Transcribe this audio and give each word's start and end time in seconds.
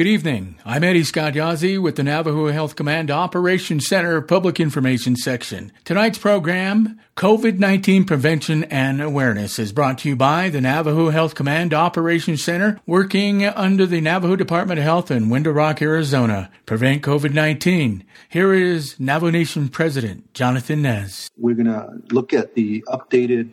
Good 0.00 0.06
evening. 0.06 0.56
I'm 0.64 0.82
Eddie 0.82 1.04
Scott 1.04 1.34
Yazzie 1.34 1.78
with 1.78 1.96
the 1.96 2.02
Navajo 2.02 2.46
Health 2.46 2.74
Command 2.74 3.10
Operations 3.10 3.86
Center 3.86 4.22
Public 4.22 4.58
Information 4.58 5.14
Section. 5.14 5.72
Tonight's 5.84 6.16
program, 6.16 6.98
COVID 7.18 7.58
19 7.58 8.06
Prevention 8.06 8.64
and 8.64 9.02
Awareness, 9.02 9.58
is 9.58 9.72
brought 9.72 9.98
to 9.98 10.08
you 10.08 10.16
by 10.16 10.48
the 10.48 10.62
Navajo 10.62 11.10
Health 11.10 11.34
Command 11.34 11.74
Operations 11.74 12.42
Center, 12.42 12.80
working 12.86 13.44
under 13.44 13.84
the 13.84 14.00
Navajo 14.00 14.36
Department 14.36 14.78
of 14.78 14.84
Health 14.84 15.10
in 15.10 15.28
Window 15.28 15.50
Rock, 15.50 15.82
Arizona. 15.82 16.50
Prevent 16.64 17.02
COVID 17.02 17.34
19. 17.34 18.02
Here 18.30 18.54
is 18.54 18.98
Navajo 18.98 19.30
Nation 19.30 19.68
President 19.68 20.32
Jonathan 20.32 20.80
Nez. 20.80 21.28
We're 21.36 21.56
going 21.56 21.66
to 21.66 22.00
look 22.10 22.32
at 22.32 22.54
the 22.54 22.82
updated 22.88 23.50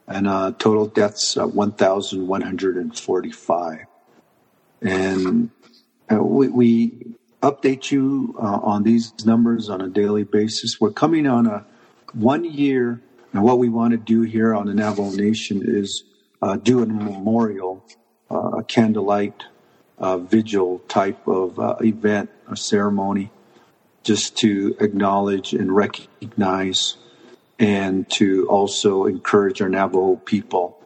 and 0.07 0.27
uh, 0.27 0.53
total 0.59 0.87
deaths 0.87 1.37
uh, 1.37 1.47
1,145. 1.47 3.79
And 4.83 5.51
uh, 6.11 6.23
we, 6.23 6.49
we, 6.49 7.15
update 7.43 7.91
you 7.91 8.35
uh, 8.39 8.61
on 8.63 8.85
these 8.85 9.13
numbers 9.27 9.69
on 9.69 9.81
a 9.81 9.89
daily 9.89 10.23
basis. 10.23 10.81
We're 10.81 10.93
coming 10.93 11.27
on 11.27 11.49
a 11.49 11.67
one 12.13 12.45
year, 12.45 13.01
and 13.33 13.43
what 13.43 13.59
we 13.59 13.69
want 13.69 13.91
to 13.91 13.97
do 13.97 14.23
here 14.23 14.55
on 14.55 14.69
the 14.69 14.75
Navajo 14.75 15.11
Nation 15.11 15.61
is 15.65 16.05
uh, 16.41 16.55
do 16.55 16.85
a 16.85 16.87
memorial, 16.87 17.85
uh, 18.31 18.59
a 18.59 18.63
candlelight 18.63 19.43
vigil 19.99 20.79
type 20.87 21.27
of 21.27 21.59
event, 21.83 22.31
a 22.49 22.57
ceremony, 22.57 23.33
just 24.05 24.37
to 24.37 24.77
acknowledge 24.79 25.53
and 25.53 25.75
recognize 25.75 26.97
and 27.63 28.11
to 28.11 28.47
also 28.49 29.07
encourage 29.07 29.63
our 29.63 29.69
Navajo 29.69 30.17
people 30.17 30.85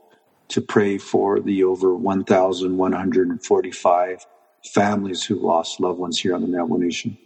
to 0.49 0.61
pray 0.61 0.99
for 0.99 1.41
the 1.41 1.65
over 1.65 1.97
1,145 1.97 4.27
families 4.75 5.25
who 5.25 5.37
lost 5.37 5.81
loved 5.81 5.99
ones 5.99 6.21
here 6.21 6.35
on 6.35 6.43
the 6.43 6.49
Navajo 6.49 6.77
Nation. 6.77 7.17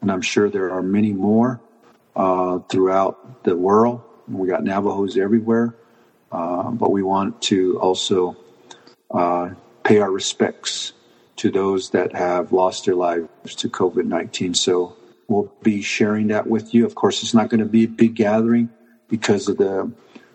And 0.00 0.10
I'm 0.10 0.20
sure 0.20 0.50
there 0.50 0.72
are 0.72 0.82
many 0.82 1.12
more 1.12 1.60
uh, 2.16 2.58
throughout 2.68 3.44
the 3.44 3.56
world. 3.56 4.02
We 4.26 4.48
got 4.48 4.64
Navajos 4.64 5.16
everywhere, 5.16 5.76
uh, 6.32 6.72
but 6.72 6.90
we 6.90 7.04
want 7.04 7.40
to 7.42 7.78
also 7.78 8.36
uh, 9.12 9.50
pay 9.84 10.00
our 10.00 10.10
respects 10.10 10.92
to 11.36 11.52
those 11.52 11.90
that 11.90 12.16
have 12.16 12.50
lost 12.50 12.86
their 12.86 12.96
lives 12.96 13.54
to 13.54 13.68
COVID 13.68 14.06
19. 14.06 14.54
So 14.54 14.96
we'll 15.28 15.52
be 15.62 15.82
sharing 15.82 16.26
that 16.28 16.48
with 16.48 16.74
you. 16.74 16.84
Of 16.84 16.96
course, 16.96 17.22
it's 17.22 17.32
not 17.32 17.48
going 17.48 17.60
to 17.60 17.66
be 17.66 17.84
a 17.84 17.88
big 17.88 18.16
gathering 18.16 18.70
because 19.08 19.48
of 19.48 19.56
the 19.56 19.90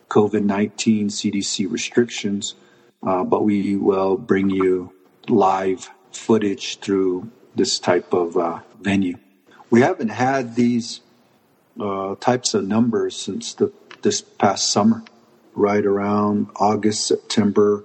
COVID 0.10 0.44
19 0.44 1.08
CDC 1.08 1.72
restrictions, 1.72 2.56
uh, 3.02 3.24
but 3.24 3.44
we 3.44 3.76
will 3.76 4.18
bring 4.18 4.50
you 4.50 4.94
live 5.28 5.90
footage 6.12 6.80
through 6.80 7.32
this 7.56 7.80
type 7.80 8.14
of 8.14 8.38
uh, 8.38 8.60
venue. 8.80 9.18
We 9.70 9.82
haven't 9.82 10.10
had 10.10 10.56
these 10.56 11.02
uh, 11.80 12.16
types 12.20 12.54
of 12.54 12.68
numbers 12.68 13.16
since 13.16 13.54
the, 13.54 13.72
this 14.02 14.22
past 14.22 14.72
summer, 14.72 15.04
right 15.56 15.86
around 15.86 16.50
August, 16.56 17.08
September, 17.08 17.84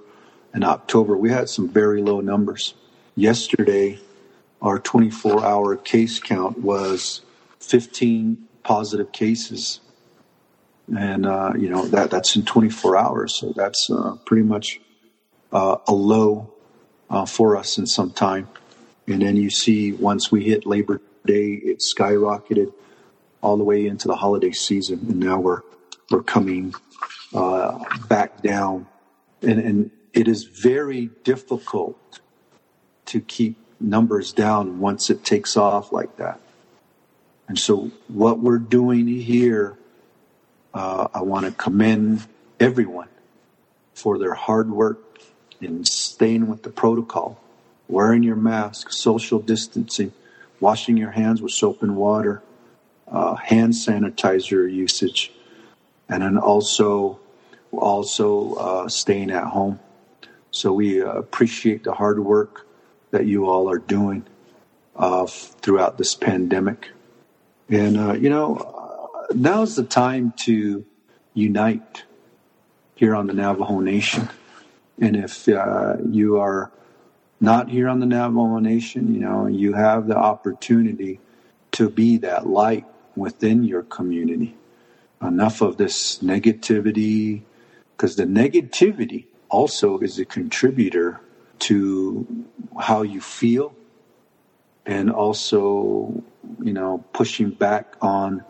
and 0.53 0.63
October. 0.63 1.17
We 1.17 1.31
had 1.31 1.49
some 1.49 1.69
very 1.69 2.01
low 2.01 2.21
numbers. 2.21 2.73
Yesterday, 3.15 3.99
our 4.61 4.79
24 4.79 5.43
hour 5.43 5.75
case 5.75 6.19
count 6.19 6.59
was 6.59 7.21
15 7.59 8.47
positive 8.63 9.11
cases 9.11 9.79
and 10.97 11.25
uh, 11.25 11.53
you 11.57 11.69
know 11.69 11.85
that 11.87 12.11
that's 12.11 12.35
in 12.35 12.45
24 12.45 12.97
hours. 12.97 13.35
So 13.35 13.53
that's 13.55 13.89
uh, 13.89 14.17
pretty 14.25 14.43
much 14.43 14.79
uh, 15.51 15.77
a 15.87 15.93
low 15.93 16.53
uh, 17.09 17.25
for 17.25 17.57
us 17.57 17.77
in 17.77 17.85
some 17.85 18.11
time. 18.11 18.47
And 19.07 19.21
then 19.21 19.35
you 19.35 19.49
see 19.49 19.91
once 19.91 20.31
we 20.31 20.43
hit 20.43 20.65
Labor 20.65 21.01
Day, 21.25 21.53
it 21.53 21.79
skyrocketed 21.79 22.73
all 23.41 23.57
the 23.57 23.63
way 23.63 23.87
into 23.87 24.07
the 24.07 24.15
holiday 24.15 24.51
season, 24.51 24.99
and 25.09 25.19
now 25.19 25.39
we're 25.39 25.61
we're 26.09 26.23
coming 26.23 26.73
uh, 27.33 27.83
back 28.07 28.41
down, 28.41 28.87
and 29.41 29.59
and 29.59 29.91
it 30.13 30.27
is 30.27 30.43
very 30.43 31.09
difficult 31.23 32.19
to 33.05 33.19
keep 33.21 33.57
numbers 33.79 34.33
down 34.33 34.79
once 34.79 35.09
it 35.09 35.23
takes 35.23 35.55
off 35.55 35.91
like 35.91 36.17
that. 36.17 36.39
And 37.47 37.57
so 37.57 37.91
what 38.07 38.39
we're 38.39 38.59
doing 38.59 39.07
here 39.07 39.78
uh, 40.73 41.07
I 41.13 41.21
want 41.21 41.45
to 41.45 41.51
commend 41.51 42.25
everyone 42.59 43.07
for 43.93 44.17
their 44.17 44.33
hard 44.33 44.69
work 44.71 44.99
in 45.61 45.83
staying 45.85 46.47
with 46.47 46.63
the 46.63 46.69
protocol, 46.69 47.41
wearing 47.87 48.23
your 48.23 48.35
mask, 48.35 48.91
social 48.91 49.39
distancing, 49.39 50.13
washing 50.59 50.97
your 50.97 51.11
hands 51.11 51.41
with 51.41 51.51
soap 51.51 51.83
and 51.83 51.95
water, 51.95 52.41
uh, 53.07 53.35
hand 53.35 53.73
sanitizer 53.73 54.71
usage, 54.71 55.31
and 56.07 56.23
then 56.23 56.37
also 56.37 57.19
also 57.71 58.53
uh, 58.55 58.87
staying 58.87 59.29
at 59.31 59.43
home. 59.43 59.79
So 60.51 60.73
we 60.73 61.01
appreciate 61.01 61.83
the 61.83 61.93
hard 61.93 62.19
work 62.19 62.65
that 63.11 63.25
you 63.25 63.47
all 63.47 63.69
are 63.69 63.77
doing 63.77 64.25
uh, 64.95 65.25
throughout 65.27 65.97
this 65.97 66.15
pandemic. 66.15 66.89
And 67.69 67.97
uh, 67.97 68.13
you 68.13 68.29
know, 68.29 68.78
now's 69.33 69.75
the 69.75 69.83
time 69.83 70.33
to 70.37 70.85
unite 71.33 72.03
here 72.95 73.15
on 73.15 73.27
the 73.27 73.33
Navajo 73.33 73.79
Nation. 73.79 74.29
And 74.99 75.15
if 75.15 75.47
uh, 75.47 75.97
you 76.09 76.39
are 76.39 76.71
not 77.39 77.69
here 77.69 77.87
on 77.87 77.99
the 77.99 78.05
Navajo 78.05 78.59
Nation, 78.59 79.13
you 79.13 79.21
know, 79.21 79.47
you 79.47 79.73
have 79.73 80.07
the 80.07 80.17
opportunity 80.17 81.19
to 81.71 81.89
be 81.89 82.17
that 82.17 82.47
light 82.47 82.85
within 83.15 83.63
your 83.63 83.83
community. 83.83 84.55
Enough 85.21 85.61
of 85.61 85.77
this 85.77 86.19
negativity, 86.19 87.41
because 87.95 88.15
the 88.15 88.25
negativity 88.25 89.25
also 89.49 89.99
is 89.99 90.19
a 90.19 90.25
contributor 90.25 91.19
to 91.59 92.45
how 92.79 93.01
you 93.01 93.19
feel 93.19 93.75
and 94.85 95.11
also, 95.11 96.23
you 96.61 96.73
know, 96.73 97.03
pushing 97.13 97.51
back 97.51 97.95
on 98.01 98.43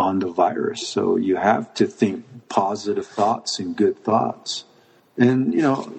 on 0.00 0.18
the 0.18 0.32
virus. 0.32 0.88
So 0.88 1.16
you 1.16 1.36
have 1.36 1.74
to 1.74 1.86
think 1.86 2.24
positive 2.48 3.06
thoughts 3.06 3.58
and 3.58 3.76
good 3.76 4.02
thoughts. 4.02 4.64
And, 5.18 5.52
you 5.52 5.60
know, 5.60 5.92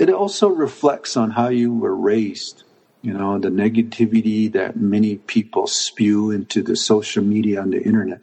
it 0.00 0.10
also 0.10 0.48
reflects 0.48 1.16
on 1.16 1.30
how 1.30 1.48
you 1.48 1.72
were 1.72 1.94
raised. 1.94 2.64
You 3.02 3.12
know, 3.12 3.38
the 3.38 3.50
negativity 3.50 4.50
that 4.52 4.76
many 4.76 5.18
people 5.18 5.68
spew 5.68 6.32
into 6.32 6.60
the 6.60 6.74
social 6.74 7.22
media 7.22 7.62
and 7.62 7.72
the 7.72 7.80
internet 7.80 8.22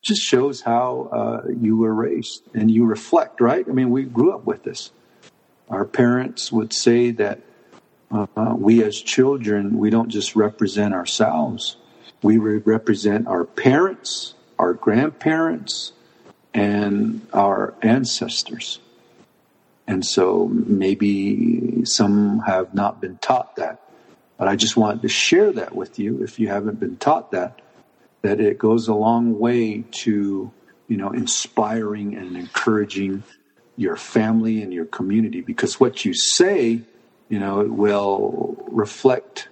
just 0.00 0.22
shows 0.22 0.60
how 0.60 1.08
uh, 1.10 1.48
you 1.60 1.76
were 1.76 1.92
raised 1.92 2.42
and 2.54 2.70
you 2.70 2.84
reflect, 2.84 3.40
right? 3.40 3.66
I 3.68 3.72
mean, 3.72 3.90
we 3.90 4.04
grew 4.04 4.32
up 4.32 4.44
with 4.44 4.62
this. 4.62 4.92
Our 5.68 5.84
parents 5.84 6.52
would 6.52 6.72
say 6.72 7.10
that 7.10 7.40
uh, 8.12 8.54
we 8.56 8.84
as 8.84 9.02
children, 9.02 9.78
we 9.78 9.90
don't 9.90 10.08
just 10.08 10.36
represent 10.36 10.94
ourselves, 10.94 11.76
we 12.22 12.38
represent 12.38 13.26
our 13.26 13.44
parents, 13.44 14.34
our 14.58 14.72
grandparents, 14.72 15.92
and 16.54 17.26
our 17.32 17.74
ancestors. 17.82 18.80
And 19.86 20.04
so 20.04 20.48
maybe 20.48 21.84
some 21.84 22.40
have 22.40 22.74
not 22.74 23.00
been 23.00 23.18
taught 23.18 23.56
that. 23.56 23.82
But 24.38 24.48
I 24.48 24.56
just 24.56 24.76
wanted 24.76 25.02
to 25.02 25.08
share 25.08 25.52
that 25.52 25.74
with 25.74 25.98
you 25.98 26.22
if 26.22 26.38
you 26.38 26.48
haven't 26.48 26.80
been 26.80 26.96
taught 26.96 27.30
that, 27.30 27.62
that 28.22 28.40
it 28.40 28.58
goes 28.58 28.88
a 28.88 28.94
long 28.94 29.38
way 29.38 29.84
to, 29.90 30.50
you 30.88 30.96
know, 30.96 31.10
inspiring 31.10 32.16
and 32.16 32.36
encouraging 32.36 33.22
your 33.76 33.96
family 33.96 34.62
and 34.62 34.72
your 34.72 34.86
community 34.86 35.42
because 35.42 35.78
what 35.78 36.04
you 36.04 36.14
say, 36.14 36.80
you 37.28 37.38
know, 37.38 37.60
it 37.60 37.70
will 37.70 38.56
reflect 38.68 39.48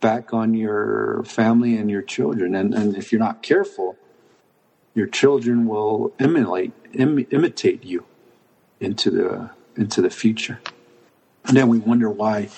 back 0.00 0.32
on 0.32 0.54
your 0.54 1.22
family 1.24 1.76
and 1.76 1.90
your 1.90 2.02
children. 2.02 2.54
And, 2.54 2.74
and 2.74 2.96
if 2.96 3.12
you're 3.12 3.18
not 3.18 3.42
careful, 3.42 3.96
your 4.94 5.06
children 5.06 5.66
will 5.66 6.12
emulate, 6.18 6.72
Im, 6.92 7.24
imitate 7.30 7.84
you 7.84 8.04
into 8.80 9.10
the 9.10 9.50
into 9.76 10.02
the 10.02 10.10
future. 10.10 10.60
And 11.44 11.56
then 11.56 11.68
we 11.68 11.78
wonder 11.78 12.10
why 12.10 12.48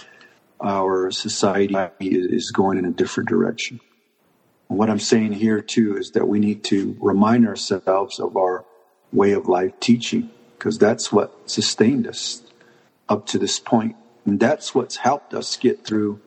our 0.61 1.11
society 1.11 1.77
is 2.01 2.51
going 2.51 2.79
in 2.79 2.85
a 2.85 2.91
different 2.91 3.29
direction. 3.29 3.81
What 4.69 4.89
I'm 4.89 4.99
saying 4.99 5.33
here 5.33 5.61
too 5.61 5.97
is 5.97 6.13
that 6.13 6.29
we 6.29 6.39
need 6.39 6.65
to 6.65 6.97
remind 7.01 7.47
ourselves 7.47 8.19
of 8.19 8.37
our 8.37 8.65
way 9.13 9.33
of 9.33 9.49
life 9.49 9.79
teaching 9.81 10.31
because 10.57 10.79
that's 10.79 11.13
what 11.13 11.51
sustained 11.51 12.07
us 12.07 12.43
up 13.09 13.27
to 13.27 13.39
this 13.39 13.59
point. 13.59 13.97
And 14.25 14.39
that's 14.39 14.75
what's 14.75 14.97
helped 14.97 15.35
us 15.35 15.57
get 15.57 15.85
through 15.85 16.21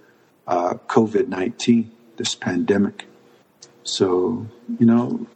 uh, 0.48 0.76
COVID 0.88 1.28
19, 1.28 1.92
this 2.18 2.36
pandemic. 2.36 3.06
So, 3.84 4.48
you 4.80 4.86
know, 4.86 5.28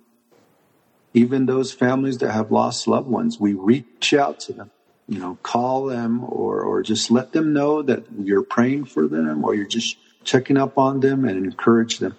even 1.13 1.45
those 1.45 1.73
families 1.73 2.19
that 2.19 2.31
have 2.31 2.51
lost 2.51 2.87
loved 2.87 3.07
ones, 3.07 3.39
we 3.39 3.53
reach 3.53 4.13
out 4.13 4.39
to 4.41 4.53
them 4.53 4.71
you 5.07 5.19
know, 5.19 5.37
call 5.41 5.85
them 5.85 6.23
or, 6.25 6.61
or 6.61 6.83
just 6.83 7.09
let 7.09 7.31
them 7.31 7.53
know 7.53 7.81
that 7.81 8.03
you're 8.19 8.43
praying 8.43 8.85
for 8.85 9.07
them 9.07 9.43
or 9.43 9.55
you're 9.55 9.65
just 9.65 9.97
checking 10.23 10.57
up 10.57 10.77
on 10.77 10.99
them 10.99 11.25
and 11.25 11.45
encourage 11.45 11.99
them 11.99 12.17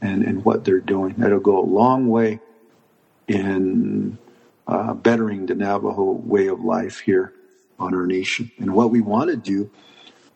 and, 0.00 0.24
and 0.24 0.44
what 0.44 0.64
they're 0.64 0.80
doing. 0.80 1.14
That'll 1.18 1.38
go 1.38 1.58
a 1.58 1.66
long 1.66 2.08
way 2.08 2.40
in 3.28 4.18
uh, 4.66 4.94
bettering 4.94 5.46
the 5.46 5.54
Navajo 5.54 6.12
way 6.12 6.46
of 6.46 6.64
life 6.64 7.00
here 7.00 7.34
on 7.78 7.94
our 7.94 8.06
nation. 8.06 8.50
And 8.58 8.74
what 8.74 8.90
we 8.90 9.02
want 9.02 9.30
to 9.30 9.36
do 9.36 9.70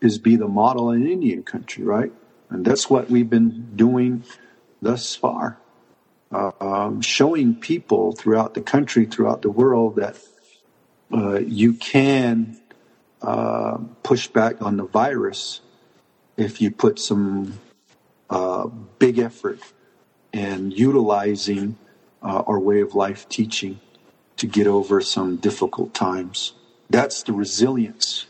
is 0.01 0.17
be 0.17 0.35
the 0.35 0.47
model 0.47 0.91
in 0.91 1.07
Indian 1.07 1.43
country, 1.43 1.83
right? 1.83 2.11
And 2.49 2.65
that's 2.65 2.89
what 2.89 3.09
we've 3.09 3.29
been 3.29 3.75
doing 3.75 4.23
thus 4.81 5.15
far. 5.15 5.57
Uh, 6.31 6.51
um, 6.61 7.01
showing 7.01 7.55
people 7.55 8.11
throughout 8.11 8.53
the 8.53 8.61
country, 8.61 9.05
throughout 9.05 9.41
the 9.41 9.49
world, 9.49 9.95
that 9.95 10.15
uh, 11.11 11.39
you 11.39 11.73
can 11.73 12.59
uh, 13.21 13.77
push 14.03 14.27
back 14.27 14.61
on 14.61 14.77
the 14.77 14.85
virus 14.85 15.61
if 16.37 16.61
you 16.61 16.69
put 16.71 16.99
some 16.99 17.59
uh, 18.29 18.67
big 18.99 19.17
effort 19.17 19.59
in 20.31 20.69
utilizing 20.71 21.75
uh, 22.21 22.43
our 22.45 22.59
way 22.59 22.81
of 22.81 22.93
life 22.93 23.27
teaching 23.27 23.79
to 24.37 24.45
get 24.45 24.67
over 24.67 25.01
some 25.01 25.37
difficult 25.37 25.93
times. 25.93 26.53
That's 26.89 27.23
the 27.23 27.33
resilience 27.33 28.25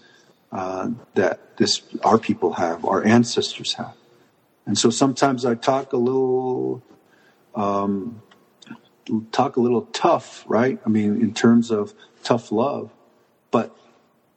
uh, 0.51 0.90
that 1.16 1.57
this 1.57 1.81
our 2.04 2.18
people 2.18 2.54
have, 2.54 2.86
our 2.86 3.06
ancestors 3.06 3.74
have. 3.74 3.94
And 4.66 4.78
so 4.78 4.90
sometimes 4.90 5.46
I 5.46 5.56
talk 5.56 5.94
a 5.94 5.98
little 5.98 6.84
um, 7.56 8.22
talk 9.31 9.57
a 9.57 9.60
little 9.60 9.84
tough, 9.94 10.44
right? 10.48 10.80
I 10.86 10.90
mean, 10.90 11.22
in 11.22 11.34
terms 11.34 11.72
of 11.72 11.94
tough 12.24 12.51
love, 12.51 12.92
but 13.51 13.75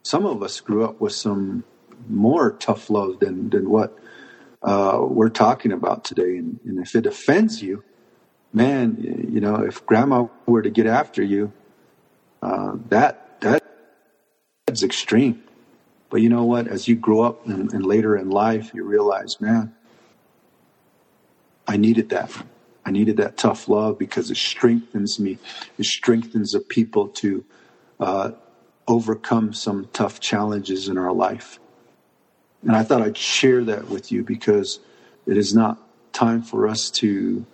some 0.03 0.26
of 0.26 0.43
us 0.43 0.61
grew 0.61 0.85
up 0.85 1.00
with 1.00 1.12
some 1.12 1.64
more 2.09 2.53
tough 2.53 2.91
love 2.91 3.20
than 3.20 3.50
than 3.50 3.70
what 3.70 3.97
uh, 4.62 5.00
we're 5.03 5.29
talking 5.29 5.73
about 5.73 6.05
today. 6.05 6.37
And, 6.37 6.61
and, 6.65 6.79
if 6.79 6.94
it 6.94 7.05
offends 7.05 7.62
you, 7.62 7.82
man, 8.53 8.97
you 9.00 9.41
know, 9.41 9.56
if 9.56 9.85
grandma 9.87 10.26
were 10.47 10.62
to 10.62 10.70
get 10.70 10.87
after 10.87 11.23
you, 11.23 11.53
uh, 12.43 12.76
that 12.88 13.41
that 13.41 13.62
that's 14.67 14.82
extreme. 14.82 15.43
But 16.12 16.20
you 16.20 16.29
know 16.29 16.44
what? 16.44 16.69
As 16.69 16.87
you 16.87 16.94
grow 16.94 17.23
up 17.23 17.47
and, 17.47 17.73
and 17.73 17.87
later 17.87 18.14
in 18.19 18.29
life, 18.29 18.73
you 18.75 18.85
realize, 18.85 19.41
man, 19.41 19.75
I 21.67 21.79
needed 21.79 22.11
that. 22.11 22.31
I 22.85 22.91
needed 22.91 23.17
that 23.17 23.38
tough 23.38 23.67
love 23.67 23.99
because 23.99 24.31
it 24.31 24.37
strengthens 24.37 25.19
me. 25.19 25.38
It 25.79 25.87
strengthens 25.87 26.53
the 26.53 26.61
people 26.61 27.09
to 27.09 27.47
uh, 27.99 28.32
overcome 28.87 29.55
some 29.55 29.88
tough 29.94 30.20
challenges 30.20 30.87
in 30.87 30.99
our 30.99 31.14
life. 31.14 31.59
And 32.61 32.73
I 32.73 32.82
thought 32.82 33.00
I'd 33.00 33.17
share 33.17 33.65
that 33.65 33.88
with 33.88 34.12
you 34.12 34.23
because 34.23 34.81
it 35.26 35.38
is 35.38 35.55
not 35.55 35.79
time 36.12 36.43
for 36.43 36.69
us 36.69 36.91
to 36.91 37.47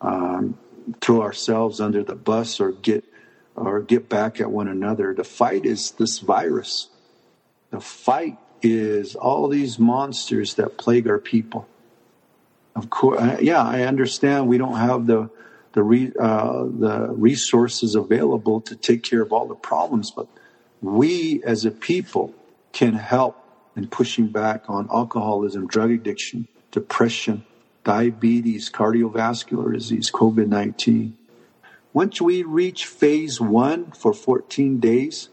um, 0.00 0.56
throw 1.00 1.20
ourselves 1.20 1.80
under 1.80 2.04
the 2.04 2.14
bus 2.14 2.60
or 2.60 2.70
get 2.70 3.04
or 3.56 3.80
get 3.80 4.08
back 4.08 4.40
at 4.40 4.52
one 4.52 4.68
another. 4.68 5.14
The 5.14 5.24
fight 5.24 5.66
is 5.66 5.90
this 5.92 6.20
virus. 6.20 6.90
The 7.70 7.80
fight 7.80 8.38
is 8.62 9.14
all 9.14 9.48
these 9.48 9.78
monsters 9.78 10.54
that 10.54 10.78
plague 10.78 11.08
our 11.08 11.18
people. 11.18 11.68
Of 12.74 12.90
course, 12.90 13.40
yeah, 13.40 13.62
I 13.62 13.82
understand 13.82 14.48
we 14.48 14.58
don't 14.58 14.76
have 14.76 15.06
the 15.06 15.30
the 15.72 15.82
re, 15.82 16.12
uh, 16.18 16.64
the 16.64 17.08
resources 17.10 17.96
available 17.96 18.60
to 18.62 18.76
take 18.76 19.02
care 19.02 19.22
of 19.22 19.32
all 19.32 19.46
the 19.46 19.56
problems, 19.56 20.12
but 20.12 20.28
we 20.80 21.42
as 21.44 21.64
a 21.64 21.70
people 21.70 22.32
can 22.72 22.94
help 22.94 23.36
in 23.76 23.88
pushing 23.88 24.28
back 24.28 24.64
on 24.68 24.88
alcoholism, 24.92 25.66
drug 25.66 25.90
addiction, 25.90 26.46
depression, 26.70 27.44
diabetes, 27.82 28.70
cardiovascular 28.70 29.72
disease, 29.72 30.10
COVID 30.12 30.46
19. 30.46 31.16
Once 31.92 32.20
we 32.20 32.42
reach 32.42 32.86
phase 32.86 33.40
one 33.40 33.90
for 33.92 34.12
14 34.12 34.80
days, 34.80 35.28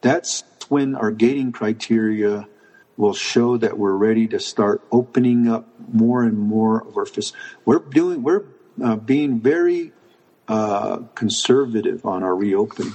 that's 0.00 0.44
when 0.68 0.94
our 0.94 1.10
gating 1.10 1.52
criteria 1.52 2.46
will 2.96 3.14
show 3.14 3.56
that 3.56 3.78
we're 3.78 3.96
ready 3.96 4.26
to 4.26 4.40
start 4.40 4.82
opening 4.90 5.48
up 5.48 5.68
more 5.92 6.24
and 6.24 6.36
more 6.36 6.82
of 6.86 6.96
our 6.96 7.06
fists. 7.06 7.32
We're 7.64 7.78
doing, 7.78 8.22
we're 8.22 8.44
uh, 8.82 8.96
being 8.96 9.40
very 9.40 9.92
uh, 10.48 10.98
conservative 11.14 12.04
on 12.04 12.22
our 12.22 12.34
reopening. 12.34 12.94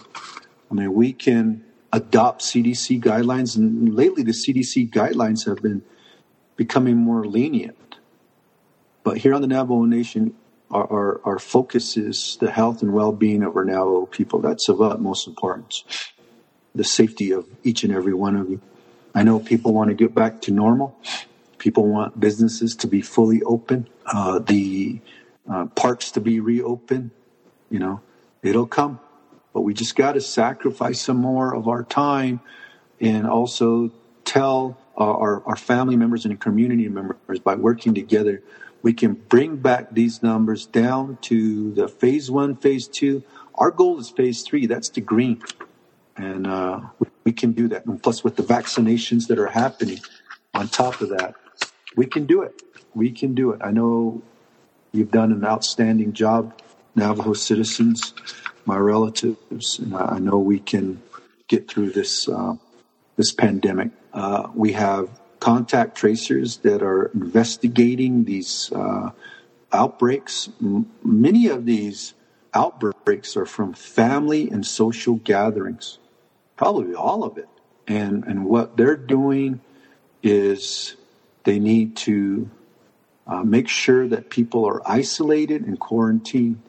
I 0.70 0.74
mean, 0.74 0.94
we 0.94 1.14
can 1.14 1.64
adopt 1.94 2.42
CDC 2.42 3.02
guidelines, 3.02 3.56
and 3.56 3.96
lately 3.96 4.24
the 4.24 4.32
CDC 4.32 4.90
guidelines 4.90 5.46
have 5.46 5.62
been 5.62 5.84
becoming 6.58 6.98
more 6.98 7.26
lenient. 7.26 7.78
But 9.04 9.18
here 9.18 9.34
on 9.34 9.42
the 9.42 9.48
Navajo 9.48 9.86
Nation, 9.86 10.34
our, 10.72 10.92
our, 10.92 11.22
our 11.24 11.40
focus 11.40 11.96
is 11.96 12.38
the 12.42 12.50
health 12.52 12.82
and 12.82 12.94
well 12.94 13.12
being 13.12 13.44
of 13.44 13.56
our 13.56 13.64
Navajo 13.64 14.06
people. 14.08 14.40
That's 14.40 14.68
of 14.68 14.82
utmost 14.82 15.28
importance. 15.28 15.84
The 16.76 16.84
safety 16.84 17.32
of 17.32 17.48
each 17.64 17.84
and 17.84 17.94
every 17.94 18.14
one 18.14 18.36
of 18.36 18.50
you. 18.50 18.62
I 19.14 19.24
know 19.24 19.40
people 19.40 19.74
want 19.74 19.90
to 19.90 19.94
get 19.94 20.16
back 20.16 20.42
to 20.44 20.52
normal. 20.52 20.98
People 21.60 21.88
want 21.88 22.20
businesses 22.20 22.76
to 22.78 22.88
be 22.88 23.02
fully 23.02 23.42
open, 23.44 23.88
uh, 24.06 24.40
the 24.40 25.00
uh, 25.50 25.66
parks 25.68 26.12
to 26.12 26.20
be 26.20 26.40
reopened. 26.40 27.12
You 27.70 27.80
know, 27.80 28.02
it'll 28.42 28.68
come. 28.68 29.00
But 29.54 29.62
we 29.62 29.74
just 29.74 29.96
got 29.96 30.14
to 30.14 30.22
sacrifice 30.22 31.00
some 31.00 31.18
more 31.18 31.56
of 31.56 31.68
our 31.68 31.84
time 31.84 32.42
and 33.00 33.28
also 33.28 33.92
tell 34.26 34.78
our, 34.96 35.44
our 35.46 35.56
family 35.56 35.96
members 35.96 36.26
and 36.26 36.40
community 36.40 36.88
members 36.88 37.40
by 37.40 37.56
working 37.56 37.94
together, 37.94 38.42
we 38.82 38.94
can 38.94 39.14
bring 39.14 39.58
back 39.58 39.92
these 39.92 40.22
numbers 40.22 40.66
down 40.66 41.18
to 41.22 41.72
the 41.74 41.88
phase 41.88 42.30
one, 42.30 42.56
phase 42.56 42.88
two. 42.88 43.24
Our 43.56 43.72
goal 43.72 44.00
is 44.00 44.10
phase 44.10 44.42
three. 44.42 44.66
That's 44.66 44.90
the 44.90 45.02
green. 45.02 45.42
And 46.16 46.46
uh, 46.48 46.82
we 47.24 47.32
can 47.32 47.54
do 47.54 47.68
that. 47.70 47.86
And 47.86 48.02
plus, 48.02 48.24
with 48.24 48.36
the 48.36 48.44
vaccinations 48.44 49.28
that 49.28 49.40
are 49.40 49.48
happening 49.48 50.00
on 50.54 50.68
top 50.68 51.02
of 51.02 51.10
that, 51.10 51.36
we 51.96 52.06
can 52.06 52.26
do 52.26 52.42
it. 52.42 52.62
We 52.94 53.12
can 53.12 53.34
do 53.34 53.52
it. 53.52 53.62
I 53.64 53.72
know 53.72 54.22
you've 54.92 55.12
done 55.12 55.32
an 55.32 55.44
outstanding 55.44 56.14
job, 56.14 56.60
Navajo 56.96 57.34
citizens 57.34 58.14
my 58.66 58.78
relatives, 58.78 59.80
and 59.80 59.96
I 59.96 60.20
know 60.20 60.38
we 60.38 60.60
can 60.60 61.02
get 61.48 61.70
through 61.70 61.92
this 61.92 62.28
uh, 62.30 62.56
this 63.16 63.32
pandemic. 63.32 63.92
Uh, 64.14 64.48
we 64.54 64.74
have 64.74 65.10
contact 65.40 65.98
tracers 65.98 66.58
that 66.58 66.82
are 66.82 67.08
investigating 67.14 68.24
these 68.24 68.72
uh, 68.72 69.12
outbreaks. 69.72 70.50
M- 70.62 70.90
many 71.04 71.48
of 71.48 71.66
these 71.66 72.14
outbreaks 72.54 73.36
are 73.36 73.46
from 73.46 73.74
family 73.74 74.50
and 74.50 74.66
social 74.66 75.16
gatherings, 75.16 75.98
probably 76.56 76.96
all 76.96 77.24
of 77.24 77.38
it. 77.38 77.50
And 77.88 78.24
and 78.26 78.46
what 78.46 78.78
they're 78.78 78.96
doing 78.96 79.62
is 80.22 80.96
they 81.44 81.60
need 81.60 81.98
to 81.98 82.50
uh, 83.28 83.44
make 83.44 83.68
sure 83.68 84.08
that 84.08 84.30
people 84.30 84.66
are 84.66 84.82
isolated 84.86 85.66
and 85.66 85.80
quarantined 85.80 86.62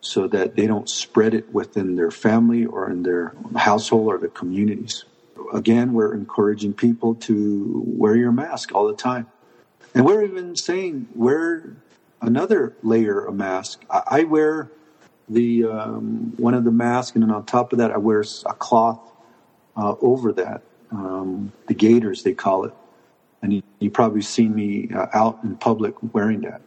so 0.00 0.28
that 0.28 0.54
they 0.54 0.66
don't 0.66 0.88
spread 0.88 1.34
it 1.34 1.52
within 1.52 1.96
their 1.96 2.10
family 2.10 2.66
or 2.66 2.90
in 2.90 3.02
their 3.02 3.34
household 3.56 4.08
or 4.08 4.18
the 4.18 4.28
communities. 4.28 5.04
Again, 5.52 5.94
we're 5.94 6.14
encouraging 6.14 6.74
people 6.74 7.14
to 7.16 7.82
wear 7.86 8.14
your 8.14 8.32
mask 8.32 8.74
all 8.74 8.86
the 8.86 8.94
time. 8.94 9.26
And 9.94 10.04
we're 10.04 10.24
even 10.24 10.56
saying 10.56 11.08
wear 11.14 11.76
another 12.20 12.74
layer 12.82 13.24
of 13.24 13.34
mask. 13.34 13.82
I, 13.88 14.02
I 14.06 14.24
wear 14.24 14.70
the 15.28 15.64
um, 15.64 16.34
one 16.36 16.54
of 16.54 16.64
the 16.64 16.70
masks, 16.70 17.14
and 17.14 17.22
then 17.22 17.30
on 17.30 17.44
top 17.46 17.72
of 17.72 17.78
that, 17.78 17.90
I 17.90 17.98
wear 17.98 18.24
a 18.46 18.54
cloth 18.54 19.00
uh, 19.76 19.94
over 20.00 20.32
that. 20.32 20.62
Um, 20.90 21.52
the 21.66 21.74
gaiters, 21.74 22.22
they 22.22 22.34
call 22.34 22.64
it. 22.64 22.74
And 23.42 23.52
you, 23.52 23.62
you 23.78 23.90
probably 23.90 24.22
seen 24.22 24.54
me 24.54 24.90
uh, 24.94 25.06
out 25.12 25.40
in 25.42 25.56
public 25.56 25.94
wearing 26.14 26.42
that. 26.42 26.62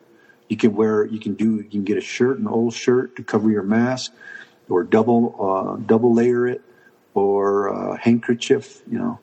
You 0.50 0.58
can 0.58 0.76
wear, 0.76 1.06
you 1.06 1.20
can 1.20 1.34
do, 1.34 1.56
you 1.56 1.64
can 1.64 1.84
get 1.84 1.98
a 1.98 2.02
shirt, 2.02 2.40
an 2.40 2.48
old 2.48 2.74
shirt 2.74 3.16
to 3.18 3.24
cover 3.24 3.50
your 3.50 3.64
mask, 3.64 4.14
or 4.70 4.84
double, 4.84 5.36
uh, 5.40 5.82
double 5.86 6.14
layer 6.14 6.48
it, 6.48 6.62
or 7.14 7.68
a 7.68 7.98
handkerchief. 7.98 8.82
You 8.90 9.00
know, 9.00 9.20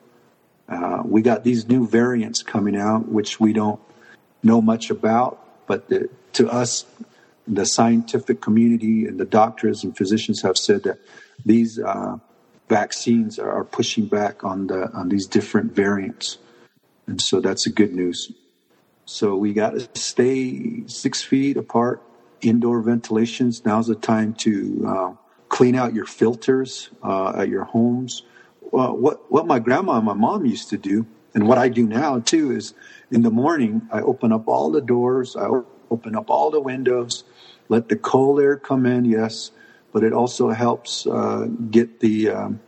uh, 0.67 1.03
we 1.05 1.21
got 1.21 1.43
these 1.43 1.67
new 1.67 1.87
variants 1.87 2.43
coming 2.43 2.75
out, 2.75 3.07
which 3.07 3.39
we 3.39 3.53
don't 3.53 3.79
know 4.43 4.61
much 4.61 4.89
about, 4.89 5.65
but 5.67 5.87
the, 5.87 6.09
to 6.33 6.49
us, 6.49 6.85
the 7.47 7.65
scientific 7.65 8.41
community 8.41 9.05
and 9.05 9.19
the 9.19 9.25
doctors 9.25 9.83
and 9.83 9.95
physicians 9.95 10.41
have 10.41 10.57
said 10.57 10.83
that 10.83 10.99
these 11.45 11.79
uh, 11.79 12.17
vaccines 12.67 13.37
are, 13.37 13.63
pushing 13.63 14.07
back 14.07 14.43
on 14.43 14.67
the 14.67 14.91
on 14.93 15.09
these 15.09 15.27
different 15.27 15.73
variants, 15.73 16.37
and 17.07 17.21
so 17.21 17.39
that's 17.39 17.67
a 17.67 17.71
good 17.71 17.93
news. 17.93 18.31
So 19.05 19.35
we 19.35 19.53
got 19.53 19.71
to 19.71 19.87
stay 19.99 20.87
six 20.87 21.21
feet 21.21 21.57
apart. 21.57 22.01
Indoor 22.41 22.81
ventilations. 22.81 23.65
Now's 23.65 23.87
the 23.87 23.95
time 23.95 24.33
to 24.35 24.85
uh, 24.87 25.13
clean 25.49 25.75
out 25.75 25.93
your 25.93 26.05
filters 26.05 26.89
uh, 27.03 27.33
at 27.37 27.49
your 27.49 27.63
homes. 27.63 28.23
What 28.61 29.31
what 29.31 29.45
my 29.45 29.59
grandma 29.59 29.97
and 29.97 30.05
my 30.05 30.13
mom 30.13 30.45
used 30.45 30.69
to 30.69 30.77
do, 30.77 31.05
and 31.33 31.47
what 31.47 31.57
I 31.57 31.69
do 31.69 31.85
now 31.85 32.19
too, 32.19 32.51
is 32.51 32.73
in 33.11 33.21
the 33.21 33.31
morning 33.31 33.87
I 33.91 34.01
open 34.01 34.31
up 34.31 34.47
all 34.47 34.71
the 34.71 34.81
doors. 34.81 35.35
I 35.35 35.47
open 35.91 36.15
up 36.15 36.29
all 36.29 36.51
the 36.51 36.59
windows, 36.59 37.23
let 37.69 37.89
the 37.89 37.95
cold 37.95 38.39
air 38.39 38.57
come 38.57 38.85
in. 38.85 39.05
Yes, 39.05 39.51
but 39.91 40.03
it 40.03 40.13
also 40.13 40.49
helps 40.49 41.07
uh, 41.07 41.47
get 41.71 41.99
the 41.99 42.29
um, 42.29 42.59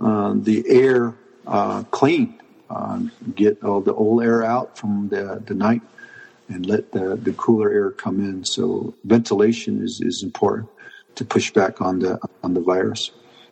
uh, 0.00 0.34
the 0.36 0.64
air 0.68 1.14
uh, 1.46 1.82
clean, 1.84 2.40
uh, 2.68 3.00
get 3.34 3.62
all 3.64 3.80
the 3.80 3.94
old 3.94 4.22
air 4.22 4.44
out 4.44 4.76
from 4.76 5.08
the, 5.08 5.42
the 5.46 5.54
night, 5.54 5.82
and 6.48 6.66
let 6.66 6.92
the, 6.92 7.16
the 7.16 7.32
cooler 7.32 7.70
air 7.70 7.90
come 7.90 8.20
in. 8.20 8.44
So 8.44 8.94
ventilation 9.04 9.82
is, 9.82 10.00
is 10.00 10.22
important 10.22 10.68
to 11.14 11.24
push 11.24 11.50
back 11.50 11.80
on 11.80 12.00
the 12.00 12.18
on 12.42 12.54
the 12.54 12.60
virus. 12.60 13.10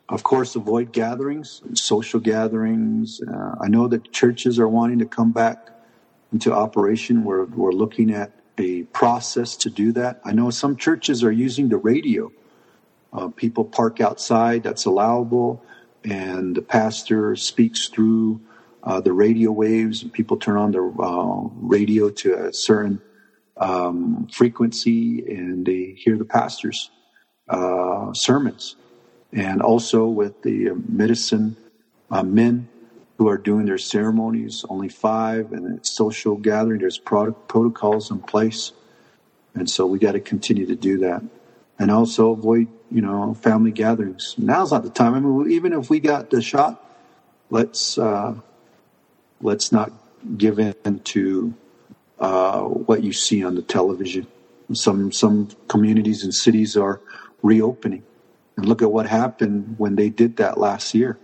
Of 0.09 0.23
course, 0.23 0.55
avoid 0.55 0.93
gatherings, 0.93 1.62
social 1.75 2.21
gatherings. 2.21 3.23
Uh, 3.23 3.55
I 3.59 3.69
know 3.69 3.88
that 3.88 4.12
churches 4.12 4.59
are 4.59 4.69
wanting 4.69 4.99
to 4.99 5.07
come 5.07 5.33
back 5.33 5.71
into 6.31 6.53
operation. 6.53 7.25
We're 7.25 7.45
we're 7.45 7.73
looking 7.73 8.12
at 8.12 8.33
a 8.59 8.83
process 8.85 9.57
to 9.57 9.71
do 9.71 9.93
that. 9.93 10.21
I 10.25 10.33
know 10.33 10.51
some 10.51 10.77
churches 10.77 11.25
are 11.25 11.33
using 11.33 11.69
the 11.69 11.77
radio 11.77 12.31
uh, 13.15 13.29
people 13.29 13.65
park 13.65 14.01
outside, 14.01 14.65
that's 14.65 14.85
allowable, 14.85 15.63
and 16.03 16.55
the 16.57 16.63
pastor 16.63 17.37
speaks 17.37 17.89
through 17.89 18.41
uh, 18.83 19.01
the 19.01 19.13
radio 19.13 19.53
waves, 19.53 20.03
and 20.03 20.13
people 20.13 20.37
turn 20.37 20.57
on 20.57 20.73
the 20.73 20.83
uh, 20.83 21.49
radio 21.61 22.11
to 22.11 22.47
a 22.49 22.53
certain 22.53 23.01
um, 23.57 24.27
frequency, 24.33 25.25
and 25.29 25.65
they 25.65 25.95
hear 25.97 26.19
the 26.19 26.25
pastor's 26.25 26.91
uh, 27.49 28.13
sermons. 28.13 28.77
And 29.33 29.63
also 29.63 30.07
with 30.07 30.43
the 30.43 30.71
medicine 30.89 31.57
uh, 32.11 32.23
men 32.23 32.69
who 33.18 33.28
are 33.28 33.38
doing 33.38 33.66
their 33.66 33.78
ceremonies, 33.78 34.64
only 34.68 34.88
five, 34.88 35.52
and 35.52 35.85
social 35.87 36.37
gathering. 36.37 36.80
There's 36.80 36.99
protocols 36.99 38.11
in 38.11 38.21
place, 38.21 38.73
and 39.54 39.68
so 39.71 39.87
we 39.87 39.99
got 39.99 40.12
to 40.12 40.21
continue 40.21 40.66
to 40.66 40.76
do 40.76 40.99
that 40.99 41.23
and 41.78 41.90
also 41.90 42.30
avoid, 42.30 42.68
you 42.90 43.00
know, 43.02 43.35
family 43.35 43.73
gatherings. 43.73 44.35
Now's 44.38 44.73
not 44.73 44.83
the 44.83 44.90
time. 44.90 45.14
I 45.14 45.21
mean, 45.21 45.50
even 45.50 45.73
if 45.73 45.90
we 45.90 46.00
got 46.00 46.30
the 46.30 46.40
shot, 46.40 46.83
let's 47.50 47.99
uh, 47.99 48.35
let's 49.40 49.73
not 49.73 49.92
give 50.37 50.59
in 50.59 51.00
to 51.00 51.54
uh, 52.18 52.62
what 52.62 53.02
you 53.02 53.12
see 53.12 53.44
on 53.44 53.54
the 53.54 53.62
television. 53.62 54.26
Some 54.73 55.12
some 55.12 55.49
communities 55.68 56.23
and 56.23 56.35
cities 56.35 56.76
are 56.76 57.00
reopening, 57.42 58.04
and 58.56 58.66
look 58.66 58.83
at 58.83 58.90
what 58.90 59.06
happened 59.06 59.75
when 59.78 59.97
they 59.97 60.11
did 60.11 60.37
that 60.37 60.59
last 60.59 60.94
year. 60.94 61.18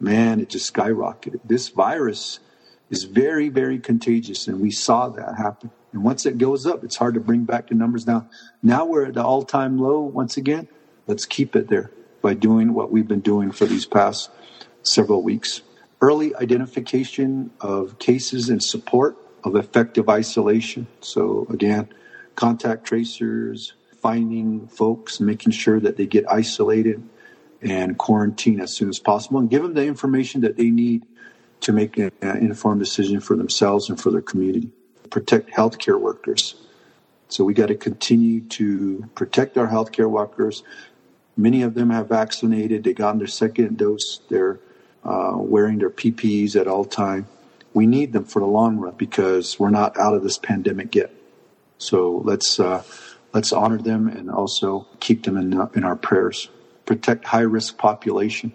Man, 0.00 0.40
it 0.40 0.48
just 0.48 0.72
skyrocketed. 0.72 1.40
This 1.44 1.68
virus 1.68 2.40
is 2.88 3.04
very, 3.04 3.50
very 3.50 3.78
contagious, 3.78 4.48
and 4.48 4.60
we 4.60 4.70
saw 4.70 5.08
that 5.10 5.36
happen. 5.36 5.70
And 5.92 6.02
once 6.02 6.24
it 6.24 6.38
goes 6.38 6.66
up, 6.66 6.82
it's 6.84 6.96
hard 6.96 7.14
to 7.14 7.20
bring 7.20 7.44
back 7.44 7.68
the 7.68 7.74
numbers 7.74 8.04
down. 8.04 8.28
Now 8.62 8.86
we're 8.86 9.06
at 9.06 9.14
the 9.14 9.22
all 9.22 9.42
time 9.42 9.78
low 9.78 10.00
once 10.00 10.36
again. 10.36 10.68
Let's 11.06 11.26
keep 11.26 11.54
it 11.54 11.68
there 11.68 11.90
by 12.22 12.34
doing 12.34 12.72
what 12.72 12.90
we've 12.90 13.08
been 13.08 13.20
doing 13.20 13.52
for 13.52 13.66
these 13.66 13.86
past 13.86 14.30
several 14.82 15.22
weeks. 15.22 15.62
Early 16.00 16.34
identification 16.34 17.50
of 17.60 17.98
cases 17.98 18.48
and 18.48 18.62
support 18.62 19.16
of 19.44 19.54
effective 19.56 20.08
isolation. 20.08 20.86
So, 21.00 21.46
again, 21.50 21.88
contact 22.36 22.84
tracers, 22.84 23.74
finding 24.00 24.66
folks, 24.68 25.20
making 25.20 25.52
sure 25.52 25.78
that 25.80 25.96
they 25.96 26.06
get 26.06 26.30
isolated 26.30 27.02
and 27.62 27.98
quarantine 27.98 28.60
as 28.60 28.74
soon 28.74 28.88
as 28.88 28.98
possible, 28.98 29.38
and 29.38 29.50
give 29.50 29.62
them 29.62 29.74
the 29.74 29.84
information 29.84 30.40
that 30.42 30.56
they 30.56 30.70
need 30.70 31.04
to 31.60 31.72
make 31.72 31.98
an 31.98 32.12
informed 32.22 32.80
decision 32.80 33.20
for 33.20 33.36
themselves 33.36 33.90
and 33.90 34.00
for 34.00 34.10
their 34.10 34.22
community 34.22 34.72
protect 35.10 35.50
healthcare 35.50 36.00
workers. 36.00 36.54
So 37.28 37.44
we 37.44 37.54
got 37.54 37.66
to 37.66 37.74
continue 37.74 38.40
to 38.40 39.08
protect 39.14 39.58
our 39.58 39.68
healthcare 39.68 40.08
workers. 40.08 40.62
Many 41.36 41.62
of 41.62 41.74
them 41.74 41.90
have 41.90 42.08
vaccinated. 42.08 42.84
They 42.84 42.92
got 42.92 43.18
their 43.18 43.26
second 43.26 43.78
dose. 43.78 44.20
They're 44.28 44.58
uh, 45.04 45.34
wearing 45.36 45.78
their 45.78 45.90
PPEs 45.90 46.56
at 46.56 46.66
all 46.66 46.84
time. 46.84 47.26
We 47.72 47.86
need 47.86 48.12
them 48.12 48.24
for 48.24 48.40
the 48.40 48.46
long 48.46 48.78
run 48.78 48.94
because 48.96 49.58
we're 49.58 49.70
not 49.70 49.96
out 49.96 50.14
of 50.14 50.22
this 50.22 50.38
pandemic 50.38 50.94
yet. 50.94 51.12
So 51.78 52.20
let's 52.24 52.58
uh, 52.58 52.82
let's 53.32 53.52
honor 53.52 53.78
them 53.78 54.08
and 54.08 54.30
also 54.30 54.86
keep 54.98 55.22
them 55.22 55.36
in 55.36 55.52
in 55.74 55.84
our 55.84 55.96
prayers. 55.96 56.48
Protect 56.90 57.24
high 57.24 57.42
risk 57.42 57.78
population. 57.78 58.52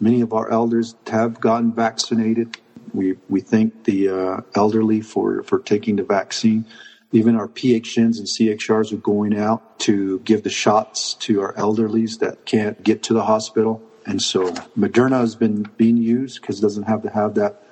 Many 0.00 0.22
of 0.22 0.32
our 0.32 0.50
elders 0.50 0.94
have 1.08 1.38
gotten 1.40 1.74
vaccinated. 1.74 2.56
We 2.94 3.18
we 3.28 3.42
thank 3.42 3.84
the 3.84 4.08
uh, 4.08 4.40
elderly 4.54 5.02
for 5.02 5.42
for 5.42 5.58
taking 5.58 5.96
the 5.96 6.02
vaccine. 6.02 6.64
Even 7.12 7.36
our 7.36 7.46
PHNs 7.46 8.16
and 8.16 8.26
CHRs 8.26 8.94
are 8.94 8.96
going 8.96 9.38
out 9.38 9.78
to 9.80 10.20
give 10.20 10.42
the 10.42 10.48
shots 10.48 11.12
to 11.26 11.42
our 11.42 11.52
elderlies 11.52 12.20
that 12.20 12.46
can't 12.46 12.82
get 12.82 13.02
to 13.02 13.12
the 13.12 13.24
hospital. 13.24 13.82
And 14.06 14.22
so 14.22 14.52
Moderna 14.74 15.20
has 15.20 15.36
been 15.36 15.64
being 15.76 15.98
used 15.98 16.40
because 16.40 16.60
it 16.60 16.62
doesn't 16.62 16.84
have 16.84 17.02
to 17.02 17.10
have 17.10 17.34
that 17.34 17.62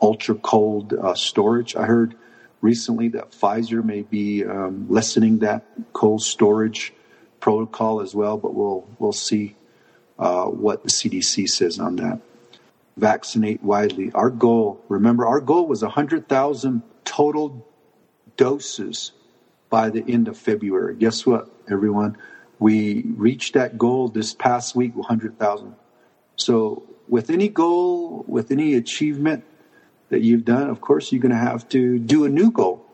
ultra 0.00 0.34
cold 0.34 0.92
uh, 0.92 1.14
storage. 1.14 1.76
I 1.76 1.84
heard 1.84 2.16
recently 2.62 3.10
that 3.10 3.30
Pfizer 3.30 3.84
may 3.84 4.02
be 4.02 4.44
um, 4.44 4.86
lessening 4.88 5.38
that 5.38 5.62
cold 5.92 6.24
storage 6.24 6.92
protocol 7.42 8.00
as 8.00 8.14
well, 8.14 8.38
but 8.38 8.54
we'll 8.54 8.88
we'll 8.98 9.12
see 9.12 9.56
uh, 10.18 10.46
what 10.46 10.82
the 10.82 10.88
CDC 10.88 11.46
says 11.48 11.78
on 11.78 11.96
that 11.96 12.20
vaccinate 12.96 13.62
widely. 13.62 14.12
Our 14.14 14.30
goal, 14.30 14.80
remember, 14.88 15.26
our 15.26 15.40
goal 15.40 15.66
was 15.66 15.82
100,000 15.82 16.82
total 17.04 17.66
doses 18.36 19.12
by 19.70 19.90
the 19.90 20.04
end 20.06 20.28
of 20.28 20.36
February. 20.36 20.94
Guess 20.94 21.26
what, 21.26 21.50
everyone? 21.70 22.16
We 22.58 23.02
reached 23.02 23.54
that 23.54 23.76
goal 23.76 24.08
this 24.08 24.34
past 24.34 24.76
week, 24.76 24.94
100,000. 24.94 25.74
So, 26.36 26.84
with 27.08 27.30
any 27.30 27.48
goal, 27.48 28.24
with 28.28 28.52
any 28.52 28.74
achievement 28.74 29.44
that 30.10 30.20
you've 30.20 30.44
done, 30.44 30.70
of 30.70 30.80
course, 30.80 31.10
you're 31.10 31.20
going 31.20 31.32
to 31.32 31.38
have 31.38 31.68
to 31.70 31.98
do 31.98 32.24
a 32.24 32.28
new 32.28 32.50
goal. 32.50 32.86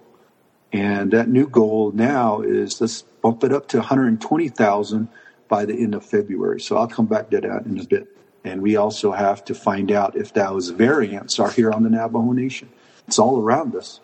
And 0.72 1.12
that 1.12 1.28
new 1.28 1.48
goal 1.48 1.92
now 1.92 2.40
is 2.40 2.80
let's 2.80 3.02
bump 3.28 3.44
it 3.44 3.52
up 3.52 3.68
to 3.68 3.76
120,000 3.76 5.08
by 5.48 5.66
the 5.66 5.74
end 5.74 5.94
of 5.94 6.02
February. 6.02 6.58
So 6.58 6.78
I'll 6.78 6.88
come 6.88 7.04
back 7.04 7.28
to 7.28 7.42
that 7.42 7.66
in 7.66 7.78
a 7.78 7.84
bit. 7.84 8.08
And 8.42 8.62
we 8.62 8.76
also 8.76 9.12
have 9.12 9.44
to 9.44 9.54
find 9.54 9.92
out 9.92 10.16
if 10.16 10.32
those 10.32 10.70
variants 10.70 11.38
are 11.38 11.50
here 11.50 11.70
on 11.70 11.82
the 11.82 11.90
Navajo 11.90 12.32
Nation. 12.32 12.70
It's 13.06 13.18
all 13.18 13.38
around 13.38 13.76
us, 13.76 14.00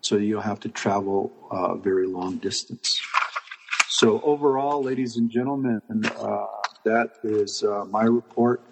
so 0.00 0.16
you 0.16 0.34
don't 0.34 0.42
have 0.42 0.60
to 0.60 0.68
travel 0.68 1.32
a 1.50 1.54
uh, 1.54 1.74
very 1.76 2.06
long 2.06 2.36
distance. 2.38 3.00
So 3.88 4.20
overall, 4.22 4.82
ladies 4.82 5.16
and 5.16 5.30
gentlemen, 5.30 5.80
uh, 5.90 6.46
that 6.84 7.10
is 7.22 7.62
uh, 7.62 7.84
my 7.86 8.04
report. 8.04 8.62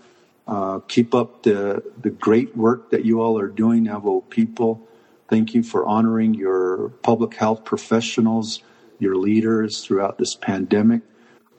Uh, 0.47 0.79
keep 0.89 1.15
up 1.15 1.43
the, 1.43 1.83
the 2.01 2.09
great 2.09 2.57
work 2.57 2.91
that 2.91 3.05
you 3.05 3.21
all 3.21 3.39
are 3.39 3.49
doing, 3.49 3.85
Navajo 3.85 4.23
people. 4.23 4.89
Thank 5.29 5.53
you 5.53 5.63
for 5.63 5.85
honoring 5.85 6.33
your 6.33 6.89
public 7.03 7.35
health 7.35 7.67
professionals, 7.67 8.63
your 8.99 9.17
leaders 9.17 9.85
throughout 9.85 10.17
this 10.17 10.35
pandemic. 10.35 11.03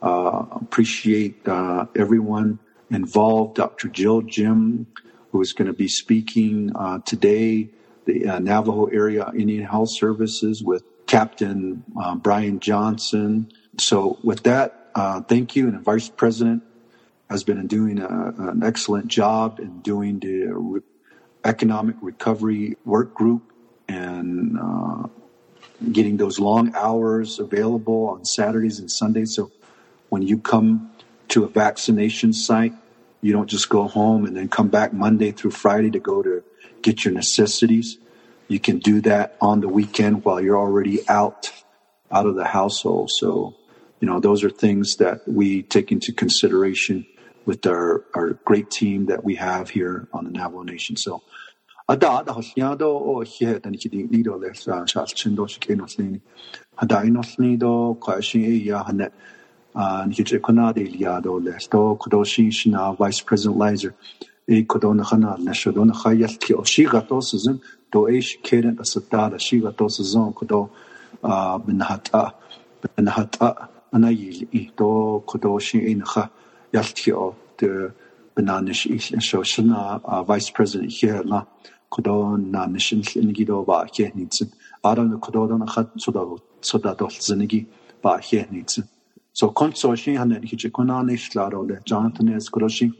Uh, 0.02 0.46
appreciate 0.50 1.46
everyone 1.94 2.58
involved, 2.90 3.54
Dr. 3.54 3.86
Jill, 3.88 4.22
Jim, 4.22 4.88
who 5.32 5.40
is 5.40 5.52
going 5.52 5.66
to 5.66 5.72
be 5.72 5.88
speaking 5.88 6.72
uh, 6.74 6.98
today, 7.00 7.68
the 8.04 8.26
uh, 8.26 8.38
Navajo 8.38 8.86
Area 8.86 9.30
Indian 9.36 9.64
Health 9.64 9.90
Services 9.90 10.62
with 10.62 10.82
Captain 11.06 11.84
uh, 12.00 12.14
Brian 12.16 12.60
Johnson. 12.60 13.50
So, 13.78 14.18
with 14.22 14.42
that, 14.44 14.90
uh, 14.94 15.20
thank 15.22 15.56
you. 15.56 15.66
And 15.66 15.74
the 15.74 15.80
Vice 15.80 16.08
President 16.08 16.62
has 17.28 17.44
been 17.44 17.66
doing 17.66 18.00
a, 18.00 18.34
an 18.38 18.62
excellent 18.62 19.08
job 19.08 19.60
in 19.60 19.80
doing 19.80 20.18
the 20.18 20.46
re- 20.46 20.80
economic 21.44 21.96
recovery 22.00 22.76
work 22.84 23.14
group 23.14 23.52
and 23.88 24.58
uh, 24.60 25.08
getting 25.92 26.16
those 26.16 26.38
long 26.38 26.74
hours 26.74 27.38
available 27.38 28.08
on 28.08 28.24
Saturdays 28.24 28.78
and 28.80 28.90
Sundays. 28.90 29.34
So, 29.34 29.52
when 30.08 30.22
you 30.22 30.38
come 30.38 30.90
to 31.28 31.44
a 31.44 31.48
vaccination 31.48 32.32
site, 32.32 32.74
you 33.20 33.32
don't 33.32 33.48
just 33.48 33.68
go 33.68 33.86
home 33.86 34.24
and 34.24 34.36
then 34.36 34.48
come 34.48 34.68
back 34.68 34.92
Monday 34.92 35.30
through 35.30 35.50
Friday 35.50 35.90
to 35.90 35.98
go 35.98 36.22
to 36.22 36.42
get 36.82 37.04
your 37.04 37.12
necessities. 37.12 37.98
You 38.48 38.58
can 38.58 38.78
do 38.78 39.00
that 39.02 39.36
on 39.40 39.60
the 39.60 39.68
weekend 39.68 40.24
while 40.24 40.40
you're 40.40 40.58
already 40.58 41.06
out 41.08 41.50
out 42.10 42.26
of 42.26 42.34
the 42.34 42.44
household. 42.46 43.10
So, 43.12 43.54
you 44.00 44.08
know, 44.08 44.18
those 44.18 44.42
are 44.42 44.50
things 44.50 44.96
that 44.96 45.20
we 45.26 45.62
take 45.62 45.92
into 45.92 46.12
consideration 46.12 47.06
with 47.46 47.66
our, 47.66 48.04
our 48.14 48.30
great 48.44 48.70
team 48.70 49.06
that 49.06 49.22
we 49.22 49.36
have 49.36 49.70
here 49.70 50.08
on 50.12 50.24
the 50.24 50.30
Navajo 50.30 50.62
Nation. 50.62 50.96
So, 50.96 51.22
ada 51.88 52.22
do 52.24 52.86
oh, 57.66 57.94
kwa 57.94 58.22
shin 58.22 58.44
e 58.44 58.56
eh, 58.56 58.66
ya 58.66 58.84
hanet 58.84 59.12
nige 59.74 60.40
kona 60.40 60.72
de 60.72 60.84
liya 60.84 61.20
do 61.22 61.38
le 61.38 61.58
sto 61.60 61.96
kudo 61.96 62.24
shin 62.24 62.50
shina 62.50 62.96
vice 62.98 63.22
president 63.22 63.56
lizer 63.56 63.94
e 64.48 64.62
kudo 64.64 64.94
na 64.94 65.04
khana 65.04 65.36
na 65.38 65.52
shodo 65.52 65.84
na 65.86 65.94
khayal 65.94 66.38
ki 66.40 66.54
o 66.54 66.64
shi 66.64 66.84
gato 66.84 67.20
suzun 67.20 67.60
do 67.92 68.08
e 68.08 68.20
shi 68.20 68.38
keren 68.42 68.74
da 68.74 68.82
sata 68.82 69.30
da 69.30 69.38
shi 69.38 69.60
gato 69.60 69.86
suzun 69.86 70.34
kudo 70.34 70.70
bin 71.66 71.80
hata 71.80 72.32
bin 72.96 73.06
hata 73.06 73.68
ana 73.92 74.10
yi 74.10 74.48
i 74.52 74.70
do 74.76 75.22
kudo 75.26 75.60
shin 75.60 75.86
in 75.86 76.02
kha 76.02 76.28
yal 76.72 76.84
ki 76.84 77.12
o 77.12 77.34
de 77.58 77.92
binanish 78.34 78.86
i 78.90 78.98
sho 79.20 79.42
shina 79.42 80.00
vice 80.26 80.50
president 80.50 80.92
here 80.92 81.22
la 81.24 81.44
kudo 81.90 82.36
na 82.36 82.66
nishin 82.66 83.02
ngi 83.02 83.46
do 83.46 83.64
ba 83.64 83.86
ke 83.86 84.10
nitsin 84.16 84.50
ara 84.84 85.02
kudo 85.18 85.46
na 85.58 85.66
khat 85.66 85.88
soda 85.96 86.22
soda 86.60 86.94
do 86.98 87.06
zingi 87.06 87.66
ba 88.02 88.18
ke 88.18 88.46
nitsin 88.50 88.84
so 89.40 89.48
consortium 89.60 90.16
hanen 90.22 90.42
hije 90.42 90.70
konane 90.78 91.16
shlaro 91.16 91.60
le 91.68 91.76
Jonathan 91.90 92.28
es 92.36 92.48
koroshi 92.54 92.92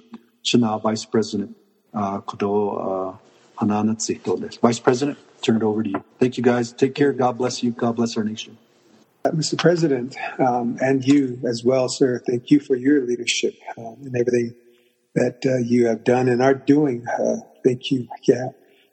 shana 0.50 0.78
vice 0.84 1.04
president 1.14 1.50
uh 1.94 2.20
kodo 2.32 2.52
uh 2.84 3.16
hanana 3.60 3.94
tsito 3.94 4.36
vice 4.62 4.80
president 4.86 5.18
turn 5.42 5.56
it 5.56 5.62
over 5.62 5.82
to 5.82 5.90
you 5.90 6.02
thank 6.20 6.38
you 6.38 6.44
guys 6.44 6.72
take 6.72 6.94
care 7.00 7.12
god 7.12 7.36
bless 7.42 7.62
you 7.64 7.70
god 7.84 7.96
bless 7.96 8.16
our 8.16 8.24
nation 8.24 8.56
uh, 9.22 9.30
Mr. 9.32 9.58
President, 9.58 10.16
um, 10.38 10.78
and 10.80 11.04
you 11.06 11.38
as 11.46 11.62
well, 11.62 11.90
sir, 11.90 12.22
thank 12.26 12.50
you 12.50 12.58
for 12.58 12.74
your 12.74 13.04
leadership 13.04 13.54
um, 13.76 13.96
and 14.06 14.16
everything 14.16 14.54
that 15.14 15.44
uh, 15.44 15.58
you 15.58 15.88
have 15.88 16.04
done 16.04 16.26
and 16.26 16.40
are 16.42 16.54
doing. 16.54 17.06
Uh, 17.06 17.36
thank 17.62 17.90
you. 17.90 18.08
Yeah. 18.26 18.48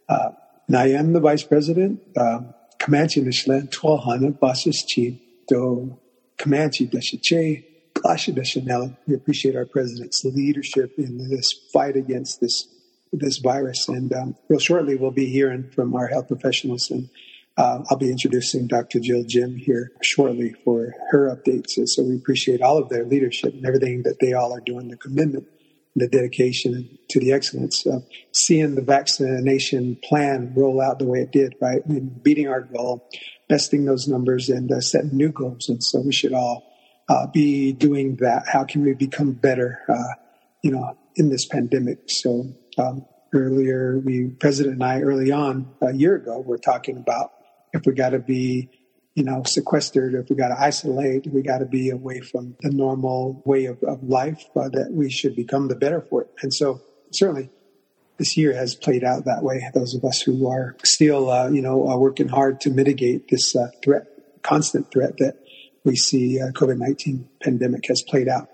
Uh, 0.10 0.32
I 0.76 0.88
am 0.88 1.14
the 1.14 1.22
Vice 1.22 1.44
President. 1.44 2.02
Um, 2.18 2.54
Comanche 2.78 3.22
Nishlan, 3.22 3.70
Twalhana, 3.70 4.38
Basis 4.38 4.84
Chief, 4.84 5.18
Do 5.48 5.98
Comanche 6.38 6.88
Deshache, 6.88 7.66
Klasha 7.94 8.34
Deshanel. 8.34 8.98
We 9.08 9.16
appreciate 9.16 9.56
our 9.56 9.66
president's 9.66 10.24
leadership 10.24 10.94
in 10.98 11.30
this 11.30 11.52
fight 11.74 11.96
against 11.96 12.42
this 12.42 12.68
this 13.14 13.38
virus. 13.38 13.88
And 13.88 14.12
um, 14.14 14.36
real 14.50 14.60
shortly, 14.60 14.96
we'll 14.96 15.12
be 15.12 15.28
hearing 15.28 15.70
from 15.72 15.96
our 15.96 16.08
health 16.08 16.28
professionals 16.28 16.92
and 16.92 17.10
uh, 17.58 17.84
I'll 17.90 17.98
be 17.98 18.12
introducing 18.12 18.68
Dr. 18.68 19.00
Jill 19.00 19.24
Jim 19.28 19.56
here 19.56 19.92
shortly 20.02 20.54
for 20.64 20.94
her 21.10 21.36
updates. 21.36 21.72
So 21.88 22.04
we 22.04 22.16
appreciate 22.16 22.62
all 22.62 22.78
of 22.78 22.90
their 22.90 23.04
leadership 23.04 23.54
and 23.54 23.66
everything 23.66 24.04
that 24.04 24.20
they 24.20 24.34
all 24.34 24.54
are 24.54 24.62
doing, 24.62 24.90
the 24.90 24.98
commitment, 24.98 25.48
the 25.96 26.08
dedication 26.08 27.00
to 27.10 27.20
the 27.20 27.34
excellence 27.34 27.88
of 27.88 28.06
seeing 28.32 28.76
the 28.76 28.84
vaccination 28.84 29.98
plan 30.04 30.54
roll 30.56 30.80
out 30.80 31.00
the 31.00 31.06
way 31.06 31.22
it 31.22 31.32
did, 31.32 31.56
right? 31.60 31.84
And 31.88 32.22
beating 32.22 32.48
our 32.48 32.62
goal, 32.62 33.10
besting 33.50 33.86
those 33.86 34.08
numbers, 34.08 34.50
and 34.50 34.72
uh, 34.72 34.82
setting 34.82 35.16
new 35.16 35.32
goals. 35.32 35.70
And 35.70 35.84
so 35.84 36.02
we 36.02 36.14
should 36.14 36.34
all 36.34 36.64
uh, 37.10 37.28
be 37.28 37.74
doing 37.74 38.18
that. 38.18 38.44
How 38.52 38.64
can 38.64 38.84
we 38.84 38.94
become 38.94 39.34
better, 39.34 39.80
uh, 39.88 40.14
you 40.64 40.72
know, 40.72 40.98
in 41.16 41.30
this 41.30 41.46
pandemic? 41.46 42.00
So 42.08 42.54
um, 42.78 43.06
earlier, 43.34 44.00
we, 44.00 44.30
President 44.30 44.76
and 44.76 44.84
I, 44.84 45.02
early 45.02 45.32
on 45.32 45.74
a 45.82 45.94
year 45.94 46.16
ago, 46.16 46.40
were 46.40 46.58
talking 46.58 46.98
about 46.98 47.32
if 47.74 47.86
we 47.86 47.94
got 47.94 48.10
to 48.10 48.20
be 48.20 48.70
you 49.18 49.24
know, 49.24 49.42
sequestered, 49.42 50.14
if 50.14 50.30
we 50.30 50.36
got 50.36 50.50
to 50.50 50.62
isolate, 50.62 51.26
we 51.26 51.42
got 51.42 51.58
to 51.58 51.66
be 51.66 51.90
away 51.90 52.20
from 52.20 52.56
the 52.62 52.70
normal 52.70 53.42
way 53.48 53.66
of, 53.66 53.82
of 53.82 54.04
life, 54.04 54.46
uh, 54.56 54.70
that 54.70 54.92
we 54.92 55.10
should 55.10 55.36
become 55.36 55.70
the 55.70 55.76
better 55.76 56.02
for 56.02 56.22
it. 56.22 56.30
And 56.44 56.54
so 56.54 56.80
certainly 57.12 57.50
this 58.18 58.36
year 58.36 58.54
has 58.54 58.76
played 58.76 59.04
out 59.04 59.26
that 59.26 59.44
way. 59.44 59.70
Those 59.74 59.94
of 59.94 60.04
us 60.04 60.22
who 60.22 60.50
are 60.50 60.76
still, 60.84 61.30
uh, 61.30 61.50
you 61.50 61.62
know, 61.62 61.88
uh, 61.88 61.98
working 61.98 62.28
hard 62.28 62.60
to 62.62 62.70
mitigate 62.70 63.30
this 63.30 63.56
uh, 63.56 63.68
threat, 63.84 64.08
constant 64.42 64.92
threat 64.92 65.18
that 65.18 65.36
we 65.84 65.96
see 65.96 66.42
uh, 66.42 66.52
COVID-19 66.52 67.26
pandemic 67.42 67.88
has 67.88 68.04
played 68.08 68.28
out 68.28 68.50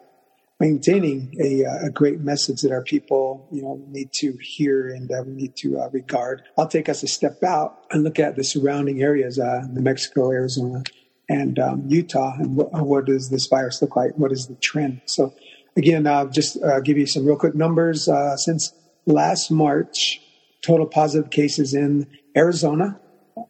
maintaining 0.60 1.36
a, 1.42 1.66
uh, 1.66 1.88
a, 1.88 1.90
great 1.90 2.22
message 2.22 2.62
that 2.62 2.72
our 2.72 2.84
people, 2.84 3.50
you 3.52 3.62
know, 3.62 3.84
need 3.88 4.10
to 4.14 4.38
hear 4.40 4.88
and 4.88 5.12
uh, 5.12 5.22
we 5.26 5.34
need 5.34 5.56
to 5.58 5.78
regard. 5.92 6.44
I'll 6.58 6.68
take 6.68 6.88
us 6.88 7.04
a 7.04 7.08
step 7.08 7.44
out 7.44 7.80
and 7.92 8.04
look 8.04 8.18
at 8.20 8.36
the 8.36 8.44
surrounding 8.44 9.02
areas, 9.02 9.40
New 9.40 9.82
Mexico, 9.82 10.32
Arizona, 10.32 10.84
and 11.28 11.58
um, 11.60 11.84
Utah, 11.88 12.36
and 12.38 12.56
what, 12.56 12.72
what, 12.72 13.06
does 13.06 13.30
this 13.30 13.48
virus 13.48 13.82
look 13.82 13.96
like? 13.96 14.12
What 14.16 14.32
is 14.32 14.48
the 14.48 14.56
trend? 14.56 15.02
So, 15.06 15.34
again, 15.76 16.06
just 16.32 16.58
give 16.86 16.98
you 16.98 17.08
some 17.08 17.26
real 17.26 17.36
quick 17.36 17.56
numbers. 17.56 18.08
since 18.38 18.74
last 19.06 19.52
March, 19.52 20.22
total 20.62 20.88
positive 20.88 21.30
cases 21.30 21.74
in 21.74 22.08
Arizona, 22.36 23.00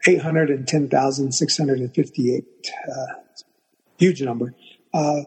810,658. 0.07 2.45
huge 3.97 4.21
number. 4.21 4.53
Uh, 4.93 5.21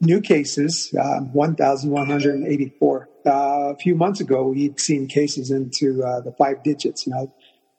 new 0.00 0.20
cases, 0.20 0.94
uh, 0.98 1.20
1,184. 1.20 3.08
Uh, 3.24 3.30
a 3.30 3.76
few 3.76 3.94
months 3.94 4.20
ago, 4.20 4.48
we'd 4.48 4.80
seen 4.80 5.06
cases 5.06 5.50
into 5.50 6.02
uh, 6.04 6.20
the 6.20 6.32
five 6.32 6.62
digits, 6.62 7.06
you 7.06 7.12
know, 7.12 7.32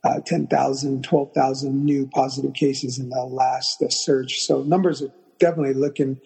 uh, 0.03 0.19
10,000, 0.25 1.03
12,000 1.03 1.85
new 1.85 2.07
positive 2.07 2.53
cases 2.53 2.99
in 2.99 3.09
the 3.09 3.23
last 3.23 3.81
uh, 3.81 3.89
surge. 3.89 4.39
So 4.39 4.63
numbers 4.63 5.01
are 5.01 5.11
definitely 5.39 5.75
looking 5.75 6.19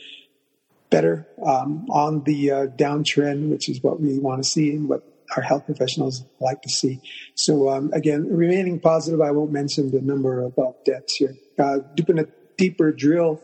better 0.89 1.27
um, 1.45 1.85
on 1.89 2.23
the 2.23 2.51
uh, 2.51 2.67
downtrend, 2.67 3.49
which 3.49 3.69
is 3.69 3.83
what 3.83 3.99
we 3.99 4.17
want 4.19 4.43
to 4.43 4.49
see 4.49 4.71
and 4.71 4.89
what 4.89 5.03
our 5.35 5.43
health 5.43 5.65
professionals 5.65 6.23
like 6.39 6.61
to 6.61 6.69
see. 6.69 7.01
So 7.35 7.69
um, 7.69 7.91
again, 7.93 8.27
remaining 8.27 8.79
positive. 8.79 9.21
I 9.21 9.31
won't 9.31 9.51
mention 9.51 9.91
the 9.91 10.01
number 10.01 10.41
of 10.41 10.55
deaths 10.85 11.15
here. 11.15 11.35
Uh, 11.59 11.79
doing 11.95 12.19
a 12.19 12.25
deeper 12.57 12.91
drill 12.91 13.41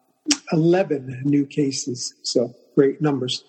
11 0.52 1.22
new 1.26 1.46
cases. 1.46 2.16
So 2.24 2.56
great 2.74 3.02
numbers. 3.02 3.44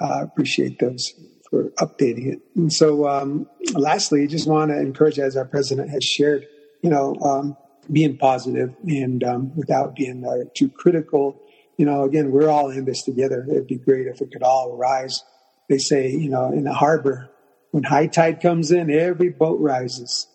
uh, 0.00 0.22
appreciate 0.22 0.78
those 0.80 1.14
for 1.50 1.64
updating 1.78 2.32
it. 2.32 2.40
And 2.56 2.72
so, 2.72 3.08
um, 3.08 3.46
lastly, 3.74 4.26
just 4.26 4.48
want 4.48 4.70
to 4.70 4.78
encourage, 4.78 5.18
as 5.18 5.36
our 5.36 5.44
president 5.44 5.90
has 5.90 6.04
shared, 6.04 6.46
you 6.82 6.90
know, 6.90 7.14
um, 7.16 7.56
being 7.92 8.16
positive 8.16 8.74
and 8.86 9.22
um, 9.24 9.56
without 9.56 9.96
being 9.96 10.24
uh, 10.24 10.48
too 10.54 10.68
critical. 10.68 11.40
You 11.76 11.86
know, 11.86 12.04
again, 12.04 12.30
we're 12.30 12.48
all 12.48 12.70
in 12.70 12.84
this 12.84 13.02
together. 13.02 13.46
It'd 13.48 13.66
be 13.66 13.76
great 13.76 14.06
if 14.06 14.20
we 14.20 14.26
could 14.26 14.42
all 14.42 14.76
rise. 14.76 15.22
They 15.70 15.78
say, 15.78 16.10
you 16.10 16.28
know, 16.28 16.52
in 16.52 16.64
the 16.64 16.74
harbor, 16.74 17.30
when 17.70 17.84
high 17.84 18.08
tide 18.08 18.42
comes 18.42 18.72
in, 18.72 18.90
every 18.90 19.28
boat 19.28 19.60
rises. 19.60 20.26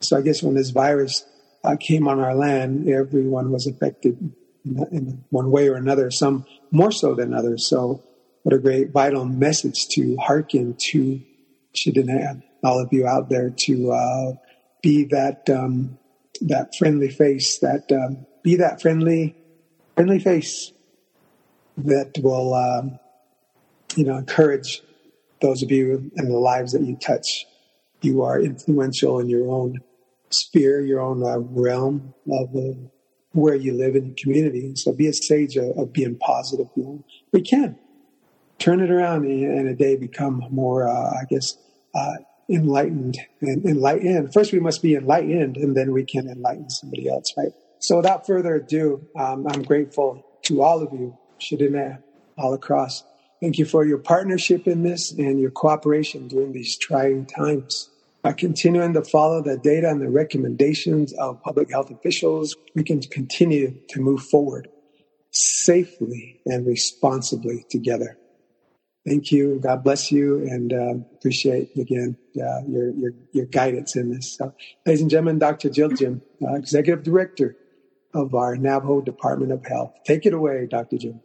So 0.00 0.16
I 0.16 0.22
guess 0.22 0.42
when 0.42 0.54
this 0.54 0.70
virus 0.70 1.26
uh, 1.62 1.76
came 1.78 2.08
on 2.08 2.20
our 2.20 2.34
land, 2.34 2.88
everyone 2.88 3.52
was 3.52 3.66
affected 3.66 4.32
in 4.64 5.24
one 5.28 5.50
way 5.50 5.68
or 5.68 5.74
another, 5.74 6.10
some 6.10 6.46
more 6.70 6.90
so 6.90 7.14
than 7.14 7.34
others. 7.34 7.68
So 7.68 8.02
what 8.44 8.54
a 8.54 8.58
great 8.58 8.90
vital 8.90 9.26
message 9.26 9.88
to 9.90 10.16
hearken 10.16 10.74
to 10.92 11.20
Shidana, 11.76 12.42
all 12.64 12.80
of 12.82 12.90
you 12.90 13.06
out 13.06 13.28
there 13.28 13.50
to 13.66 13.92
uh, 13.92 14.32
be 14.82 15.04
that 15.10 15.50
um, 15.50 15.98
that 16.40 16.74
friendly 16.78 17.10
face, 17.10 17.58
that 17.58 17.92
um, 17.92 18.24
be 18.42 18.56
that 18.56 18.80
friendly 18.80 19.36
friendly 19.94 20.18
face 20.18 20.72
that 21.76 22.18
will 22.22 22.54
um, 22.54 22.98
you 23.98 24.04
know 24.04 24.16
encourage 24.16 24.80
those 25.40 25.62
of 25.62 25.70
you 25.72 26.10
and 26.16 26.30
the 26.30 26.38
lives 26.38 26.72
that 26.72 26.82
you 26.82 26.96
touch. 26.96 27.46
You 28.00 28.22
are 28.22 28.40
influential 28.40 29.18
in 29.18 29.28
your 29.28 29.50
own 29.50 29.80
sphere, 30.30 30.80
your 30.80 31.00
own 31.00 31.24
uh, 31.24 31.38
realm 31.38 32.14
of 32.30 32.54
uh, 32.54 32.78
where 33.32 33.56
you 33.56 33.76
live 33.76 33.96
in 33.96 34.06
your 34.06 34.14
community. 34.22 34.72
So 34.76 34.92
be 34.92 35.08
a 35.08 35.12
sage 35.12 35.56
of, 35.56 35.76
of 35.76 35.92
being 35.92 36.16
positive. 36.16 36.68
You 36.76 36.82
know? 36.84 37.04
We 37.32 37.42
can 37.42 37.76
turn 38.58 38.80
it 38.80 38.90
around 38.90 39.24
in, 39.24 39.66
a 39.66 39.74
day, 39.74 39.96
become 39.96 40.42
more, 40.50 40.88
uh, 40.88 41.10
I 41.20 41.24
guess, 41.28 41.56
uh, 41.94 42.16
enlightened 42.48 43.18
and 43.40 43.64
enlightened. 43.64 44.32
First, 44.32 44.52
we 44.52 44.60
must 44.60 44.80
be 44.80 44.94
enlightened, 44.94 45.56
and 45.56 45.76
then 45.76 45.92
we 45.92 46.04
can 46.04 46.28
enlighten 46.28 46.70
somebody 46.70 47.08
else, 47.08 47.32
right? 47.36 47.52
So, 47.80 47.96
without 47.96 48.26
further 48.26 48.56
ado, 48.56 49.06
um, 49.16 49.46
I'm 49.48 49.62
grateful 49.62 50.24
to 50.44 50.62
all 50.62 50.82
of 50.82 50.92
you, 50.92 51.16
Shadina, 51.40 52.02
all 52.36 52.54
across. 52.54 53.04
Thank 53.40 53.58
you 53.58 53.64
for 53.66 53.84
your 53.84 53.98
partnership 53.98 54.66
in 54.66 54.82
this 54.82 55.12
and 55.12 55.40
your 55.40 55.50
cooperation 55.50 56.26
during 56.26 56.52
these 56.52 56.76
trying 56.76 57.26
times. 57.26 57.88
By 58.22 58.32
continuing 58.32 58.94
to 58.94 59.04
follow 59.04 59.42
the 59.42 59.56
data 59.56 59.88
and 59.88 60.00
the 60.00 60.10
recommendations 60.10 61.12
of 61.12 61.40
public 61.42 61.70
health 61.70 61.90
officials, 61.90 62.56
we 62.74 62.82
can 62.82 63.00
continue 63.00 63.78
to 63.90 64.00
move 64.00 64.22
forward 64.22 64.68
safely 65.30 66.40
and 66.46 66.66
responsibly 66.66 67.64
together. 67.70 68.18
Thank 69.06 69.30
you. 69.30 69.60
God 69.62 69.84
bless 69.84 70.10
you, 70.10 70.38
and 70.38 70.72
uh, 70.72 70.94
appreciate 71.16 71.70
again 71.78 72.16
uh, 72.36 72.60
your, 72.66 72.90
your 72.90 73.12
your 73.32 73.46
guidance 73.46 73.96
in 73.96 74.10
this. 74.10 74.36
So, 74.36 74.52
ladies 74.84 75.00
and 75.00 75.08
gentlemen, 75.10 75.38
Dr. 75.38 75.70
Jill 75.70 75.90
Jim, 75.90 76.20
uh, 76.42 76.54
Executive 76.54 77.04
Director 77.04 77.56
of 78.12 78.34
our 78.34 78.56
Navajo 78.56 79.00
Department 79.00 79.52
of 79.52 79.64
Health. 79.64 79.94
Take 80.04 80.26
it 80.26 80.34
away, 80.34 80.66
Dr. 80.66 80.98
Jim. 80.98 81.20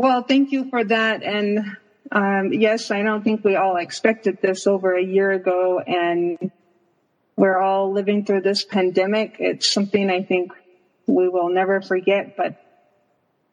Well, 0.00 0.22
thank 0.22 0.52
you 0.52 0.70
for 0.70 0.84
that, 0.84 1.24
and 1.24 1.76
um, 2.12 2.52
yes, 2.52 2.92
I 2.92 3.02
don't 3.02 3.24
think 3.24 3.44
we 3.44 3.56
all 3.56 3.74
expected 3.74 4.38
this 4.40 4.68
over 4.68 4.94
a 4.96 5.02
year 5.02 5.32
ago, 5.32 5.80
and 5.80 6.52
we're 7.34 7.58
all 7.58 7.92
living 7.92 8.24
through 8.24 8.42
this 8.42 8.64
pandemic. 8.64 9.38
It's 9.40 9.74
something 9.74 10.08
I 10.08 10.22
think 10.22 10.52
we 11.08 11.28
will 11.28 11.48
never 11.48 11.82
forget, 11.82 12.36
but 12.36 12.64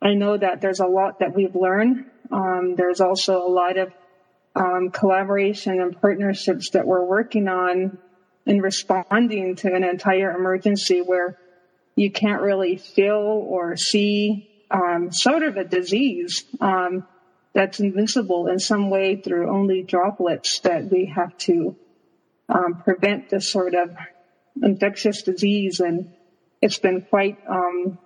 I 0.03 0.13
know 0.13 0.37
that 0.37 0.61
there's 0.61 0.81
a 0.81 0.85
lot 0.85 1.17
that 1.17 1.33
we've 1.33 1.55
learned. 1.55 2.05
Um, 2.31 2.75
there's 2.75 3.01
also 3.01 3.41
a 3.41 3.49
lot 3.49 3.79
of 3.79 3.91
um, 4.55 4.91
collaboration 4.91 5.81
and 5.81 5.99
partnerships 5.99 6.69
that 6.73 6.85
we're 6.85 7.05
working 7.05 7.47
on 7.47 7.97
in 8.45 8.61
responding 8.61 9.55
to 9.55 9.73
an 9.73 9.83
entire 9.83 10.29
emergency 10.29 11.01
where 11.01 11.39
you 11.95 12.11
can't 12.11 12.43
really 12.43 12.77
feel 12.77 13.15
or 13.15 13.75
see 13.77 14.51
um, 14.71 15.11
sort 15.11 15.43
of 15.43 15.57
a 15.57 15.63
disease. 15.63 16.43
Um, 16.59 17.05
that's 17.55 17.79
invisible 17.79 18.47
in 18.47 18.59
some 18.59 18.89
way 18.89 19.15
through 19.15 19.49
only 19.49 19.81
droplets 19.81 20.59
that 20.59 20.91
we 20.91 21.05
have 21.05 21.35
to 21.37 21.75
um, 22.49 22.81
prevent 22.83 23.29
this 23.29 23.49
sort 23.49 23.73
of 23.73 23.95
infectious 24.61 25.23
disease. 25.23 25.79
And 25.79 26.11
it's 26.61 26.77
been 26.77 27.01
quite 27.01 27.39
um, 27.47 27.97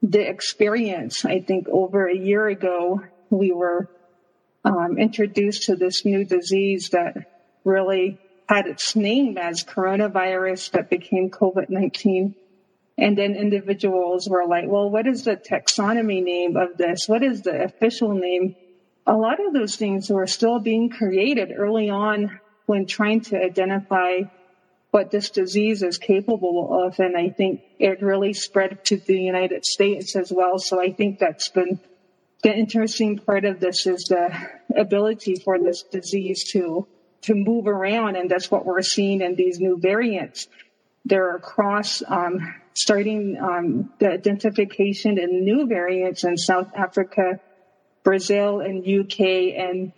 the 0.00 0.20
experience. 0.20 1.24
I 1.24 1.40
think 1.40 1.68
over 1.68 2.06
a 2.06 2.16
year 2.16 2.46
ago, 2.46 3.02
we 3.30 3.50
were 3.50 3.90
um, 4.64 4.96
introduced 4.96 5.64
to 5.64 5.76
this 5.76 6.04
new 6.04 6.24
disease 6.24 6.90
that 6.90 7.16
really 7.64 8.20
had 8.48 8.68
its 8.68 8.94
name 8.94 9.38
as 9.38 9.64
coronavirus 9.64 10.70
that 10.70 10.88
became 10.88 11.30
COVID 11.30 11.68
19. 11.68 12.36
And 12.96 13.18
then 13.18 13.34
individuals 13.34 14.28
were 14.28 14.46
like, 14.46 14.66
well, 14.68 14.88
what 14.88 15.06
is 15.06 15.24
the 15.24 15.36
taxonomy 15.36 16.22
name 16.22 16.56
of 16.56 16.76
this? 16.76 17.08
What 17.08 17.22
is 17.22 17.42
the 17.42 17.64
official 17.64 18.14
name? 18.14 18.54
a 19.06 19.14
lot 19.14 19.44
of 19.44 19.52
those 19.52 19.76
things 19.76 20.08
were 20.08 20.26
still 20.26 20.58
being 20.58 20.88
created 20.88 21.52
early 21.56 21.90
on 21.90 22.40
when 22.66 22.86
trying 22.86 23.20
to 23.20 23.42
identify 23.42 24.22
what 24.90 25.10
this 25.10 25.30
disease 25.30 25.82
is 25.82 25.98
capable 25.98 26.86
of. 26.86 26.98
And 27.00 27.16
I 27.16 27.28
think 27.28 27.62
it 27.78 28.00
really 28.00 28.32
spread 28.32 28.84
to 28.86 28.96
the 28.96 29.20
United 29.20 29.66
States 29.66 30.16
as 30.16 30.32
well. 30.32 30.58
So 30.58 30.80
I 30.80 30.92
think 30.92 31.18
that's 31.18 31.48
been 31.48 31.80
the 32.42 32.54
interesting 32.54 33.18
part 33.18 33.44
of 33.44 33.60
this 33.60 33.86
is 33.86 34.04
the 34.04 34.34
ability 34.76 35.36
for 35.36 35.58
this 35.58 35.82
disease 35.82 36.44
to 36.52 36.86
to 37.22 37.34
move 37.34 37.66
around, 37.66 38.16
and 38.16 38.30
that's 38.30 38.50
what 38.50 38.66
we're 38.66 38.82
seeing 38.82 39.22
in 39.22 39.34
these 39.34 39.58
new 39.58 39.78
variants. 39.78 40.46
They're 41.06 41.34
across, 41.34 42.02
um, 42.06 42.54
starting 42.74 43.38
um, 43.40 43.92
the 43.98 44.10
identification 44.10 45.18
in 45.18 45.44
new 45.44 45.66
variants 45.66 46.24
in 46.24 46.36
South 46.36 46.70
Africa, 46.74 47.40
Brazil 48.02 48.60
and 48.60 48.86
UK 48.86 49.20
and 49.56 49.92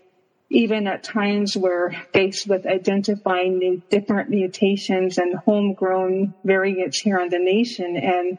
even 0.48 0.86
at 0.86 1.02
times 1.02 1.56
we're 1.56 1.92
faced 2.12 2.46
with 2.46 2.66
identifying 2.66 3.58
new 3.58 3.82
different 3.90 4.30
mutations 4.30 5.18
and 5.18 5.34
homegrown 5.34 6.34
variants 6.44 7.00
here 7.00 7.18
in 7.18 7.28
the 7.30 7.38
nation. 7.38 7.96
And 7.96 8.38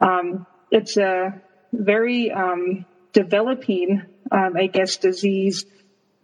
um, 0.00 0.46
it's 0.70 0.96
a 0.96 1.42
very 1.72 2.30
um, 2.30 2.84
developing, 3.12 4.02
um, 4.30 4.56
I 4.56 4.66
guess, 4.68 4.98
disease. 4.98 5.64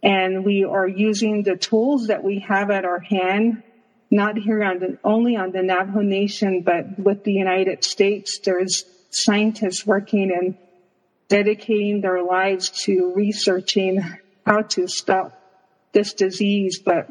And 0.01 0.45
we 0.45 0.63
are 0.63 0.87
using 0.87 1.43
the 1.43 1.57
tools 1.57 2.07
that 2.07 2.23
we 2.23 2.39
have 2.47 2.71
at 2.71 2.85
our 2.85 2.99
hand, 2.99 3.63
not 4.09 4.37
here 4.37 4.63
on 4.63 4.79
the, 4.79 4.97
only 5.03 5.35
on 5.35 5.51
the 5.51 5.61
Navajo 5.61 6.01
Nation, 6.01 6.61
but 6.61 6.97
with 6.99 7.23
the 7.23 7.33
United 7.33 7.83
States. 7.83 8.39
There's 8.39 8.85
scientists 9.11 9.85
working 9.85 10.31
and 10.31 10.57
dedicating 11.27 12.01
their 12.01 12.23
lives 12.23 12.69
to 12.85 13.13
researching 13.13 14.01
how 14.45 14.61
to 14.61 14.87
stop 14.87 15.39
this 15.91 16.13
disease. 16.13 16.79
But 16.79 17.09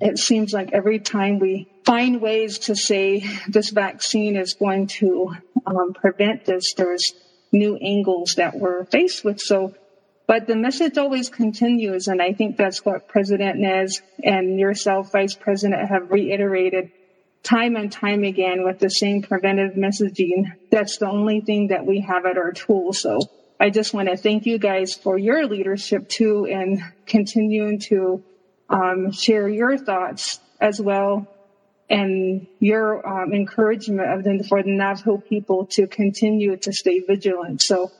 it 0.00 0.18
seems 0.18 0.52
like 0.52 0.72
every 0.72 1.00
time 1.00 1.38
we 1.38 1.68
find 1.84 2.20
ways 2.20 2.58
to 2.60 2.76
say 2.76 3.24
this 3.48 3.70
vaccine 3.70 4.36
is 4.36 4.54
going 4.54 4.86
to 4.86 5.34
um, 5.66 5.94
prevent 5.94 6.44
this, 6.44 6.74
there's 6.74 7.12
new 7.52 7.76
angles 7.76 8.34
that 8.36 8.54
we're 8.54 8.84
faced 8.84 9.24
with. 9.24 9.40
So, 9.40 9.74
but 10.26 10.46
the 10.46 10.56
message 10.56 10.98
always 10.98 11.28
continues, 11.28 12.08
and 12.08 12.20
I 12.20 12.32
think 12.32 12.56
that's 12.56 12.84
what 12.84 13.08
President 13.08 13.58
Nez 13.58 14.02
and 14.22 14.58
yourself, 14.58 15.12
Vice 15.12 15.34
President, 15.34 15.88
have 15.88 16.10
reiterated 16.10 16.90
time 17.44 17.76
and 17.76 17.92
time 17.92 18.24
again 18.24 18.64
with 18.64 18.80
the 18.80 18.88
same 18.88 19.22
preventive 19.22 19.74
messaging. 19.74 20.52
That's 20.70 20.98
the 20.98 21.08
only 21.08 21.40
thing 21.40 21.68
that 21.68 21.86
we 21.86 22.00
have 22.00 22.26
at 22.26 22.36
our 22.36 22.50
tool. 22.50 22.92
So 22.92 23.20
I 23.60 23.70
just 23.70 23.94
want 23.94 24.08
to 24.08 24.16
thank 24.16 24.46
you 24.46 24.58
guys 24.58 24.94
for 24.94 25.16
your 25.16 25.46
leadership 25.46 26.08
too 26.08 26.46
and 26.46 26.82
continuing 27.06 27.78
to 27.88 28.24
um, 28.68 29.12
share 29.12 29.48
your 29.48 29.78
thoughts 29.78 30.40
as 30.60 30.80
well 30.80 31.28
and 31.88 32.48
your 32.58 33.06
um, 33.06 33.32
encouragement 33.32 34.10
of 34.10 34.24
the, 34.24 34.44
for 34.48 34.62
the 34.62 34.70
Navajo 34.70 35.18
people 35.18 35.66
to 35.66 35.86
continue 35.86 36.56
to 36.56 36.72
stay 36.72 36.98
vigilant. 36.98 37.62
So 37.62 37.92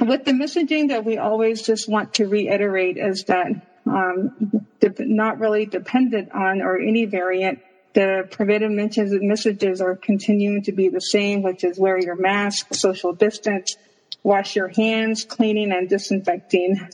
with 0.00 0.24
the 0.24 0.32
messaging 0.32 0.88
that 0.88 1.04
we 1.04 1.18
always 1.18 1.62
just 1.62 1.88
want 1.88 2.14
to 2.14 2.26
reiterate 2.26 2.98
is 2.98 3.24
that 3.24 3.46
um, 3.86 4.66
not 4.98 5.38
really 5.38 5.66
dependent 5.66 6.32
on 6.32 6.60
or 6.60 6.78
any 6.78 7.04
variant 7.06 7.60
the 7.96 8.28
preventive 8.30 8.70
messages 8.70 9.80
are 9.80 9.96
continuing 9.96 10.62
to 10.64 10.72
be 10.72 10.90
the 10.90 11.00
same, 11.00 11.42
which 11.42 11.64
is 11.64 11.78
wear 11.78 11.98
your 11.98 12.14
mask, 12.14 12.74
social 12.74 13.14
distance, 13.14 13.74
wash 14.22 14.54
your 14.54 14.68
hands, 14.68 15.24
cleaning 15.24 15.72
and 15.72 15.88
disinfecting. 15.88 16.90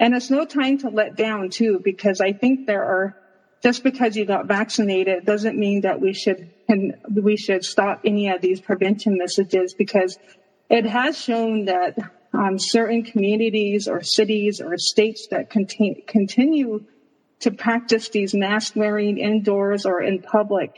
And 0.00 0.14
it's 0.14 0.30
no 0.30 0.46
time 0.46 0.78
to 0.78 0.88
let 0.88 1.14
down 1.14 1.50
too, 1.50 1.78
because 1.84 2.22
I 2.22 2.32
think 2.32 2.66
there 2.66 2.82
are, 2.82 3.16
just 3.62 3.84
because 3.84 4.16
you 4.16 4.24
got 4.24 4.46
vaccinated 4.46 5.26
doesn't 5.26 5.58
mean 5.58 5.82
that 5.82 6.00
we 6.00 6.14
should, 6.14 6.50
and 6.68 6.94
we 7.12 7.36
should 7.36 7.62
stop 7.62 8.00
any 8.06 8.30
of 8.30 8.40
these 8.40 8.58
prevention 8.58 9.18
messages 9.18 9.74
because 9.74 10.16
it 10.70 10.86
has 10.86 11.20
shown 11.20 11.66
that 11.66 11.98
um, 12.36 12.58
certain 12.58 13.02
communities 13.02 13.88
or 13.88 14.02
cities 14.02 14.60
or 14.60 14.76
states 14.76 15.28
that 15.30 15.50
continue 15.50 16.84
to 17.40 17.50
practice 17.50 18.08
these 18.10 18.34
mask 18.34 18.76
wearing 18.76 19.18
indoors 19.18 19.86
or 19.86 20.02
in 20.02 20.22
public 20.22 20.72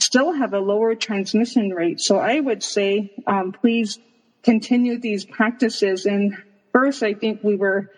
still 0.00 0.32
have 0.32 0.54
a 0.54 0.58
lower 0.58 0.94
transmission 0.94 1.70
rate. 1.70 2.00
So 2.00 2.18
I 2.18 2.40
would 2.40 2.62
say, 2.62 3.12
um, 3.26 3.52
please 3.52 3.98
continue 4.42 4.98
these 4.98 5.24
practices. 5.24 6.06
And 6.06 6.36
first, 6.72 7.02
I 7.02 7.14
think 7.14 7.44
we 7.44 7.56
were 7.56 7.90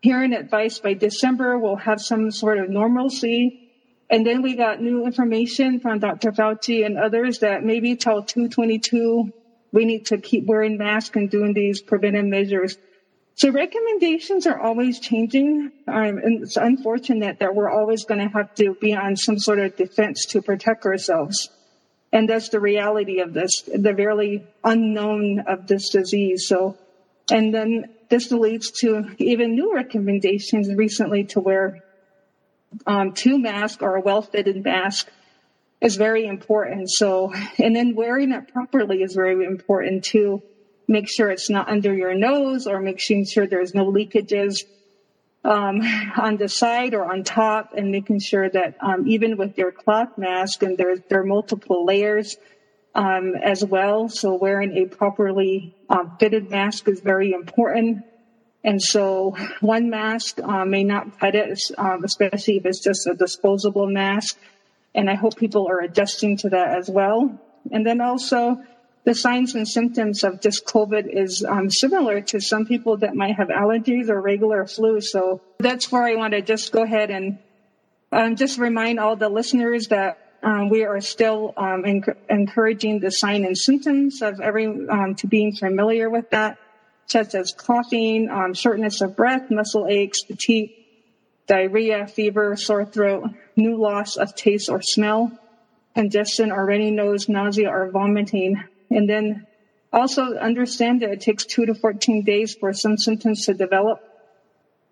hearing 0.00 0.32
advice 0.32 0.78
by 0.78 0.94
December, 0.94 1.58
we'll 1.58 1.76
have 1.76 2.00
some 2.00 2.30
sort 2.30 2.58
of 2.58 2.68
normalcy. 2.70 3.70
And 4.10 4.26
then 4.26 4.42
we 4.42 4.56
got 4.56 4.80
new 4.80 5.06
information 5.06 5.80
from 5.80 6.00
Dr. 6.00 6.32
Fauci 6.32 6.84
and 6.84 6.98
others 6.98 7.38
that 7.40 7.62
maybe 7.62 7.96
till 7.96 8.22
222, 8.22 9.32
we 9.72 9.84
need 9.84 10.06
to 10.06 10.18
keep 10.18 10.46
wearing 10.46 10.76
masks 10.76 11.16
and 11.16 11.30
doing 11.30 11.54
these 11.54 11.80
preventive 11.80 12.26
measures. 12.26 12.76
So 13.34 13.50
recommendations 13.50 14.46
are 14.46 14.60
always 14.60 15.00
changing. 15.00 15.72
Um, 15.88 16.18
and 16.18 16.42
it's 16.42 16.56
unfortunate 16.56 17.38
that 17.40 17.54
we're 17.54 17.70
always 17.70 18.04
going 18.04 18.20
to 18.20 18.28
have 18.28 18.54
to 18.56 18.74
be 18.74 18.94
on 18.94 19.16
some 19.16 19.38
sort 19.38 19.58
of 19.58 19.74
defense 19.76 20.26
to 20.26 20.42
protect 20.42 20.84
ourselves. 20.84 21.48
And 22.12 22.28
that's 22.28 22.50
the 22.50 22.60
reality 22.60 23.20
of 23.20 23.32
this, 23.32 23.50
the 23.62 23.94
very 23.94 24.46
unknown 24.62 25.40
of 25.46 25.66
this 25.66 25.88
disease. 25.88 26.46
So, 26.46 26.76
and 27.30 27.54
then 27.54 27.86
this 28.10 28.30
leads 28.30 28.70
to 28.82 29.08
even 29.16 29.54
new 29.54 29.74
recommendations 29.74 30.68
recently 30.74 31.24
to 31.24 31.40
wear 31.40 31.82
um, 32.86 33.12
two 33.12 33.38
masks 33.38 33.82
or 33.82 33.96
a 33.96 34.00
well-fitted 34.02 34.62
mask 34.62 35.08
is 35.82 35.96
very 35.96 36.26
important. 36.26 36.88
So, 36.90 37.32
and 37.58 37.74
then 37.74 37.94
wearing 37.94 38.32
it 38.32 38.52
properly 38.52 39.02
is 39.02 39.14
very 39.14 39.44
important 39.44 40.04
too. 40.04 40.42
Make 40.86 41.08
sure 41.08 41.30
it's 41.30 41.50
not 41.50 41.68
under 41.68 41.92
your 41.92 42.14
nose 42.14 42.66
or 42.66 42.80
making 42.80 43.26
sure 43.26 43.46
there's 43.46 43.74
no 43.74 43.90
leakages 43.90 44.62
um, 45.44 45.80
on 46.16 46.36
the 46.36 46.48
side 46.48 46.94
or 46.94 47.10
on 47.12 47.24
top 47.24 47.72
and 47.76 47.90
making 47.90 48.20
sure 48.20 48.48
that 48.48 48.76
um, 48.80 49.08
even 49.08 49.36
with 49.36 49.58
your 49.58 49.72
cloth 49.72 50.16
mask 50.16 50.62
and 50.62 50.78
there, 50.78 50.96
there 50.96 51.20
are 51.20 51.26
multiple 51.26 51.84
layers 51.84 52.36
um, 52.94 53.34
as 53.42 53.64
well. 53.64 54.08
So 54.08 54.34
wearing 54.34 54.76
a 54.76 54.86
properly 54.86 55.74
um, 55.88 56.16
fitted 56.20 56.48
mask 56.48 56.86
is 56.86 57.00
very 57.00 57.32
important. 57.32 58.04
And 58.62 58.80
so 58.80 59.36
one 59.60 59.90
mask 59.90 60.38
uh, 60.40 60.64
may 60.64 60.84
not 60.84 61.18
cut 61.18 61.34
it, 61.34 61.58
um, 61.76 62.04
especially 62.04 62.58
if 62.58 62.66
it's 62.66 62.80
just 62.80 63.08
a 63.08 63.14
disposable 63.14 63.88
mask. 63.88 64.38
And 64.94 65.08
I 65.08 65.14
hope 65.14 65.36
people 65.36 65.68
are 65.68 65.80
adjusting 65.80 66.36
to 66.38 66.50
that 66.50 66.76
as 66.78 66.88
well. 66.90 67.40
And 67.70 67.86
then 67.86 68.00
also 68.00 68.62
the 69.04 69.14
signs 69.14 69.54
and 69.54 69.66
symptoms 69.66 70.22
of 70.22 70.40
just 70.40 70.64
COVID 70.66 71.08
is 71.12 71.44
um, 71.44 71.70
similar 71.70 72.20
to 72.20 72.40
some 72.40 72.66
people 72.66 72.98
that 72.98 73.14
might 73.14 73.36
have 73.36 73.48
allergies 73.48 74.08
or 74.08 74.20
regular 74.20 74.66
flu. 74.66 75.00
So 75.00 75.40
that's 75.58 75.90
where 75.90 76.04
I 76.04 76.14
want 76.14 76.34
to 76.34 76.42
just 76.42 76.72
go 76.72 76.82
ahead 76.82 77.10
and 77.10 77.38
um, 78.12 78.36
just 78.36 78.58
remind 78.58 79.00
all 79.00 79.16
the 79.16 79.28
listeners 79.28 79.88
that 79.88 80.18
um, 80.42 80.68
we 80.68 80.84
are 80.84 81.00
still 81.00 81.54
um, 81.56 81.84
enc- 81.84 82.16
encouraging 82.28 83.00
the 83.00 83.10
sign 83.10 83.44
and 83.44 83.56
symptoms 83.56 84.22
of 84.22 84.40
every 84.40 84.66
um, 84.66 85.14
to 85.16 85.26
being 85.26 85.54
familiar 85.54 86.10
with 86.10 86.30
that, 86.30 86.58
such 87.06 87.34
as 87.34 87.52
coughing, 87.52 88.28
um, 88.28 88.52
shortness 88.54 89.00
of 89.00 89.16
breath, 89.16 89.50
muscle 89.50 89.86
aches, 89.88 90.24
fatigue, 90.24 90.70
diarrhea, 91.46 92.06
fever, 92.06 92.56
sore 92.56 92.84
throat, 92.84 93.24
new 93.56 93.76
loss 93.76 94.16
of 94.16 94.34
taste 94.34 94.68
or 94.68 94.80
smell, 94.80 95.30
congestion 95.94 96.50
or 96.52 96.64
runny 96.64 96.90
nose, 96.90 97.28
nausea 97.28 97.68
or 97.68 97.90
vomiting, 97.90 98.62
and 98.90 99.08
then 99.08 99.46
also 99.92 100.34
understand 100.36 101.02
that 101.02 101.10
it 101.10 101.20
takes 101.20 101.44
two 101.44 101.66
to 101.66 101.74
14 101.74 102.22
days 102.22 102.54
for 102.54 102.72
some 102.72 102.96
symptoms 102.96 103.46
to 103.46 103.54
develop. 103.54 104.00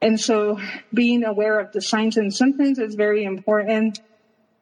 And 0.03 0.19
so 0.19 0.59
being 0.93 1.25
aware 1.25 1.59
of 1.59 1.73
the 1.73 1.81
signs 1.81 2.17
and 2.17 2.35
symptoms 2.35 2.79
is 2.79 2.95
very 2.95 3.25
important. 3.25 4.01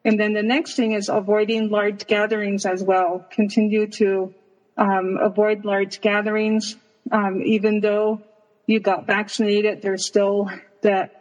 And 0.03 0.19
then 0.19 0.33
the 0.33 0.43
next 0.43 0.75
thing 0.75 0.93
is 0.93 1.09
avoiding 1.09 1.69
large 1.69 2.07
gatherings 2.07 2.65
as 2.65 2.83
well. 2.83 3.25
Continue 3.29 3.87
to 3.87 4.33
um, 4.77 5.17
avoid 5.21 5.65
large 5.65 6.01
gatherings. 6.01 6.75
Um, 7.11 7.41
even 7.43 7.79
though 7.79 8.21
you 8.65 8.79
got 8.79 9.07
vaccinated, 9.07 9.81
there's 9.81 10.05
still 10.05 10.49
that 10.81 11.18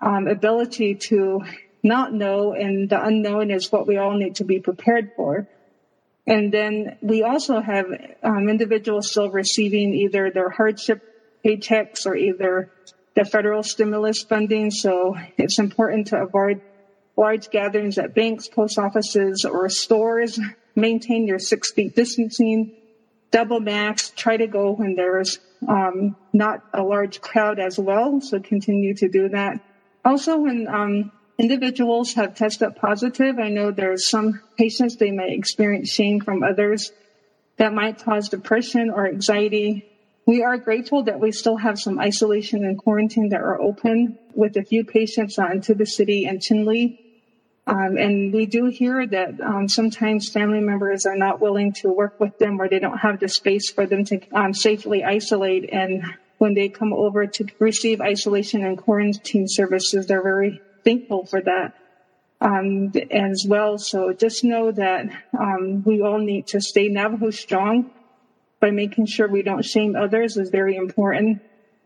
um, 0.00 0.28
ability 0.28 0.94
to 0.94 1.42
not 1.82 2.12
know, 2.12 2.52
and 2.52 2.88
the 2.88 3.02
unknown 3.02 3.50
is 3.50 3.70
what 3.70 3.86
we 3.86 3.96
all 3.96 4.16
need 4.16 4.36
to 4.36 4.44
be 4.44 4.60
prepared 4.60 5.12
for. 5.16 5.46
And 6.26 6.52
then 6.52 6.98
we 7.00 7.22
also 7.22 7.60
have 7.60 7.86
um, 8.22 8.48
individuals 8.48 9.10
still 9.10 9.30
receiving 9.30 9.94
either 9.94 10.30
their 10.30 10.50
hardship 10.50 11.02
paychecks 11.44 12.04
or 12.06 12.14
either 12.14 12.70
the 13.14 13.24
federal 13.24 13.62
stimulus 13.62 14.22
funding. 14.22 14.70
So 14.70 15.16
it's 15.38 15.58
important 15.58 16.08
to 16.08 16.20
avoid 16.20 16.60
large 17.16 17.50
gatherings 17.50 17.98
at 17.98 18.14
banks, 18.14 18.46
post 18.48 18.78
offices, 18.78 19.44
or 19.44 19.68
stores. 19.68 20.38
Maintain 20.76 21.26
your 21.26 21.38
six 21.38 21.72
feet 21.72 21.96
distancing. 21.96 22.76
Double 23.30 23.60
mask. 23.60 24.14
Try 24.14 24.36
to 24.36 24.46
go 24.46 24.72
when 24.72 24.94
there's 24.94 25.38
um, 25.66 26.14
not 26.32 26.62
a 26.72 26.82
large 26.82 27.20
crowd 27.20 27.58
as 27.58 27.78
well. 27.78 28.20
So 28.20 28.38
continue 28.38 28.94
to 28.96 29.08
do 29.08 29.30
that. 29.30 29.60
Also, 30.04 30.38
when 30.38 30.68
um, 30.68 31.12
individuals 31.38 32.14
have 32.14 32.34
tested 32.34 32.74
positive. 32.76 33.38
I 33.38 33.48
know 33.48 33.70
there's 33.70 34.10
some 34.10 34.40
patients, 34.56 34.96
they 34.96 35.12
may 35.12 35.32
experience 35.34 35.90
shame 35.90 36.20
from 36.20 36.42
others 36.42 36.92
that 37.56 37.72
might 37.72 38.02
cause 38.02 38.28
depression 38.28 38.90
or 38.90 39.06
anxiety. 39.06 39.88
We 40.26 40.42
are 40.42 40.58
grateful 40.58 41.04
that 41.04 41.20
we 41.20 41.32
still 41.32 41.56
have 41.56 41.78
some 41.78 41.98
isolation 41.98 42.64
and 42.64 42.76
quarantine 42.76 43.30
that 43.30 43.40
are 43.40 43.60
open 43.60 44.18
with 44.34 44.56
a 44.56 44.64
few 44.64 44.84
patients 44.84 45.38
uh, 45.38 45.46
into 45.46 45.74
the 45.74 45.86
city 45.86 46.26
and 46.26 46.40
Chinle. 46.40 46.98
Um, 47.66 47.96
and 47.96 48.32
we 48.32 48.46
do 48.46 48.66
hear 48.66 49.06
that 49.06 49.40
um, 49.40 49.68
sometimes 49.68 50.30
family 50.30 50.60
members 50.60 51.06
are 51.06 51.16
not 51.16 51.40
willing 51.40 51.72
to 51.74 51.88
work 51.88 52.18
with 52.18 52.38
them 52.38 52.60
or 52.60 52.68
they 52.68 52.78
don't 52.78 52.98
have 52.98 53.20
the 53.20 53.28
space 53.28 53.70
for 53.70 53.86
them 53.86 54.04
to 54.06 54.20
um, 54.32 54.54
safely 54.54 55.04
isolate. 55.04 55.68
And 55.70 56.02
when 56.38 56.54
they 56.54 56.68
come 56.68 56.92
over 56.92 57.26
to 57.26 57.46
receive 57.58 58.00
isolation 58.00 58.64
and 58.64 58.78
quarantine 58.78 59.46
services, 59.48 60.06
they're 60.06 60.22
very 60.22 60.60
thankful 60.84 61.26
for 61.26 61.40
that 61.42 61.74
um, 62.40 62.92
as 63.10 63.44
well. 63.46 63.78
So 63.78 64.12
just 64.12 64.44
know 64.44 64.70
that 64.70 65.06
um, 65.38 65.82
we 65.84 66.00
all 66.00 66.18
need 66.18 66.46
to 66.48 66.60
stay 66.60 66.88
Navajo 66.88 67.30
strong 67.30 67.90
by 68.60 68.70
making 68.70 69.06
sure 69.06 69.28
we 69.28 69.42
don't 69.42 69.64
shame 69.64 69.96
others 69.96 70.36
is 70.36 70.50
very 70.50 70.76
important, 70.76 71.42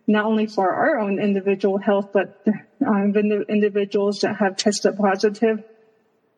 not 0.06 0.24
only 0.26 0.46
for 0.46 0.72
our 0.72 0.98
own 0.98 1.18
individual 1.18 1.78
health, 1.78 2.10
but 2.12 2.42
um, 2.86 3.12
the 3.12 3.44
individuals 3.48 4.20
that 4.20 4.36
have 4.36 4.56
tested 4.56 4.96
positive 4.96 5.64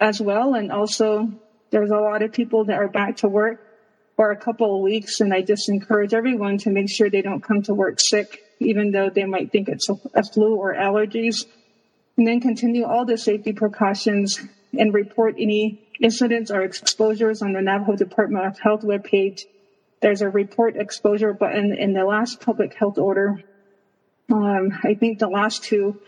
as 0.01 0.21
well. 0.21 0.55
And 0.55 0.73
also, 0.73 1.29
there's 1.71 1.91
a 1.91 1.97
lot 1.97 2.23
of 2.23 2.33
people 2.33 2.65
that 2.67 2.79
are 2.79 2.89
back 2.89 3.19
to 3.19 3.29
work 3.29 3.61
for 4.17 4.31
a 4.31 4.37
couple 4.37 4.77
of 4.77 4.83
weeks, 4.83 5.21
and 5.21 5.35
I 5.35 5.43
just 5.43 5.69
encourage 5.69 6.15
everyone 6.15 6.59
to 6.59 6.71
make 6.71 6.91
sure 6.91 7.11
they 7.11 7.23
don't 7.23 7.43
come 7.43 7.63
to 7.63 7.75
work 7.75 7.99
sick, 8.01 8.41
even 8.61 8.93
though 8.93 9.11
they 9.11 9.25
might 9.25 9.51
think 9.51 9.69
it's 9.69 9.89
a, 9.89 9.97
a 10.15 10.23
flu 10.23 10.55
or 10.55 10.75
allergies 10.75 11.45
and 12.17 12.27
then 12.27 12.41
continue 12.41 12.85
all 12.85 13.05
the 13.05 13.19
safety 13.19 13.53
precautions 13.53 14.41
and 14.79 14.95
report 14.95 15.35
any 15.39 15.81
incidents 16.01 16.51
or 16.51 16.63
exposures 16.63 17.43
on 17.43 17.53
the 17.53 17.63
Navajo 17.63 17.97
Department 17.97 18.47
of 18.47 18.59
Health 18.59 18.83
webpage. 18.83 19.43
There's 20.01 20.23
a 20.23 20.29
report 20.29 20.77
exposure 20.77 21.33
button 21.33 21.75
in 21.77 21.93
the 21.93 22.05
last 22.05 22.41
public 22.41 22.75
health 22.75 22.99
order. 22.99 23.43
Um, 24.31 24.79
I 24.83 24.95
think 24.95 25.19
the 25.19 25.29
last 25.29 25.65
two, 25.65 26.01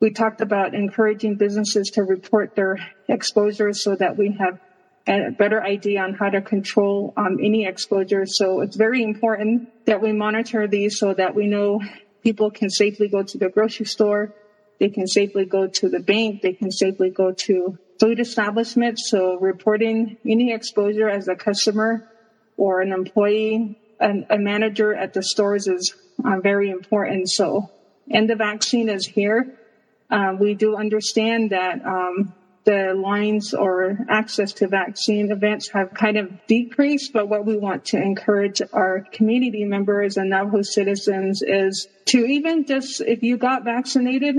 we 0.00 0.10
talked 0.10 0.40
about 0.40 0.74
encouraging 0.74 1.36
businesses 1.36 1.90
to 1.94 2.02
report 2.02 2.54
their 2.54 2.78
exposures 3.08 3.82
so 3.82 3.94
that 3.96 4.16
we 4.16 4.32
have 4.38 4.58
a 5.06 5.30
better 5.30 5.62
idea 5.62 6.02
on 6.02 6.14
how 6.14 6.30
to 6.30 6.40
control 6.40 7.12
um, 7.16 7.38
any 7.42 7.66
exposure. 7.66 8.26
So 8.26 8.60
it's 8.60 8.76
very 8.76 9.02
important 9.02 9.86
that 9.86 10.00
we 10.00 10.12
monitor 10.12 10.68
these 10.68 10.98
so 10.98 11.14
that 11.14 11.34
we 11.34 11.46
know 11.46 11.80
people 12.22 12.50
can 12.50 12.70
safely 12.70 13.08
go 13.08 13.22
to 13.22 13.38
the 13.38 13.48
grocery 13.48 13.86
store, 13.86 14.34
they 14.80 14.88
can 14.88 15.06
safely 15.06 15.44
go 15.44 15.66
to 15.66 15.88
the 15.90 16.00
bank. 16.00 16.40
They 16.40 16.54
can 16.54 16.72
safely 16.72 17.10
go 17.10 17.32
to 17.32 17.78
food 18.00 18.18
establishments. 18.18 19.10
So 19.10 19.38
reporting 19.38 20.16
any 20.26 20.52
exposure 20.52 21.08
as 21.08 21.28
a 21.28 21.36
customer 21.36 22.08
or 22.56 22.80
an 22.80 22.92
employee, 22.92 23.78
and 24.00 24.26
a 24.30 24.38
manager 24.38 24.94
at 24.94 25.12
the 25.12 25.22
stores 25.22 25.66
is 25.66 25.94
uh, 26.24 26.40
very 26.40 26.70
important. 26.70 27.30
So, 27.30 27.70
and 28.10 28.28
the 28.28 28.36
vaccine 28.36 28.88
is 28.88 29.06
here. 29.06 29.58
Uh, 30.10 30.34
we 30.40 30.54
do 30.54 30.76
understand 30.76 31.50
that 31.50 31.84
um, 31.84 32.32
the 32.70 32.94
lines 32.94 33.52
or 33.52 33.98
access 34.08 34.52
to 34.52 34.68
vaccine 34.68 35.32
events 35.32 35.70
have 35.70 35.92
kind 35.92 36.16
of 36.16 36.30
decreased, 36.46 37.12
but 37.12 37.28
what 37.28 37.44
we 37.44 37.56
want 37.56 37.86
to 37.86 37.96
encourage 37.96 38.62
our 38.72 39.04
community 39.10 39.64
members 39.64 40.16
and 40.16 40.30
Navajo 40.30 40.62
citizens 40.62 41.42
is 41.42 41.88
to 42.06 42.24
even 42.24 42.64
just, 42.66 43.00
if 43.00 43.24
you 43.24 43.36
got 43.36 43.64
vaccinated, 43.64 44.36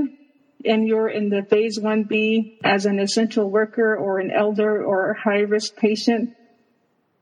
and 0.64 0.88
you're 0.88 1.10
in 1.10 1.28
the 1.30 1.44
phase 1.44 1.78
1B 1.78 2.60
as 2.64 2.86
an 2.86 3.00
essential 3.00 3.50
worker 3.50 3.98
or 3.98 4.20
an 4.20 4.32
elder 4.32 4.82
or 4.82 5.12
a 5.12 5.20
high 5.20 5.42
risk 5.42 5.76
patient, 5.76 6.34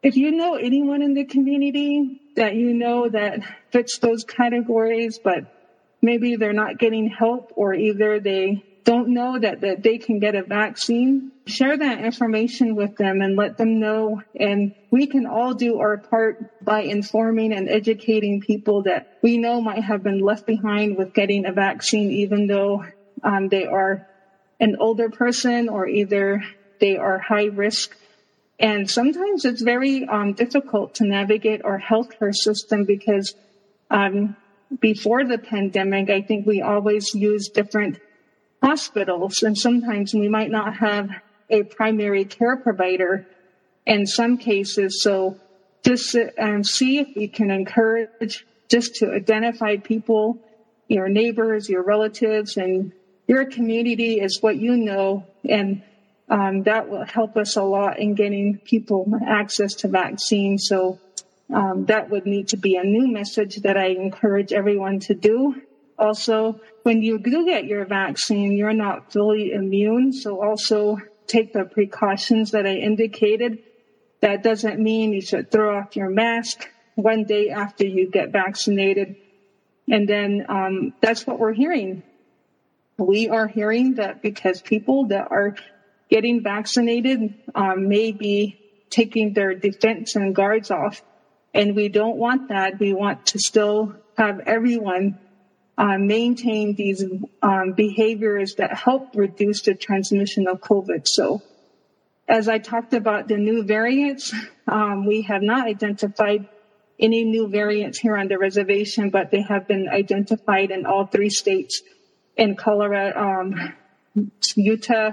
if 0.03 0.15
you 0.15 0.31
know 0.31 0.55
anyone 0.55 1.01
in 1.01 1.15
the 1.15 1.25
community 1.25 2.21
that 2.35 2.53
you 2.53 2.73
know 2.73 3.09
that 3.09 3.39
fits 3.71 3.97
those 3.97 4.23
categories, 4.25 5.19
but 5.23 5.39
maybe 6.03 6.35
they're 6.35 6.53
not 6.53 6.77
getting 6.77 7.09
help 7.09 7.51
or 7.55 7.73
either 7.73 8.19
they 8.19 8.63
don't 8.89 9.09
know 9.09 9.37
that, 9.37 9.61
that 9.61 9.83
they 9.83 9.99
can 9.99 10.17
get 10.17 10.33
a 10.33 10.41
vaccine, 10.41 11.31
share 11.45 11.77
that 11.77 12.03
information 12.03 12.75
with 12.75 12.95
them 12.97 13.21
and 13.21 13.35
let 13.35 13.55
them 13.55 13.79
know. 13.79 14.23
And 14.33 14.73
we 14.89 15.05
can 15.05 15.27
all 15.27 15.53
do 15.53 15.77
our 15.77 15.97
part 15.97 16.65
by 16.65 16.79
informing 16.81 17.53
and 17.53 17.69
educating 17.69 18.41
people 18.41 18.81
that 18.89 19.19
we 19.21 19.37
know 19.37 19.61
might 19.61 19.83
have 19.83 20.01
been 20.01 20.21
left 20.21 20.47
behind 20.47 20.97
with 20.97 21.13
getting 21.13 21.45
a 21.45 21.51
vaccine, 21.51 22.09
even 22.09 22.47
though 22.47 22.83
um, 23.23 23.47
they 23.49 23.67
are 23.67 24.07
an 24.59 24.75
older 24.79 25.11
person 25.11 25.69
or 25.69 25.87
either 25.87 26.43
they 26.79 26.97
are 26.97 27.19
high 27.19 27.45
risk. 27.45 27.95
And 28.59 28.89
sometimes 28.89 29.45
it's 29.45 29.61
very 29.61 30.07
um, 30.07 30.33
difficult 30.33 30.95
to 30.95 31.05
navigate 31.05 31.63
our 31.63 31.79
healthcare 31.79 32.33
system 32.33 32.85
because 32.85 33.35
um, 33.91 34.35
before 34.79 35.25
the 35.25 35.37
pandemic, 35.37 36.09
I 36.09 36.23
think 36.23 36.47
we 36.47 36.63
always 36.63 37.13
use 37.13 37.49
different 37.49 37.99
hospitals, 38.69 39.41
and 39.41 39.57
sometimes 39.57 40.13
we 40.13 40.29
might 40.29 40.51
not 40.51 40.77
have 40.77 41.09
a 41.49 41.63
primary 41.63 42.23
care 42.23 42.55
provider 42.55 43.25
in 43.85 44.05
some 44.05 44.37
cases. 44.37 45.01
So 45.01 45.39
just 45.83 46.15
um, 46.37 46.63
see 46.63 46.99
if 46.99 47.07
we 47.15 47.27
can 47.27 47.49
encourage 47.49 48.45
just 48.69 48.89
to 48.97 49.11
identify 49.11 49.77
people, 49.77 50.37
your 50.87 51.09
neighbors, 51.09 51.67
your 51.67 51.83
relatives, 51.83 52.57
and 52.57 52.91
your 53.27 53.45
community 53.45 54.19
is 54.19 54.39
what 54.41 54.57
you 54.57 54.77
know. 54.77 55.25
And 55.57 55.81
um, 56.29 56.63
that 56.63 56.89
will 56.89 57.05
help 57.05 57.37
us 57.37 57.55
a 57.55 57.63
lot 57.63 57.97
in 57.97 58.13
getting 58.13 58.59
people 58.59 59.11
access 59.27 59.73
to 59.81 59.87
vaccines. 59.87 60.67
So 60.67 60.99
um, 61.51 61.85
that 61.87 62.11
would 62.11 62.27
need 62.27 62.49
to 62.49 62.57
be 62.57 62.75
a 62.75 62.83
new 62.83 63.07
message 63.11 63.55
that 63.65 63.77
I 63.77 63.87
encourage 63.87 64.53
everyone 64.53 64.99
to 65.07 65.15
do. 65.15 65.59
Also, 65.99 66.61
when 66.83 67.01
you 67.01 67.19
do 67.19 67.45
get 67.45 67.65
your 67.65 67.85
vaccine, 67.85 68.55
you're 68.55 68.73
not 68.73 69.11
fully 69.11 69.51
immune. 69.51 70.13
So 70.13 70.41
also 70.41 70.97
take 71.27 71.51
the 71.51 71.65
precautions 71.65 72.51
that 72.51 72.65
I 72.65 72.75
indicated. 72.75 73.59
That 74.21 74.41
doesn't 74.41 74.79
mean 74.79 75.13
you 75.13 75.21
should 75.21 75.51
throw 75.51 75.77
off 75.77 75.95
your 75.95 76.09
mask 76.09 76.67
one 76.95 77.25
day 77.25 77.49
after 77.49 77.85
you 77.85 78.09
get 78.09 78.31
vaccinated. 78.31 79.17
And 79.89 80.07
then 80.07 80.45
um, 80.47 80.93
that's 81.01 81.27
what 81.27 81.37
we're 81.37 81.53
hearing. 81.53 82.03
We 82.97 83.29
are 83.29 83.47
hearing 83.47 83.95
that 83.95 84.21
because 84.21 84.61
people 84.61 85.07
that 85.07 85.27
are 85.31 85.55
getting 86.09 86.43
vaccinated 86.43 87.33
um, 87.55 87.87
may 87.89 88.11
be 88.11 88.59
taking 88.89 89.33
their 89.33 89.53
defense 89.53 90.15
and 90.15 90.33
guards 90.33 90.71
off. 90.71 91.01
And 91.53 91.75
we 91.75 91.89
don't 91.89 92.17
want 92.17 92.49
that. 92.49 92.79
We 92.79 92.93
want 92.93 93.27
to 93.27 93.39
still 93.39 93.95
have 94.17 94.41
everyone 94.41 95.17
uh, 95.79 95.97
maintain 95.97 96.75
these 96.75 97.05
um, 97.41 97.71
behaviors 97.71 98.55
that 98.55 98.77
help 98.77 99.15
reduce 99.15 99.61
the 99.61 99.73
transmission 99.73 100.45
of 100.45 100.59
COVID. 100.59 101.07
So, 101.07 101.41
as 102.27 102.49
I 102.49 102.57
talked 102.57 102.93
about 102.93 103.29
the 103.29 103.37
new 103.37 103.63
variants, 103.63 104.35
um, 104.67 105.05
we 105.05 105.21
have 105.21 105.41
not 105.41 105.67
identified 105.67 106.49
any 106.99 107.23
new 107.23 107.47
variants 107.47 107.97
here 107.97 108.17
on 108.17 108.27
the 108.27 108.37
reservation, 108.37 109.09
but 109.09 109.31
they 109.31 109.41
have 109.41 109.69
been 109.69 109.87
identified 109.87 110.69
in 110.69 110.85
all 110.85 111.05
three 111.05 111.29
states 111.29 111.81
in 112.35 112.57
Colorado, 112.57 113.17
um, 113.17 113.73
Utah, 114.57 115.11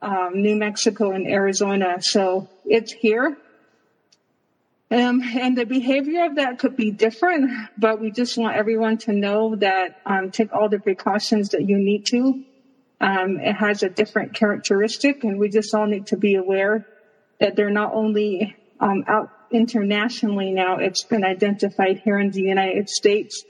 um, 0.00 0.30
New 0.40 0.54
Mexico, 0.54 1.10
and 1.10 1.26
Arizona. 1.26 1.96
So 2.00 2.48
it's 2.64 2.92
here. 2.92 3.36
Um, 4.90 5.20
and 5.22 5.56
the 5.56 5.66
behavior 5.66 6.24
of 6.24 6.36
that 6.36 6.58
could 6.58 6.74
be 6.74 6.90
different, 6.90 7.50
but 7.76 8.00
we 8.00 8.10
just 8.10 8.38
want 8.38 8.56
everyone 8.56 8.96
to 8.98 9.12
know 9.12 9.54
that 9.56 10.00
um, 10.06 10.30
take 10.30 10.52
all 10.54 10.70
the 10.70 10.78
precautions 10.78 11.50
that 11.50 11.68
you 11.68 11.76
need 11.76 12.06
to. 12.06 12.42
Um, 13.00 13.38
it 13.38 13.52
has 13.52 13.82
a 13.82 13.90
different 13.90 14.32
characteristic, 14.32 15.24
and 15.24 15.38
we 15.38 15.50
just 15.50 15.74
all 15.74 15.86
need 15.86 16.06
to 16.06 16.16
be 16.16 16.36
aware 16.36 16.86
that 17.38 17.54
they're 17.54 17.70
not 17.70 17.92
only 17.92 18.56
um, 18.80 19.04
out 19.06 19.30
internationally 19.50 20.52
now, 20.52 20.78
it's 20.78 21.04
been 21.04 21.24
identified 21.24 21.98
here 21.98 22.18
in 22.18 22.30
the 22.30 22.42
United 22.42 22.88
States, 22.88 23.44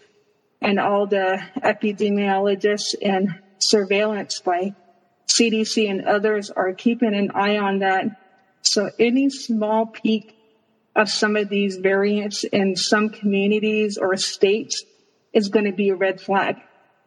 and 0.61 0.80
all 0.80 1.07
the 1.07 1.41
epidemiologists 1.57 2.95
and 3.01 3.39
surveillance 3.61 4.41
by 4.41 4.74
CDC 5.39 5.89
and 5.89 6.05
others 6.05 6.51
are 6.51 6.72
keeping 6.72 7.14
an 7.14 7.30
eye 7.32 7.59
on 7.59 7.78
that. 7.78 8.07
So 8.62 8.91
any 8.99 9.30
small 9.30 9.86
peak 9.86 10.38
of 10.99 11.09
some 11.09 11.36
of 11.36 11.49
these 11.49 11.76
variants 11.76 12.42
in 12.42 12.74
some 12.74 13.09
communities 13.09 13.99
or 13.99 14.16
states 14.16 14.84
is 15.32 15.49
going 15.49 15.64
to 15.64 15.72
be 15.72 15.90
a 15.90 15.94
red 15.94 16.20
flag. 16.20 16.57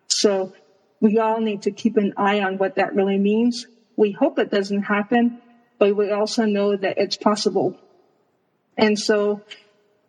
So 0.08 0.54
we 1.02 1.20
all 1.20 1.42
need 1.42 1.64
to 1.64 1.72
keep 1.72 1.98
an 1.98 2.14
eye 2.16 2.40
on 2.40 2.58
what 2.58 2.76
that 2.76 2.96
really 2.96 3.18
means. 3.18 3.68
We 3.98 4.14
hope 4.14 4.40
it 4.40 4.50
doesn't 4.50 4.84
happen, 4.84 5.42
but 5.78 5.94
we 5.96 6.10
also 6.10 6.46
know 6.46 6.78
that 6.78 6.98
it's 6.98 7.18
possible. 7.18 7.78
And 8.78 8.98
so 8.98 9.42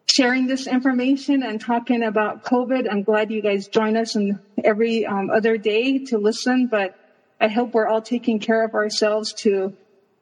sharing 0.06 0.46
this 0.46 0.68
information 0.68 1.42
and 1.42 1.60
talking 1.60 2.04
about 2.04 2.44
COVID, 2.44 2.86
I'm 2.88 3.02
glad 3.02 3.32
you 3.32 3.42
guys 3.42 3.66
join 3.66 3.96
us 3.96 4.14
and 4.14 4.38
every 4.62 5.06
um, 5.06 5.28
other 5.28 5.58
day 5.58 6.04
to 6.06 6.18
listen, 6.18 6.68
but 6.68 6.96
I 7.40 7.48
hope 7.48 7.74
we're 7.74 7.88
all 7.88 8.02
taking 8.02 8.38
care 8.38 8.64
of 8.64 8.74
ourselves 8.74 9.32
to 9.38 9.76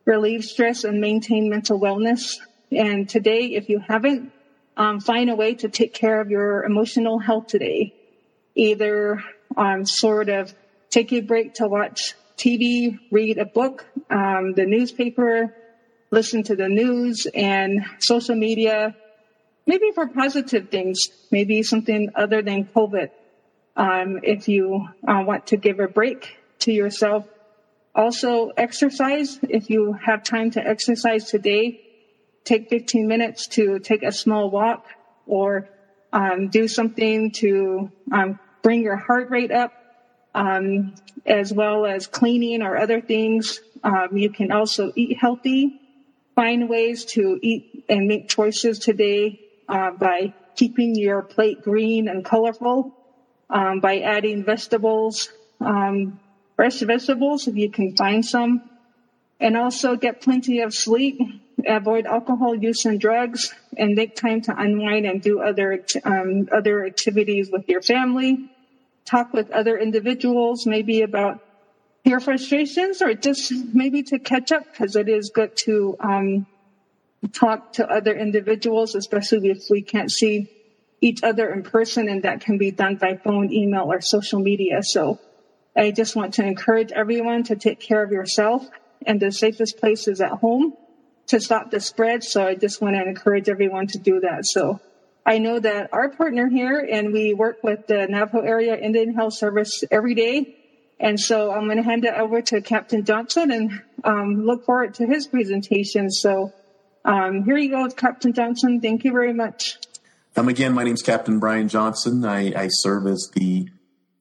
relieve 0.06 0.44
stress 0.46 0.84
and 0.84 0.98
maintain 0.98 1.50
mental 1.50 1.78
wellness. 1.78 2.38
And 2.70 3.08
today, 3.08 3.46
if 3.46 3.68
you 3.68 3.80
haven't, 3.80 4.32
um, 4.76 5.00
find 5.00 5.28
a 5.28 5.36
way 5.36 5.54
to 5.56 5.68
take 5.68 5.92
care 5.92 6.20
of 6.20 6.30
your 6.30 6.64
emotional 6.64 7.18
health 7.18 7.48
today. 7.48 7.94
Either 8.54 9.22
um, 9.56 9.84
sort 9.84 10.28
of 10.28 10.54
take 10.90 11.12
a 11.12 11.20
break 11.20 11.54
to 11.54 11.68
watch 11.68 12.14
TV, 12.36 12.98
read 13.10 13.38
a 13.38 13.44
book, 13.44 13.84
um, 14.08 14.54
the 14.54 14.64
newspaper, 14.66 15.54
listen 16.10 16.42
to 16.44 16.56
the 16.56 16.68
news 16.68 17.26
and 17.34 17.84
social 17.98 18.34
media, 18.34 18.96
maybe 19.66 19.90
for 19.94 20.06
positive 20.06 20.70
things, 20.70 20.98
maybe 21.30 21.62
something 21.62 22.10
other 22.14 22.42
than 22.42 22.64
COVID. 22.64 23.10
Um, 23.76 24.20
if 24.22 24.48
you 24.48 24.88
uh, 25.06 25.22
want 25.26 25.48
to 25.48 25.56
give 25.56 25.80
a 25.80 25.88
break 25.88 26.36
to 26.60 26.72
yourself, 26.72 27.26
also 27.94 28.50
exercise. 28.56 29.38
If 29.42 29.70
you 29.70 29.92
have 29.92 30.22
time 30.22 30.50
to 30.52 30.66
exercise 30.66 31.24
today, 31.30 31.80
take 32.44 32.68
15 32.68 33.06
minutes 33.06 33.46
to 33.48 33.78
take 33.78 34.02
a 34.02 34.12
small 34.12 34.50
walk 34.50 34.86
or 35.26 35.68
um, 36.12 36.48
do 36.48 36.66
something 36.66 37.30
to 37.30 37.90
um, 38.12 38.38
bring 38.62 38.82
your 38.82 38.96
heart 38.96 39.30
rate 39.30 39.52
up, 39.52 39.72
um, 40.34 40.94
as 41.26 41.52
well 41.52 41.86
as 41.86 42.06
cleaning 42.06 42.62
or 42.62 42.76
other 42.76 43.00
things. 43.00 43.60
Um, 43.82 44.16
you 44.16 44.30
can 44.30 44.52
also 44.52 44.92
eat 44.94 45.18
healthy, 45.18 45.80
find 46.34 46.68
ways 46.68 47.04
to 47.16 47.38
eat 47.42 47.84
and 47.88 48.06
make 48.06 48.28
choices 48.28 48.78
today 48.78 49.40
uh, 49.68 49.92
by 49.92 50.34
keeping 50.56 50.94
your 50.94 51.22
plate 51.22 51.62
green 51.62 52.08
and 52.08 52.24
colorful, 52.24 52.94
um, 53.48 53.80
by 53.80 54.00
adding 54.00 54.44
vegetables, 54.44 55.30
um, 55.60 56.20
fresh 56.56 56.80
vegetables 56.80 57.48
if 57.48 57.56
you 57.56 57.70
can 57.70 57.96
find 57.96 58.24
some, 58.24 58.68
and 59.38 59.56
also 59.56 59.96
get 59.96 60.20
plenty 60.20 60.60
of 60.60 60.74
sleep 60.74 61.18
avoid 61.66 62.06
alcohol 62.06 62.54
use 62.54 62.84
and 62.84 63.00
drugs, 63.00 63.54
and 63.76 63.94
make 63.94 64.16
time 64.16 64.40
to 64.42 64.56
unwind 64.56 65.06
and 65.06 65.22
do 65.22 65.40
other 65.40 65.84
um, 66.04 66.48
other 66.52 66.84
activities 66.84 67.50
with 67.50 67.68
your 67.68 67.82
family. 67.82 68.50
Talk 69.04 69.32
with 69.32 69.50
other 69.50 69.76
individuals, 69.78 70.66
maybe 70.66 71.02
about 71.02 71.40
your 72.04 72.20
frustrations, 72.20 73.02
or 73.02 73.14
just 73.14 73.52
maybe 73.72 74.02
to 74.04 74.18
catch 74.18 74.52
up, 74.52 74.64
because 74.70 74.96
it 74.96 75.08
is 75.08 75.30
good 75.34 75.56
to 75.64 75.96
um, 76.00 76.46
talk 77.32 77.74
to 77.74 77.88
other 77.88 78.14
individuals, 78.14 78.94
especially 78.94 79.50
if 79.50 79.64
we 79.70 79.82
can't 79.82 80.10
see 80.10 80.50
each 81.00 81.22
other 81.22 81.50
in 81.50 81.62
person, 81.62 82.08
and 82.08 82.22
that 82.22 82.42
can 82.42 82.58
be 82.58 82.70
done 82.70 82.96
by 82.96 83.16
phone, 83.16 83.52
email, 83.52 83.92
or 83.92 84.00
social 84.00 84.40
media. 84.40 84.82
So. 84.82 85.18
I 85.76 85.92
just 85.92 86.16
want 86.16 86.34
to 86.34 86.44
encourage 86.44 86.90
everyone 86.90 87.44
to 87.44 87.54
take 87.54 87.78
care 87.78 88.02
of 88.02 88.10
yourself 88.10 88.68
and 89.06 89.20
the 89.20 89.32
safest 89.32 89.78
place 89.78 90.08
is 90.08 90.20
at 90.20 90.32
home 90.32 90.74
to 91.30 91.40
stop 91.40 91.70
the 91.70 91.80
spread. 91.80 92.22
So 92.24 92.46
I 92.46 92.54
just 92.54 92.80
want 92.80 92.96
to 92.96 93.02
encourage 93.02 93.48
everyone 93.48 93.86
to 93.88 93.98
do 93.98 94.20
that. 94.20 94.44
So 94.46 94.80
I 95.24 95.38
know 95.38 95.60
that 95.60 95.90
our 95.92 96.08
partner 96.08 96.48
here, 96.48 96.78
and 96.78 97.12
we 97.12 97.34
work 97.34 97.62
with 97.62 97.86
the 97.86 98.06
Navajo 98.08 98.40
Area 98.40 98.76
Indian 98.76 99.14
Health 99.14 99.34
Service 99.34 99.84
every 99.90 100.14
day. 100.14 100.56
And 100.98 101.18
so 101.18 101.52
I'm 101.52 101.64
going 101.64 101.76
to 101.76 101.82
hand 101.82 102.04
it 102.04 102.14
over 102.14 102.42
to 102.42 102.60
Captain 102.60 103.04
Johnson 103.04 103.50
and 103.50 103.82
um, 104.04 104.44
look 104.44 104.64
forward 104.64 104.94
to 104.94 105.06
his 105.06 105.26
presentation. 105.26 106.10
So 106.10 106.52
um, 107.04 107.44
here 107.44 107.56
you 107.56 107.70
go, 107.70 107.88
Captain 107.88 108.32
Johnson. 108.32 108.80
Thank 108.80 109.04
you 109.04 109.12
very 109.12 109.32
much. 109.32 109.78
Um, 110.36 110.48
again, 110.48 110.74
my 110.74 110.84
name 110.84 110.94
is 110.94 111.02
Captain 111.02 111.38
Brian 111.38 111.68
Johnson. 111.68 112.24
I, 112.24 112.52
I 112.54 112.68
serve 112.68 113.06
as 113.06 113.30
the 113.34 113.68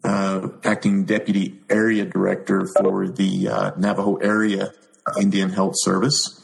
uh, 0.04 0.48
acting 0.64 1.06
deputy 1.06 1.60
area 1.70 2.06
director 2.06 2.66
for 2.80 3.10
the 3.10 3.48
uh, 3.50 3.72
Navajo 3.78 4.16
Area 4.16 4.72
Indian 5.20 5.50
Health 5.50 5.74
Service. 5.78 6.39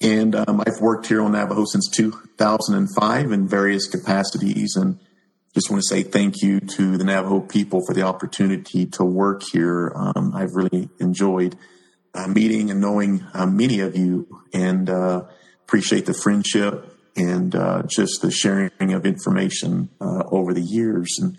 And 0.00 0.34
um, 0.34 0.62
I've 0.66 0.80
worked 0.80 1.06
here 1.06 1.22
on 1.22 1.32
Navajo 1.32 1.64
since 1.66 1.88
2005 1.88 3.32
in 3.32 3.48
various 3.48 3.86
capacities. 3.86 4.74
And 4.76 4.98
just 5.54 5.70
want 5.70 5.82
to 5.82 5.86
say 5.86 6.02
thank 6.02 6.42
you 6.42 6.60
to 6.60 6.96
the 6.96 7.04
Navajo 7.04 7.40
people 7.40 7.84
for 7.84 7.92
the 7.92 8.02
opportunity 8.02 8.86
to 8.86 9.04
work 9.04 9.42
here. 9.52 9.92
Um, 9.94 10.32
I've 10.34 10.54
really 10.54 10.88
enjoyed 11.00 11.56
uh, 12.14 12.26
meeting 12.28 12.70
and 12.70 12.80
knowing 12.80 13.26
uh, 13.34 13.46
many 13.46 13.80
of 13.80 13.96
you 13.96 14.26
and 14.54 14.88
uh, 14.88 15.24
appreciate 15.64 16.06
the 16.06 16.14
friendship 16.14 16.96
and 17.16 17.54
uh, 17.54 17.82
just 17.86 18.22
the 18.22 18.30
sharing 18.30 18.92
of 18.92 19.04
information 19.04 19.90
uh, 20.00 20.24
over 20.30 20.54
the 20.54 20.62
years. 20.62 21.18
And 21.20 21.36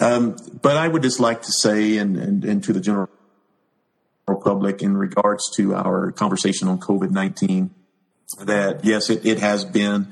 um, 0.00 0.36
but 0.62 0.78
I 0.78 0.88
would 0.88 1.02
just 1.02 1.20
like 1.20 1.42
to 1.42 1.52
say, 1.52 1.98
and, 1.98 2.16
and, 2.16 2.44
and 2.44 2.64
to 2.64 2.72
the 2.72 2.80
general 2.80 3.10
public 4.26 4.80
in 4.82 4.96
regards 4.96 5.42
to 5.56 5.74
our 5.74 6.10
conversation 6.12 6.68
on 6.68 6.80
COVID 6.80 7.10
19, 7.10 7.70
that 8.44 8.84
yes, 8.84 9.10
it, 9.10 9.26
it 9.26 9.38
has 9.38 9.64
been 9.64 10.08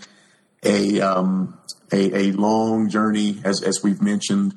a, 0.64 1.00
um, 1.00 1.58
a, 1.92 2.16
a 2.16 2.32
long 2.32 2.88
journey, 2.88 3.40
as, 3.44 3.62
as 3.62 3.82
we've 3.82 4.02
mentioned. 4.02 4.54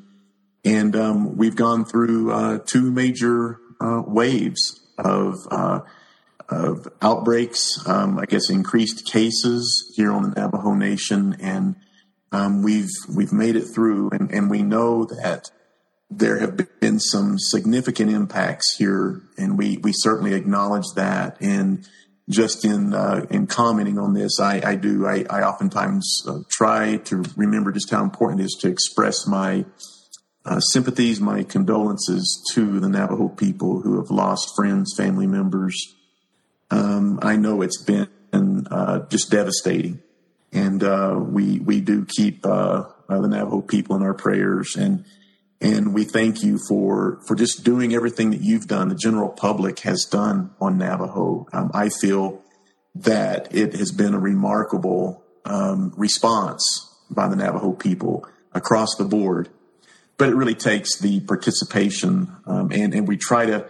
And 0.63 0.95
um, 0.95 1.37
we've 1.37 1.55
gone 1.55 1.85
through 1.85 2.31
uh, 2.31 2.59
two 2.65 2.91
major 2.91 3.59
uh, 3.79 4.03
waves 4.05 4.79
of, 4.97 5.35
uh, 5.49 5.81
of 6.49 6.87
outbreaks, 7.01 7.87
um, 7.87 8.19
I 8.19 8.25
guess 8.25 8.49
increased 8.49 9.05
cases 9.05 9.91
here 9.95 10.11
on 10.11 10.29
the 10.29 10.41
Navajo 10.41 10.73
Nation, 10.73 11.37
and 11.39 11.75
um, 12.31 12.61
we've 12.61 12.91
we've 13.13 13.33
made 13.33 13.55
it 13.55 13.65
through, 13.73 14.09
and, 14.11 14.29
and 14.31 14.49
we 14.49 14.61
know 14.61 15.05
that 15.05 15.49
there 16.09 16.39
have 16.39 16.59
been 16.79 16.99
some 16.99 17.39
significant 17.39 18.11
impacts 18.11 18.75
here, 18.77 19.21
and 19.37 19.57
we 19.57 19.77
we 19.77 19.93
certainly 19.93 20.33
acknowledge 20.33 20.85
that. 20.95 21.37
And 21.41 21.87
just 22.31 22.65
in 22.65 22.93
uh, 22.93 23.25
in 23.29 23.47
commenting 23.47 23.99
on 23.99 24.13
this, 24.13 24.39
I, 24.39 24.61
I 24.63 24.75
do 24.75 25.05
I, 25.05 25.25
I 25.29 25.43
oftentimes 25.43 26.23
uh, 26.27 26.39
try 26.49 26.97
to 26.97 27.23
remember 27.35 27.71
just 27.71 27.89
how 27.89 28.03
important 28.03 28.41
it 28.41 28.45
is 28.45 28.57
to 28.61 28.69
express 28.69 29.27
my 29.27 29.65
uh, 30.45 30.59
sympathies, 30.59 31.21
my 31.21 31.43
condolences 31.43 32.43
to 32.53 32.79
the 32.79 32.89
Navajo 32.89 33.29
people 33.29 33.81
who 33.81 33.97
have 33.97 34.09
lost 34.09 34.55
friends, 34.55 34.93
family 34.97 35.27
members. 35.27 35.95
Um, 36.71 37.19
I 37.21 37.35
know 37.35 37.61
it's 37.61 37.81
been 37.81 38.07
uh, 38.33 39.01
just 39.09 39.29
devastating, 39.29 40.01
and 40.51 40.83
uh, 40.83 41.19
we 41.19 41.59
we 41.59 41.81
do 41.81 42.05
keep 42.05 42.45
uh, 42.45 42.85
the 43.07 43.27
Navajo 43.27 43.61
people 43.61 43.95
in 43.95 44.01
our 44.01 44.13
prayers 44.13 44.75
and. 44.75 45.05
And 45.61 45.93
we 45.93 46.05
thank 46.05 46.41
you 46.41 46.57
for, 46.67 47.21
for 47.27 47.35
just 47.35 47.63
doing 47.63 47.93
everything 47.93 48.31
that 48.31 48.41
you've 48.41 48.67
done, 48.67 48.89
the 48.89 48.95
general 48.95 49.29
public 49.29 49.79
has 49.81 50.05
done 50.05 50.51
on 50.59 50.79
Navajo. 50.79 51.45
Um, 51.53 51.69
I 51.73 51.89
feel 51.89 52.41
that 52.95 53.53
it 53.55 53.73
has 53.75 53.91
been 53.91 54.15
a 54.15 54.19
remarkable 54.19 55.23
um, 55.45 55.93
response 55.95 56.63
by 57.11 57.27
the 57.27 57.35
Navajo 57.35 57.73
people 57.73 58.25
across 58.53 58.95
the 58.95 59.05
board. 59.05 59.49
But 60.17 60.29
it 60.29 60.35
really 60.35 60.55
takes 60.55 60.99
the 60.99 61.19
participation, 61.21 62.35
um, 62.45 62.71
and, 62.71 62.93
and 62.93 63.07
we 63.07 63.17
try 63.17 63.45
to 63.45 63.67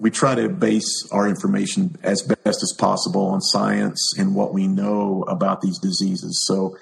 we 0.00 0.12
try 0.12 0.36
to 0.36 0.48
base 0.48 1.08
our 1.10 1.28
information 1.28 1.96
as 2.04 2.22
best 2.22 2.62
as 2.62 2.72
possible 2.78 3.26
on 3.26 3.40
science 3.40 4.14
and 4.16 4.32
what 4.32 4.54
we 4.54 4.68
know 4.68 5.24
about 5.26 5.60
these 5.60 5.76
diseases. 5.80 6.44
So 6.46 6.76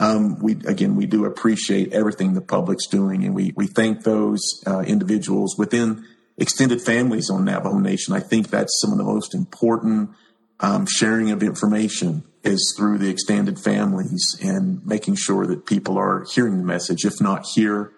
um, 0.00 0.38
we 0.40 0.52
again 0.66 0.96
we 0.96 1.04
do 1.04 1.26
appreciate 1.26 1.92
everything 1.92 2.32
the 2.32 2.40
public's 2.40 2.86
doing, 2.86 3.24
and 3.24 3.34
we 3.34 3.52
we 3.54 3.66
thank 3.66 4.02
those 4.02 4.40
uh, 4.66 4.80
individuals 4.80 5.56
within 5.58 6.04
extended 6.38 6.80
families 6.80 7.28
on 7.30 7.44
Navajo 7.44 7.78
Nation. 7.78 8.14
I 8.14 8.20
think 8.20 8.48
that's 8.48 8.80
some 8.80 8.92
of 8.92 8.98
the 8.98 9.04
most 9.04 9.34
important 9.34 10.10
um, 10.58 10.86
sharing 10.86 11.30
of 11.30 11.42
information 11.42 12.24
is 12.42 12.74
through 12.78 12.96
the 12.96 13.10
extended 13.10 13.58
families 13.58 14.24
and 14.42 14.84
making 14.86 15.16
sure 15.16 15.46
that 15.46 15.66
people 15.66 15.98
are 15.98 16.24
hearing 16.34 16.56
the 16.56 16.64
message, 16.64 17.04
if 17.04 17.20
not 17.20 17.44
here. 17.54 17.92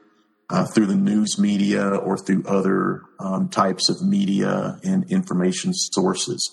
Uh, 0.51 0.67
through 0.67 0.85
the 0.85 0.95
news 0.95 1.39
media 1.39 1.89
or 1.89 2.19
through 2.19 2.45
other 2.47 3.05
um, 3.19 3.49
types 3.49 3.89
of 3.89 4.03
media 4.03 4.79
and 4.85 5.11
information 5.11 5.73
sources 5.73 6.53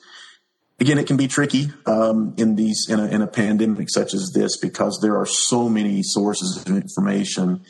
again, 0.79 0.97
it 0.97 1.07
can 1.07 1.17
be 1.17 1.27
tricky 1.27 1.71
um, 1.85 2.33
in 2.37 2.55
these 2.55 2.87
in 2.89 2.99
a, 2.99 3.05
in 3.07 3.21
a, 3.21 3.27
pandemic 3.27 3.89
such 3.89 4.13
as 4.13 4.31
this 4.33 4.57
because 4.57 4.99
there 5.01 5.17
are 5.17 5.25
so 5.25 5.69
many 5.69 6.01
sources 6.03 6.57
of 6.57 6.75
information, 6.75 7.61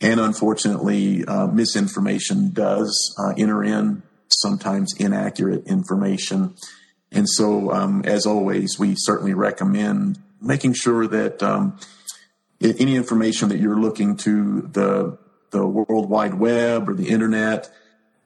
and 0.00 0.20
unfortunately, 0.20 1.24
uh, 1.24 1.46
misinformation 1.46 2.50
does 2.52 3.14
uh, 3.18 3.32
enter 3.36 3.64
in 3.64 4.02
sometimes 4.28 4.94
inaccurate 4.98 5.66
information. 5.66 6.54
And 7.12 7.28
so, 7.28 7.72
um, 7.72 8.02
as 8.04 8.26
always, 8.26 8.78
we 8.78 8.94
certainly 8.96 9.34
recommend 9.34 10.18
making 10.40 10.74
sure 10.74 11.06
that 11.08 11.42
um, 11.42 11.78
any 12.60 12.94
information 12.94 13.48
that 13.48 13.58
you're 13.58 13.80
looking 13.80 14.16
to 14.18 14.62
the 14.72 15.18
the 15.50 15.66
World 15.66 16.08
Wide 16.08 16.34
Web 16.34 16.88
or 16.88 16.94
the 16.94 17.08
Internet 17.08 17.70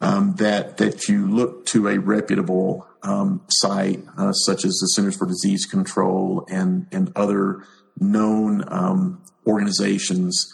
um, 0.04 0.34
that 0.34 0.76
that 0.76 1.08
you 1.08 1.26
look 1.26 1.64
to 1.66 1.88
a 1.88 1.98
reputable 1.98 2.86
um, 3.02 3.40
site 3.48 4.00
uh, 4.18 4.32
such 4.32 4.64
as 4.64 4.72
the 4.74 4.86
Centers 4.88 5.16
for 5.16 5.26
Disease 5.26 5.64
Control 5.64 6.46
and 6.50 6.86
and 6.92 7.10
other 7.16 7.64
known 7.98 8.64
um, 8.68 9.22
organizations 9.46 10.46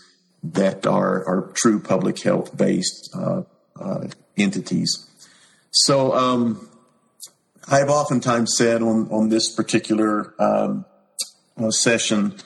that 0.45 0.87
are 0.87 1.27
are 1.27 1.53
true 1.55 1.81
public 1.81 2.23
health 2.23 2.57
based 2.57 3.11
uh, 3.13 3.43
uh, 3.81 4.07
entities. 4.37 5.09
So 5.73 6.15
um, 6.15 6.69
I've 7.67 7.91
oftentimes 7.91 8.57
said 8.57 8.83
on 8.83 9.09
on 9.11 9.31
this 9.31 9.53
particular 9.53 10.33
um, 10.39 10.85
uh, 11.57 11.71
session 11.71 12.37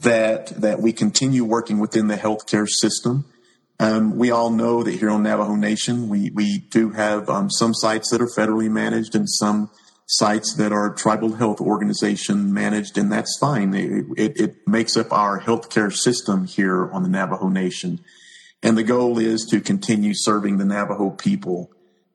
that 0.00 0.48
that 0.60 0.80
we 0.80 0.92
continue 0.92 1.44
working 1.44 1.78
within 1.78 2.08
the 2.08 2.16
healthcare 2.16 2.68
system. 2.68 3.24
Um, 3.80 4.16
we 4.16 4.30
all 4.30 4.50
know 4.50 4.82
that 4.82 4.92
here 4.92 5.10
on 5.10 5.22
Navajo 5.24 5.56
Nation, 5.56 6.08
we, 6.08 6.30
we 6.30 6.58
do 6.70 6.90
have 6.90 7.28
um, 7.28 7.50
some 7.50 7.74
sites 7.74 8.10
that 8.10 8.20
are 8.20 8.28
federally 8.28 8.70
managed 8.70 9.14
and 9.14 9.28
some 9.28 9.70
sites 10.06 10.54
that 10.56 10.72
are 10.72 10.94
tribal 10.94 11.34
health 11.34 11.60
organization 11.60 12.52
managed, 12.52 12.98
and 12.98 13.10
that's 13.10 13.36
fine. 13.40 13.74
It, 13.74 14.04
it, 14.16 14.40
it 14.40 14.68
makes 14.68 14.96
up 14.96 15.12
our 15.12 15.40
healthcare 15.40 15.92
system 15.92 16.46
here 16.46 16.90
on 16.92 17.02
the 17.02 17.08
Navajo 17.08 17.48
Nation. 17.48 18.00
And 18.62 18.78
the 18.78 18.82
goal 18.82 19.18
is 19.18 19.44
to 19.46 19.60
continue 19.60 20.12
serving 20.14 20.58
the 20.58 20.64
Navajo 20.64 21.10
people 21.10 21.72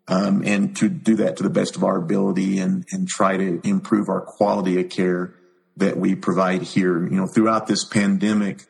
um, 0.08 0.44
and 0.46 0.76
to 0.78 0.88
do 0.88 1.16
that 1.18 1.38
to 1.38 1.44
the 1.44 1.50
best 1.50 1.76
of 1.76 1.84
our 1.84 1.98
ability 1.98 2.60
and, 2.60 2.86
and 2.92 3.08
try 3.08 3.36
to 3.36 3.60
improve 3.64 4.08
our 4.08 4.22
quality 4.22 4.80
of 4.80 4.90
care 4.90 5.34
that 5.76 5.98
we 5.98 6.16
provide 6.16 6.62
here. 6.62 7.04
You 7.04 7.18
know, 7.18 7.28
throughout 7.28 7.68
this 7.68 7.84
pandemic, 7.84 8.66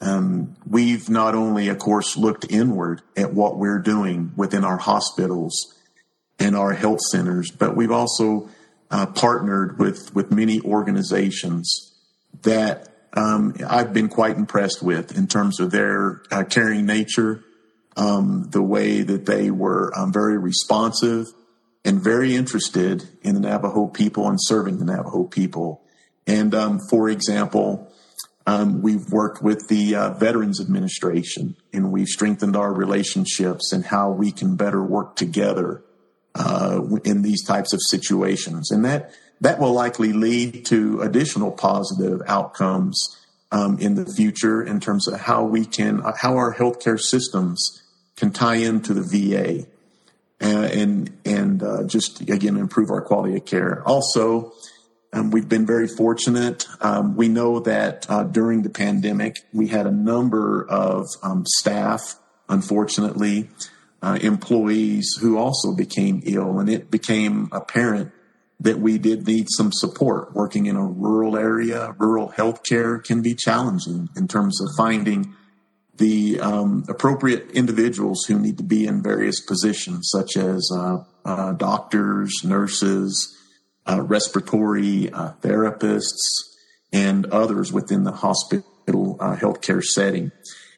um, 0.00 0.56
we've 0.66 1.08
not 1.08 1.34
only, 1.34 1.68
of 1.68 1.78
course, 1.78 2.16
looked 2.16 2.50
inward 2.50 3.02
at 3.16 3.34
what 3.34 3.58
we're 3.58 3.78
doing 3.78 4.32
within 4.36 4.64
our 4.64 4.78
hospitals 4.78 5.74
and 6.38 6.56
our 6.56 6.72
health 6.72 7.00
centers, 7.10 7.50
but 7.50 7.76
we've 7.76 7.90
also 7.90 8.48
uh, 8.90 9.06
partnered 9.06 9.78
with 9.78 10.14
with 10.14 10.32
many 10.32 10.60
organizations 10.62 11.92
that 12.42 12.88
um, 13.12 13.54
I've 13.66 13.92
been 13.92 14.08
quite 14.08 14.36
impressed 14.36 14.82
with 14.82 15.16
in 15.16 15.26
terms 15.26 15.60
of 15.60 15.70
their 15.70 16.22
uh, 16.30 16.44
caring 16.44 16.86
nature, 16.86 17.44
um, 17.96 18.48
the 18.50 18.62
way 18.62 19.02
that 19.02 19.26
they 19.26 19.50
were 19.50 19.92
um, 19.96 20.12
very 20.12 20.38
responsive 20.38 21.26
and 21.84 22.02
very 22.02 22.34
interested 22.34 23.08
in 23.22 23.34
the 23.34 23.40
Navajo 23.40 23.86
people 23.86 24.28
and 24.28 24.38
serving 24.40 24.78
the 24.78 24.84
Navajo 24.84 25.24
people. 25.24 25.82
And 26.26 26.54
um, 26.54 26.78
for 26.88 27.08
example, 27.08 27.92
um, 28.46 28.82
we've 28.82 29.10
worked 29.10 29.42
with 29.42 29.68
the 29.68 29.94
uh, 29.94 30.10
Veterans 30.14 30.60
Administration 30.60 31.56
and 31.72 31.92
we've 31.92 32.08
strengthened 32.08 32.56
our 32.56 32.72
relationships 32.72 33.72
and 33.72 33.84
how 33.84 34.10
we 34.10 34.32
can 34.32 34.56
better 34.56 34.82
work 34.82 35.16
together 35.16 35.82
uh, 36.34 36.80
in 37.04 37.22
these 37.22 37.44
types 37.44 37.72
of 37.72 37.80
situations. 37.88 38.70
And 38.70 38.84
that, 38.84 39.12
that 39.40 39.58
will 39.58 39.72
likely 39.72 40.12
lead 40.12 40.64
to 40.66 41.00
additional 41.00 41.50
positive 41.50 42.22
outcomes 42.26 42.98
um, 43.52 43.78
in 43.78 43.94
the 43.94 44.06
future 44.06 44.62
in 44.62 44.80
terms 44.80 45.08
of 45.08 45.20
how 45.20 45.44
we 45.44 45.64
can, 45.64 46.00
uh, 46.00 46.12
how 46.16 46.36
our 46.36 46.54
healthcare 46.54 47.00
systems 47.00 47.82
can 48.16 48.30
tie 48.30 48.56
into 48.56 48.94
the 48.94 49.02
VA 49.02 49.66
uh, 50.42 50.66
and, 50.66 51.10
and 51.24 51.62
uh, 51.62 51.82
just 51.84 52.20
again 52.22 52.56
improve 52.56 52.90
our 52.90 53.02
quality 53.02 53.36
of 53.36 53.44
care. 53.44 53.82
Also, 53.86 54.52
um, 55.12 55.30
we've 55.30 55.48
been 55.48 55.66
very 55.66 55.88
fortunate. 55.88 56.66
Um, 56.80 57.16
we 57.16 57.28
know 57.28 57.60
that 57.60 58.06
uh, 58.08 58.24
during 58.24 58.62
the 58.62 58.70
pandemic, 58.70 59.36
we 59.52 59.68
had 59.68 59.86
a 59.86 59.90
number 59.90 60.66
of 60.68 61.06
um, 61.22 61.44
staff, 61.46 62.16
unfortunately, 62.48 63.50
uh, 64.02 64.18
employees 64.20 65.18
who 65.20 65.36
also 65.36 65.74
became 65.74 66.22
ill, 66.24 66.58
and 66.60 66.70
it 66.70 66.90
became 66.90 67.48
apparent 67.52 68.12
that 68.60 68.78
we 68.78 68.98
did 68.98 69.26
need 69.26 69.46
some 69.50 69.72
support. 69.72 70.34
Working 70.34 70.66
in 70.66 70.76
a 70.76 70.84
rural 70.84 71.36
area, 71.36 71.94
rural 71.98 72.32
healthcare 72.36 73.02
can 73.02 73.20
be 73.20 73.34
challenging 73.34 74.08
in 74.16 74.28
terms 74.28 74.60
of 74.60 74.68
finding 74.76 75.34
the 75.96 76.40
um, 76.40 76.84
appropriate 76.88 77.50
individuals 77.50 78.24
who 78.26 78.38
need 78.38 78.58
to 78.58 78.64
be 78.64 78.86
in 78.86 79.02
various 79.02 79.40
positions, 79.40 80.08
such 80.12 80.36
as 80.36 80.70
uh, 80.74 80.98
uh 81.24 81.52
doctors, 81.52 82.42
nurses 82.44 83.36
uh, 83.90 84.00
respiratory 84.02 85.10
uh, 85.12 85.32
therapists, 85.40 86.20
and 86.92 87.26
others 87.26 87.72
within 87.72 88.04
the 88.04 88.12
hospital 88.12 89.16
uh, 89.20 89.36
healthcare 89.36 89.82
setting. 89.82 90.32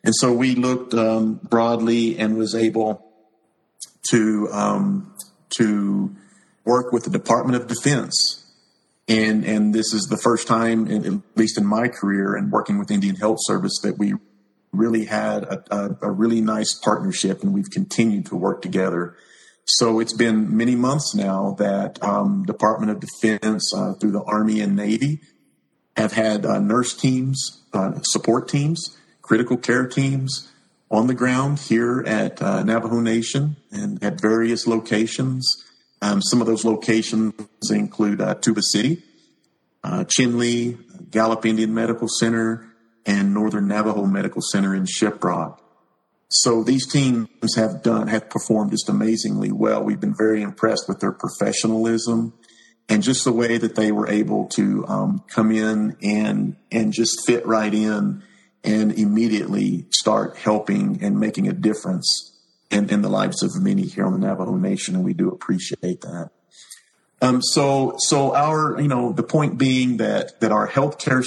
And 0.04 0.14
so 0.16 0.32
we 0.32 0.54
looked 0.54 0.94
um, 0.94 1.40
broadly 1.42 2.18
and 2.18 2.36
was 2.36 2.54
able 2.54 3.06
to 4.10 4.48
um, 4.52 5.14
to 5.58 6.14
work 6.64 6.92
with 6.92 7.04
the 7.04 7.10
Department 7.10 7.60
of 7.60 7.68
Defense. 7.68 8.38
And, 9.08 9.44
and 9.44 9.74
this 9.74 9.92
is 9.92 10.06
the 10.06 10.16
first 10.16 10.46
time, 10.46 10.88
at 10.88 11.36
least 11.36 11.58
in 11.58 11.66
my 11.66 11.88
career 11.88 12.34
and 12.34 12.52
working 12.52 12.78
with 12.78 12.90
Indian 12.90 13.16
Health 13.16 13.38
Service, 13.40 13.80
that 13.82 13.98
we 13.98 14.14
really 14.72 15.04
had 15.04 15.42
a, 15.42 15.64
a, 15.70 15.96
a 16.02 16.10
really 16.10 16.40
nice 16.40 16.72
partnership 16.74 17.42
and 17.42 17.52
we've 17.52 17.70
continued 17.70 18.26
to 18.26 18.36
work 18.36 18.62
together 18.62 19.16
so 19.64 20.00
it's 20.00 20.12
been 20.12 20.56
many 20.56 20.74
months 20.74 21.14
now 21.14 21.54
that 21.58 22.02
um, 22.02 22.44
Department 22.44 22.90
of 22.90 23.00
Defense, 23.00 23.72
uh, 23.74 23.94
through 23.94 24.12
the 24.12 24.22
Army 24.22 24.60
and 24.60 24.74
Navy, 24.74 25.20
have 25.96 26.12
had 26.12 26.44
uh, 26.44 26.58
nurse 26.58 26.94
teams, 26.94 27.62
uh, 27.72 28.00
support 28.02 28.48
teams, 28.48 28.96
critical 29.20 29.56
care 29.56 29.86
teams 29.86 30.50
on 30.90 31.06
the 31.06 31.14
ground 31.14 31.58
here 31.58 32.02
at 32.06 32.42
uh, 32.42 32.62
Navajo 32.62 33.00
Nation 33.00 33.56
and 33.70 34.02
at 34.02 34.20
various 34.20 34.66
locations. 34.66 35.48
Um, 36.02 36.20
some 36.20 36.40
of 36.40 36.46
those 36.46 36.64
locations 36.64 37.32
include 37.70 38.20
uh, 38.20 38.34
Tuba 38.34 38.60
City, 38.62 39.02
uh, 39.84 40.04
Chinle, 40.04 41.10
Gallup 41.10 41.46
Indian 41.46 41.72
Medical 41.72 42.08
Center, 42.08 42.66
and 43.06 43.32
Northern 43.32 43.68
Navajo 43.68 44.06
Medical 44.06 44.42
Center 44.42 44.74
in 44.74 44.84
Shiprock. 44.84 45.58
So 46.35 46.64
these 46.64 46.91
teams 46.91 47.28
have 47.57 47.83
done, 47.83 48.09
have 48.09 48.30
performed 48.30 48.70
just 48.70 48.89
amazingly 48.89 49.53
well. 49.53 49.83
We've 49.83 50.01
been 50.01 50.16
very 50.16 50.41
impressed 50.41 50.89
with 50.89 51.01
their 51.01 51.12
professionalism 51.12 52.33
and 52.89 53.03
just 53.03 53.24
the 53.24 53.33
way 53.33 53.59
that 53.59 53.74
they 53.74 53.93
were 53.93 54.09
able 54.09 54.47
to 54.49 54.87
um, 54.89 55.24
come 55.28 55.53
in 55.53 55.97
and 56.03 56.57
and 56.70 56.93
just 56.93 57.26
fit 57.26 57.47
right 57.47 57.72
in 57.72 58.22
and 58.64 58.93
immediately 58.93 59.87
start 59.91 60.37
helping 60.37 61.03
and 61.03 61.18
making 61.18 61.49
a 61.49 61.53
difference 61.53 62.33
in, 62.70 62.89
in 62.89 63.03
the 63.03 63.09
lives 63.09 63.43
of 63.43 63.61
many 63.61 63.83
here 63.83 64.07
on 64.07 64.12
the 64.12 64.26
Navajo 64.26 64.57
Nation, 64.57 64.95
and 64.95 65.05
we 65.05 65.12
do 65.12 65.28
appreciate 65.28 66.01
that. 66.01 66.30
Um, 67.20 67.41
so, 67.43 67.95
so 67.99 68.35
our, 68.35 68.80
you 68.80 68.89
know, 68.89 69.12
the 69.12 69.22
point 69.22 69.59
being 69.59 69.99
that 69.99 70.41
that 70.41 70.51
our 70.51 70.66
healthcare 70.66 71.24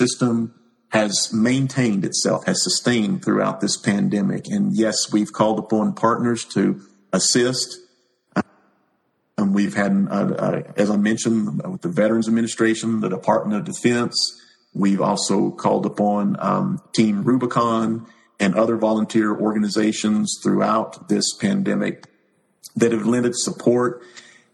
system 0.00 0.54
has 0.90 1.32
maintained 1.32 2.04
itself, 2.04 2.46
has 2.46 2.62
sustained 2.62 3.24
throughout 3.24 3.60
this 3.60 3.76
pandemic. 3.76 4.46
And 4.48 4.74
yes, 4.74 5.12
we've 5.12 5.32
called 5.32 5.58
upon 5.58 5.94
partners 5.94 6.44
to 6.46 6.80
assist. 7.12 7.78
And 9.36 9.54
we've 9.54 9.74
had, 9.74 10.08
uh, 10.10 10.14
uh, 10.14 10.62
as 10.76 10.90
I 10.90 10.96
mentioned, 10.96 11.62
with 11.62 11.82
the 11.82 11.88
Veterans 11.88 12.26
Administration, 12.26 13.00
the 13.00 13.08
Department 13.08 13.60
of 13.60 13.64
Defense. 13.64 14.16
We've 14.74 15.00
also 15.00 15.50
called 15.50 15.86
upon 15.86 16.36
um, 16.40 16.82
Team 16.92 17.22
Rubicon 17.22 18.06
and 18.40 18.54
other 18.54 18.76
volunteer 18.76 19.34
organizations 19.34 20.38
throughout 20.42 21.08
this 21.08 21.36
pandemic 21.36 22.06
that 22.76 22.92
have 22.92 23.06
lended 23.06 23.36
support, 23.36 24.02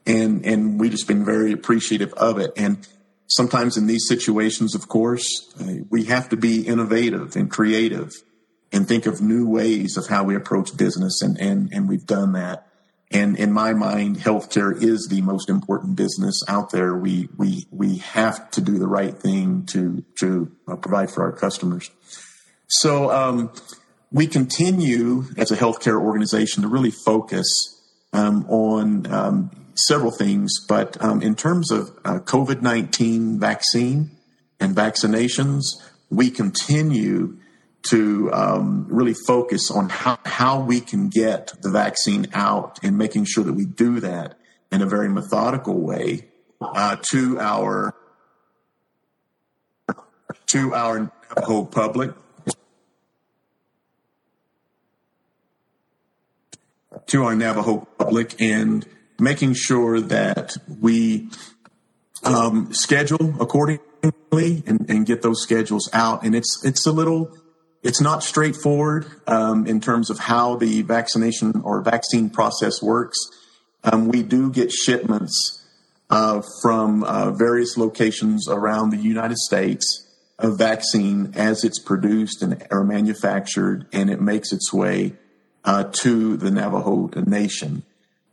and 0.06 0.44
and 0.46 0.80
we've 0.80 0.90
just 0.90 1.06
been 1.06 1.24
very 1.24 1.52
appreciative 1.52 2.12
of 2.14 2.38
it. 2.38 2.52
And 2.56 2.86
sometimes 3.26 3.76
in 3.76 3.86
these 3.86 4.06
situations, 4.08 4.74
of 4.74 4.88
course, 4.88 5.52
uh, 5.60 5.84
we 5.90 6.04
have 6.04 6.28
to 6.30 6.36
be 6.36 6.66
innovative 6.66 7.36
and 7.36 7.50
creative 7.50 8.12
and 8.72 8.88
think 8.88 9.06
of 9.06 9.20
new 9.20 9.48
ways 9.48 9.96
of 9.96 10.08
how 10.08 10.24
we 10.24 10.34
approach 10.34 10.76
business. 10.76 11.22
And, 11.22 11.38
and, 11.40 11.72
and 11.72 11.88
we've 11.88 12.06
done 12.06 12.32
that. 12.32 12.66
And 13.10 13.38
in 13.38 13.52
my 13.52 13.72
mind, 13.74 14.16
healthcare 14.16 14.74
is 14.82 15.06
the 15.08 15.20
most 15.20 15.48
important 15.48 15.94
business 15.94 16.42
out 16.48 16.70
there. 16.70 16.94
We, 16.96 17.28
we, 17.36 17.66
we 17.70 17.98
have 17.98 18.50
to 18.52 18.60
do 18.60 18.78
the 18.78 18.88
right 18.88 19.16
thing 19.16 19.66
to, 19.66 20.04
to 20.18 20.50
uh, 20.66 20.76
provide 20.76 21.10
for 21.10 21.22
our 21.22 21.32
customers. 21.32 21.90
So, 22.66 23.10
um, 23.10 23.52
we 24.10 24.28
continue 24.28 25.24
as 25.36 25.50
a 25.50 25.56
healthcare 25.56 26.00
organization 26.00 26.62
to 26.62 26.68
really 26.68 26.92
focus 26.92 27.48
um, 28.12 28.46
on 28.48 29.12
um, 29.12 29.63
several 29.74 30.10
things, 30.10 30.52
but 30.68 31.02
um, 31.02 31.22
in 31.22 31.34
terms 31.34 31.70
of 31.70 31.90
uh, 32.04 32.18
COVID 32.20 32.62
19 32.62 33.38
vaccine 33.38 34.10
and 34.60 34.74
vaccinations, 34.74 35.62
we 36.10 36.30
continue 36.30 37.36
to 37.82 38.32
um, 38.32 38.86
really 38.88 39.14
focus 39.26 39.70
on 39.70 39.88
how, 39.90 40.18
how 40.24 40.60
we 40.60 40.80
can 40.80 41.08
get 41.08 41.52
the 41.62 41.70
vaccine 41.70 42.26
out 42.32 42.78
and 42.82 42.96
making 42.96 43.24
sure 43.24 43.44
that 43.44 43.52
we 43.52 43.66
do 43.66 44.00
that 44.00 44.38
in 44.72 44.80
a 44.80 44.86
very 44.86 45.08
methodical 45.08 45.80
way 45.80 46.26
uh, 46.60 46.96
to 47.10 47.38
our 47.40 47.94
to 50.46 50.74
our 50.74 51.10
whole 51.38 51.66
public. 51.66 52.12
To 57.08 57.24
our 57.24 57.34
Navajo 57.34 57.86
public 57.98 58.40
and 58.40 58.86
making 59.18 59.54
sure 59.54 60.00
that 60.00 60.56
we 60.80 61.28
um, 62.24 62.72
schedule 62.72 63.34
accordingly 63.40 64.62
and, 64.66 64.88
and, 64.88 65.06
get 65.06 65.22
those 65.22 65.42
schedules 65.42 65.88
out. 65.92 66.24
And 66.24 66.34
it's 66.34 66.64
it's 66.64 66.86
a 66.86 66.92
little 66.92 67.30
it's 67.82 68.00
not 68.00 68.22
straightforward 68.22 69.06
um, 69.26 69.66
in 69.66 69.80
terms 69.80 70.10
of 70.10 70.18
how 70.18 70.56
the 70.56 70.82
vaccination 70.82 71.60
or 71.64 71.82
vaccine 71.82 72.30
process 72.30 72.82
works. 72.82 73.18
Um, 73.84 74.08
we 74.08 74.22
do 74.22 74.50
get 74.50 74.72
shipments 74.72 75.62
uh, 76.08 76.40
from 76.62 77.04
uh, 77.04 77.30
various 77.32 77.76
locations 77.76 78.48
around 78.48 78.90
the 78.90 78.96
United 78.96 79.36
States 79.36 80.00
of 80.38 80.58
vaccine 80.58 81.32
as 81.34 81.62
it's 81.64 81.78
produced 81.78 82.42
and 82.42 82.66
or 82.70 82.84
manufactured, 82.84 83.86
and 83.92 84.10
it 84.10 84.20
makes 84.20 84.52
its 84.52 84.72
way 84.72 85.14
uh, 85.64 85.84
to 85.84 86.36
the 86.36 86.50
Navajo 86.50 87.10
Nation. 87.26 87.82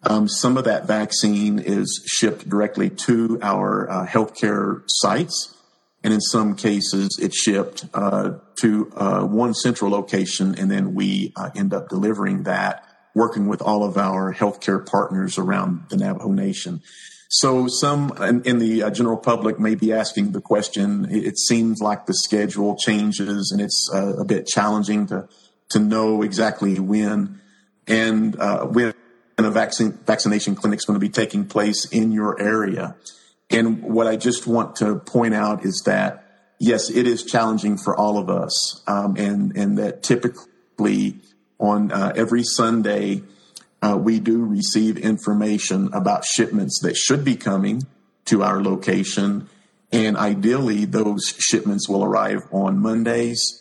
Um, 0.04 0.28
some 0.28 0.58
of 0.58 0.66
that 0.66 0.88
vaccine 0.88 1.60
is 1.60 2.04
shipped 2.08 2.50
directly 2.50 2.90
to 3.06 3.40
our 3.42 3.90
uh, 3.90 4.08
healthcare 4.08 4.84
sites, 4.88 5.56
and 6.04 6.14
in 6.14 6.22
some 6.22 6.56
cases, 6.56 7.20
it's 7.22 7.40
shipped 7.40 7.86
uh, 7.94 8.34
to 8.62 8.92
uh, 8.96 9.24
one 9.24 9.54
central 9.54 9.92
location, 9.92 10.56
and 10.58 10.72
then 10.72 10.96
we 10.96 11.32
uh, 11.36 11.52
end 11.56 11.74
up 11.74 11.90
delivering 11.90 12.44
that, 12.44 12.84
working 13.14 13.48
with 13.48 13.62
all 13.62 13.84
of 13.84 13.98
our 13.98 14.34
healthcare 14.34 14.84
partners 14.84 15.38
around 15.38 15.84
the 15.90 15.98
Navajo 15.98 16.32
Nation. 16.32 16.82
So, 17.30 17.68
some 17.68 18.12
in, 18.20 18.42
in 18.44 18.60
the 18.60 18.84
uh, 18.84 18.90
general 18.90 19.18
public 19.18 19.60
may 19.60 19.76
be 19.76 19.94
asking 19.94 20.32
the 20.32 20.42
question. 20.42 21.08
It 21.10 21.38
seems 21.38 21.80
like 21.80 22.08
the 22.08 22.14
schedule 22.14 22.76
changes, 22.76 23.52
and 23.52 23.62
it's 23.62 23.90
uh, 23.94 24.16
a 24.18 24.26
bit 24.26 24.48
challenging 24.48 25.06
to 25.08 25.30
to 25.70 25.80
know 25.80 26.24
exactly 26.24 26.80
when 26.80 27.40
and 27.88 28.38
uh, 28.38 28.66
when 28.66 28.94
a 29.38 29.52
vaccine, 29.52 29.94
vaccination 30.06 30.56
clinic 30.56 30.78
is 30.78 30.86
going 30.86 31.00
to 31.00 31.06
be 31.06 31.10
taking 31.10 31.46
place 31.46 31.86
in 31.92 32.12
your 32.12 32.40
area. 32.40 32.96
And 33.50 33.84
what 33.84 34.08
I 34.08 34.16
just 34.16 34.48
want 34.48 34.78
to 34.78 35.00
point 35.00 35.34
out 35.34 35.66
is 35.66 35.84
that, 35.86 36.24
yes, 36.60 36.90
it 36.90 37.08
is 37.08 37.26
challenging 37.26 37.78
for 37.78 37.96
all 37.96 38.18
of 38.18 38.30
us. 38.30 38.82
Um, 38.88 39.16
and, 39.18 39.56
and 39.58 39.78
that 39.78 40.04
typically 40.04 41.16
on 41.60 41.92
uh, 41.92 42.14
every 42.16 42.44
Sunday, 42.44 43.24
uh, 43.82 43.98
we 43.98 44.20
do 44.20 44.44
receive 44.46 44.98
information 44.98 45.90
about 45.94 46.24
shipments 46.24 46.80
that 46.82 46.96
should 46.96 47.26
be 47.26 47.36
coming 47.36 47.84
to 48.26 48.44
our 48.44 48.62
location. 48.62 49.50
And 49.92 50.16
ideally, 50.16 50.86
those 50.86 51.34
shipments 51.40 51.90
will 51.90 52.04
arrive 52.04 52.42
on 52.52 52.80
Mondays 52.80 53.61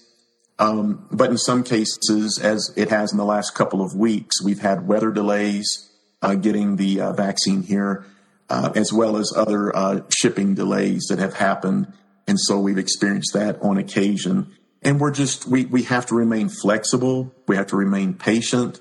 um, 0.61 1.07
but 1.11 1.31
in 1.31 1.39
some 1.39 1.65
cases, 1.65 2.39
as 2.39 2.71
it 2.77 2.91
has 2.91 3.13
in 3.13 3.19
the 3.19 3.25
last 3.25 3.55
couple 3.55 3.81
of 3.81 3.97
weeks, 3.97 4.43
we've 4.45 4.61
had 4.61 4.87
weather 4.87 5.11
delays 5.11 5.91
uh, 6.21 6.35
getting 6.35 6.77
the 6.77 7.01
uh, 7.01 7.13
vaccine 7.15 7.63
here, 7.63 8.05
uh, 8.51 8.71
as 8.75 8.93
well 8.93 9.17
as 9.17 9.33
other 9.35 9.75
uh, 9.75 10.03
shipping 10.11 10.55
delays 10.55 11.07
that 11.09 11.19
have 11.19 11.33
happened. 11.33 11.91
And 12.29 12.39
so 12.39 12.61
we've 12.61 12.77
experienced 12.77 13.33
that 13.33 13.59
on 13.63 13.79
occasion. 13.79 14.55
And 14.83 15.01
we're 15.01 15.13
just, 15.13 15.47
we, 15.47 15.65
we 15.65 15.85
have 15.85 16.05
to 16.07 16.15
remain 16.15 16.51
flexible. 16.51 17.35
We 17.49 17.57
have 17.57 17.69
to 17.69 17.77
remain 17.77 18.13
patient. 18.13 18.81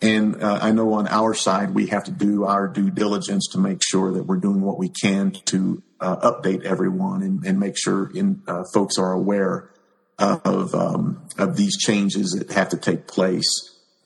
And 0.00 0.40
uh, 0.40 0.60
I 0.62 0.70
know 0.70 0.92
on 0.92 1.08
our 1.08 1.34
side, 1.34 1.74
we 1.74 1.88
have 1.88 2.04
to 2.04 2.12
do 2.12 2.44
our 2.44 2.68
due 2.68 2.90
diligence 2.90 3.48
to 3.48 3.58
make 3.58 3.82
sure 3.82 4.12
that 4.12 4.26
we're 4.26 4.36
doing 4.36 4.60
what 4.60 4.78
we 4.78 4.90
can 4.90 5.32
to 5.46 5.82
uh, 5.98 6.30
update 6.30 6.62
everyone 6.62 7.22
and, 7.22 7.44
and 7.44 7.58
make 7.58 7.76
sure 7.76 8.12
in, 8.14 8.42
folks 8.72 8.96
are 8.96 9.10
aware 9.10 9.70
of 10.18 10.74
um, 10.74 11.26
of 11.38 11.56
these 11.56 11.76
changes 11.76 12.32
that 12.32 12.50
have 12.52 12.70
to 12.70 12.76
take 12.76 13.06
place. 13.06 13.46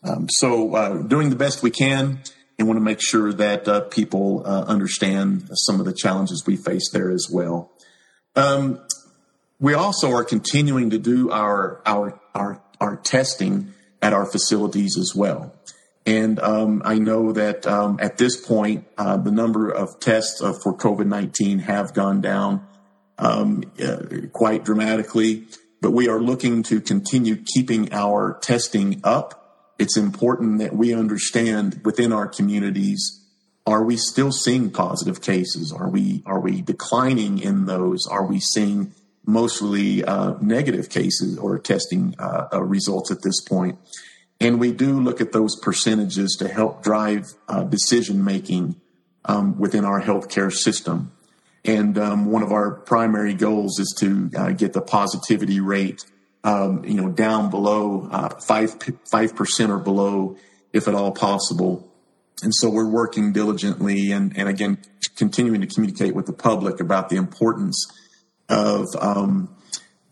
Um, 0.02 0.28
so, 0.28 0.74
uh, 0.74 1.02
doing 1.02 1.30
the 1.30 1.36
best 1.36 1.62
we 1.62 1.70
can, 1.70 2.20
and 2.58 2.68
want 2.68 2.76
to 2.76 2.82
make 2.82 3.00
sure 3.00 3.32
that 3.32 3.66
uh, 3.68 3.80
people 3.82 4.42
uh, 4.44 4.64
understand 4.64 5.48
some 5.54 5.80
of 5.80 5.86
the 5.86 5.94
challenges 5.94 6.44
we 6.46 6.56
face 6.56 6.90
there 6.92 7.11
as 7.11 7.28
well. 7.32 7.70
Um, 8.36 8.80
we 9.58 9.74
also 9.74 10.12
are 10.12 10.24
continuing 10.24 10.90
to 10.90 10.98
do 10.98 11.30
our 11.30 11.80
our 11.86 12.20
our 12.34 12.62
our 12.80 12.96
testing 12.96 13.72
at 14.02 14.12
our 14.12 14.30
facilities 14.30 14.96
as 14.98 15.14
well. 15.14 15.54
And 16.06 16.40
um, 16.40 16.82
I 16.84 16.98
know 16.98 17.32
that 17.32 17.66
um, 17.66 17.98
at 18.00 18.16
this 18.16 18.36
point, 18.40 18.86
uh, 18.96 19.18
the 19.18 19.30
number 19.30 19.70
of 19.70 20.00
tests 20.00 20.42
uh, 20.42 20.54
for 20.62 20.74
COVID 20.74 21.06
19 21.06 21.61
have 21.61 21.92
gone 21.92 22.20
down 22.20 22.66
um, 23.18 23.64
uh, 23.82 24.28
quite 24.32 24.64
dramatically 24.64 25.46
but 25.80 25.92
we 25.92 26.08
are 26.08 26.20
looking 26.20 26.62
to 26.64 26.80
continue 26.80 27.36
keeping 27.36 27.92
our 27.92 28.38
testing 28.42 29.00
up. 29.04 29.72
It's 29.78 29.96
important 29.96 30.58
that 30.58 30.74
we 30.74 30.94
understand 30.94 31.80
within 31.84 32.12
our 32.12 32.26
communities 32.26 33.20
are 33.66 33.84
we 33.84 33.96
still 33.96 34.32
seeing 34.32 34.70
positive 34.70 35.20
cases? 35.20 35.72
Are 35.72 35.88
we 35.88 36.22
are 36.26 36.40
we 36.40 36.62
declining 36.62 37.38
in 37.38 37.66
those? 37.66 38.06
Are 38.10 38.26
we 38.26 38.40
seeing 38.40 38.94
mostly 39.26 40.02
uh, 40.02 40.34
negative 40.40 40.88
cases 40.88 41.38
or 41.38 41.58
testing 41.58 42.14
uh, 42.18 42.48
uh, 42.52 42.62
results 42.62 43.10
at 43.10 43.22
this 43.22 43.40
point? 43.40 43.78
And 44.40 44.58
we 44.58 44.72
do 44.72 44.98
look 44.98 45.20
at 45.20 45.32
those 45.32 45.54
percentages 45.56 46.36
to 46.38 46.48
help 46.48 46.82
drive 46.82 47.26
uh, 47.46 47.64
decision 47.64 48.24
making 48.24 48.80
um, 49.26 49.58
within 49.58 49.84
our 49.84 50.00
healthcare 50.00 50.50
system. 50.50 51.12
And 51.64 51.98
um, 51.98 52.26
one 52.26 52.42
of 52.42 52.52
our 52.52 52.70
primary 52.70 53.34
goals 53.34 53.78
is 53.78 53.94
to 54.00 54.30
uh, 54.36 54.50
get 54.52 54.72
the 54.72 54.80
positivity 54.80 55.61
rate, 55.61 56.04
um, 56.42 56.84
you 56.84 56.94
know, 56.94 57.11
down 57.11 57.50
below 57.50 58.08
uh, 58.11 58.40
five 58.40 58.76
five 59.11 59.36
percent 59.36 59.70
or 59.70 59.78
below, 59.78 60.36
if 60.72 60.88
at 60.88 60.94
all 60.94 61.12
possible. 61.12 61.86
And 62.42 62.54
so 62.54 62.70
we're 62.70 62.88
working 62.88 63.32
diligently 63.32 64.12
and, 64.12 64.34
and 64.36 64.48
again 64.48 64.78
continuing 65.16 65.61
to 65.61 65.66
communicate 65.66 66.14
with 66.14 66.24
the 66.24 66.32
public 66.32 66.80
about 66.80 67.11
the 67.11 67.16
importance 67.16 67.86
of 68.48 68.86
um, 68.98 69.54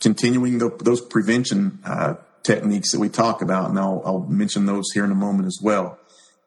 continuing 0.01 0.59
the, 0.59 0.71
those 0.85 1.01
prevention 1.01 1.79
uh, 1.85 2.15
techniques 2.43 2.93
that 2.93 3.01
we 3.01 3.09
talk 3.09 3.43
about, 3.43 3.71
and 3.71 3.79
I'll, 3.79 4.03
I'll, 4.05 4.27
mention 4.29 4.67
those 4.67 4.85
here 4.93 5.05
in 5.05 5.11
a 5.11 5.15
moment 5.15 5.47
as 5.47 5.59
well. 5.63 5.99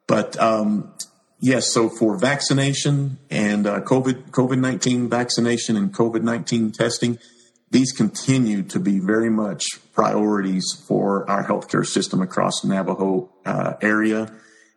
But 0.07 0.39
um, 0.39 0.93
yes, 1.41 1.73
so 1.73 1.89
for 1.89 2.17
vaccination 2.17 3.17
and 3.29 3.67
uh, 3.67 3.81
COVID 3.81 4.31
COVID 4.31 4.59
nineteen 4.59 5.09
vaccination 5.09 5.75
and 5.75 5.93
COVID 5.93 6.21
nineteen 6.21 6.71
testing, 6.71 7.19
these 7.69 7.91
continue 7.91 8.63
to 8.63 8.79
be 8.79 8.99
very 8.99 9.29
much 9.29 9.65
priorities 9.93 10.65
for 10.87 11.29
our 11.29 11.45
healthcare 11.45 11.85
system 11.85 12.21
across 12.21 12.63
Navajo 12.63 13.29
uh, 13.45 13.73
area 13.81 14.31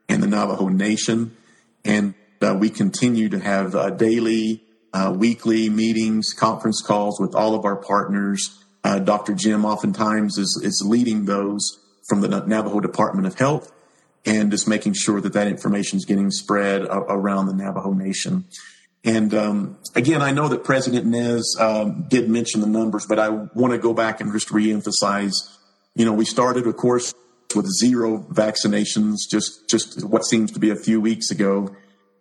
and 0.08 0.22
the 0.22 0.26
Navajo 0.26 0.68
Nation, 0.68 1.36
and 1.84 2.14
uh, 2.42 2.56
we 2.58 2.68
continue 2.70 3.28
to 3.28 3.38
have 3.38 3.76
uh, 3.76 3.90
daily, 3.90 4.62
uh, 4.92 5.14
weekly 5.16 5.70
meetings, 5.70 6.32
conference 6.36 6.82
calls 6.82 7.20
with 7.20 7.34
all 7.36 7.54
of 7.54 7.64
our 7.64 7.76
partners 7.76 8.64
uh, 8.84 8.98
Dr. 8.98 9.32
Jim 9.34 9.64
oftentimes 9.64 10.36
is, 10.36 10.60
is 10.62 10.84
leading 10.86 11.24
those 11.24 11.80
from 12.06 12.20
the 12.20 12.28
Navajo 12.28 12.80
Department 12.80 13.26
of 13.26 13.38
Health 13.38 13.72
and 14.26 14.50
just 14.50 14.66
making 14.66 14.94
sure 14.94 15.20
that 15.20 15.34
that 15.34 15.48
information 15.48 15.98
is 15.98 16.04
getting 16.04 16.30
spread 16.30 16.82
a- 16.82 17.04
around 17.08 17.46
the 17.46 17.54
Navajo 17.54 17.92
Nation. 17.92 18.44
And 19.04 19.34
um, 19.34 19.78
again, 19.94 20.22
I 20.22 20.32
know 20.32 20.48
that 20.48 20.64
President 20.64 21.06
Nez 21.06 21.56
um, 21.60 22.06
did 22.08 22.30
mention 22.30 22.62
the 22.62 22.66
numbers, 22.66 23.04
but 23.06 23.18
I 23.18 23.28
want 23.28 23.72
to 23.72 23.78
go 23.78 23.92
back 23.92 24.20
and 24.20 24.32
just 24.32 24.48
reemphasize. 24.48 25.34
You 25.94 26.06
know, 26.06 26.14
we 26.14 26.24
started, 26.24 26.66
of 26.66 26.76
course, 26.76 27.14
with 27.54 27.66
zero 27.66 28.26
vaccinations 28.32 29.18
just 29.30 29.68
just 29.68 30.02
what 30.04 30.24
seems 30.24 30.50
to 30.52 30.58
be 30.58 30.70
a 30.70 30.76
few 30.76 30.98
weeks 31.00 31.30
ago, 31.30 31.76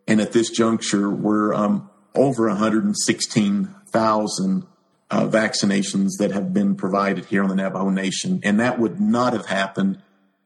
and 0.07 0.21
at 0.21 0.31
this 0.33 0.49
juncture, 0.49 1.09
we're 1.09 1.53
um, 1.53 1.89
over 2.13 2.47
116,000 2.47 4.63
uh, 5.09 5.27
vaccinations 5.27 6.09
that 6.19 6.31
have 6.31 6.53
been 6.53 6.75
provided 6.75 7.25
here 7.25 7.41
on 7.43 7.49
the 7.49 7.55
Navajo 7.55 7.89
Nation, 7.89 8.39
and 8.43 8.59
that 8.59 8.77
would 8.77 8.99
not 8.99 9.33
have 9.33 9.47
happened 9.47 9.99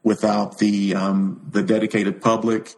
without 0.08 0.58
the 0.58 0.96
um, 0.96 1.42
the 1.52 1.62
dedicated 1.62 2.22
public 2.22 2.74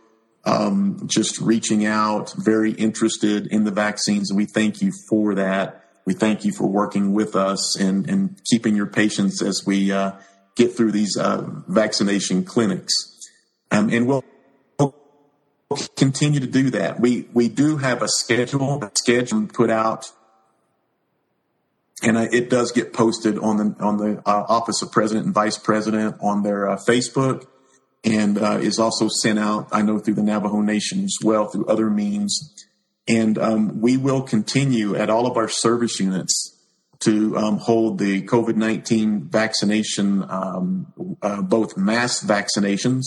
um, 0.46 1.04
just 1.06 1.40
reaching 1.40 1.86
out, 1.86 2.34
very 2.36 2.72
interested 2.72 3.46
in 3.48 3.66
the 3.66 3.72
vaccines, 3.72 4.32
and 4.32 4.38
we 4.38 4.46
thank 4.46 4.82
you 4.82 4.92
for 5.08 5.36
that. 5.36 5.86
We 6.06 6.16
thank 6.16 6.44
you 6.44 6.52
for 6.52 6.66
working 6.66 7.14
with 7.14 7.36
us 7.36 7.80
and, 7.80 8.10
and 8.10 8.40
keeping 8.50 8.76
your 8.76 8.88
patience 8.88 9.44
as 9.44 9.64
we 9.64 9.92
uh, 9.92 10.14
get 10.56 10.76
through 10.76 10.92
these 10.92 11.18
uh, 11.18 11.46
vaccination 11.68 12.46
clinics. 12.46 12.94
Um, 13.70 13.90
and 13.92 14.08
we'll 14.08 14.24
continue 15.96 16.40
to 16.40 16.48
do 16.48 16.72
that. 16.72 17.00
We 17.00 17.30
we 17.32 17.48
do 17.48 17.78
have 17.78 18.02
a 18.02 18.08
schedule, 18.08 18.84
a 18.84 18.92
schedule 18.96 19.46
put 19.46 19.70
out 19.70 20.12
and 22.02 22.18
it 22.18 22.50
does 22.50 22.72
get 22.72 22.94
posted 22.94 23.38
on 23.38 23.58
the 23.58 23.76
on 23.80 23.98
the 23.98 24.22
uh, 24.26 24.46
office 24.48 24.82
of 24.82 24.92
president 24.92 25.26
and 25.26 25.34
vice 25.34 25.58
president 25.58 26.16
on 26.22 26.44
their 26.44 26.70
uh, 26.70 26.78
Facebook, 26.78 27.46
and 28.04 28.38
uh, 28.38 28.60
is 28.62 28.80
also 28.80 29.08
sent 29.08 29.40
out. 29.40 29.68
I 29.72 29.82
know 29.82 30.00
through 30.00 30.16
the 30.16 30.24
Navajo 30.24 30.62
Nation 30.62 31.04
as 31.04 31.18
well 31.24 31.48
through 31.48 31.66
other 31.68 31.90
means, 31.90 32.54
and 33.08 33.38
um, 33.38 33.82
we 33.82 33.98
will 33.98 34.22
continue 34.22 34.96
at 34.96 35.10
all 35.10 35.28
of 35.28 35.36
our 35.38 35.50
service 35.50 36.00
units 36.00 36.56
to 37.00 37.38
um, 37.38 37.58
hold 37.58 37.98
the 38.00 38.22
COVID 38.24 38.56
nineteen 38.56 39.28
vaccination, 39.30 40.26
um, 40.30 40.94
uh, 41.22 41.42
both 41.42 41.78
mass 41.78 42.24
vaccinations. 42.24 43.04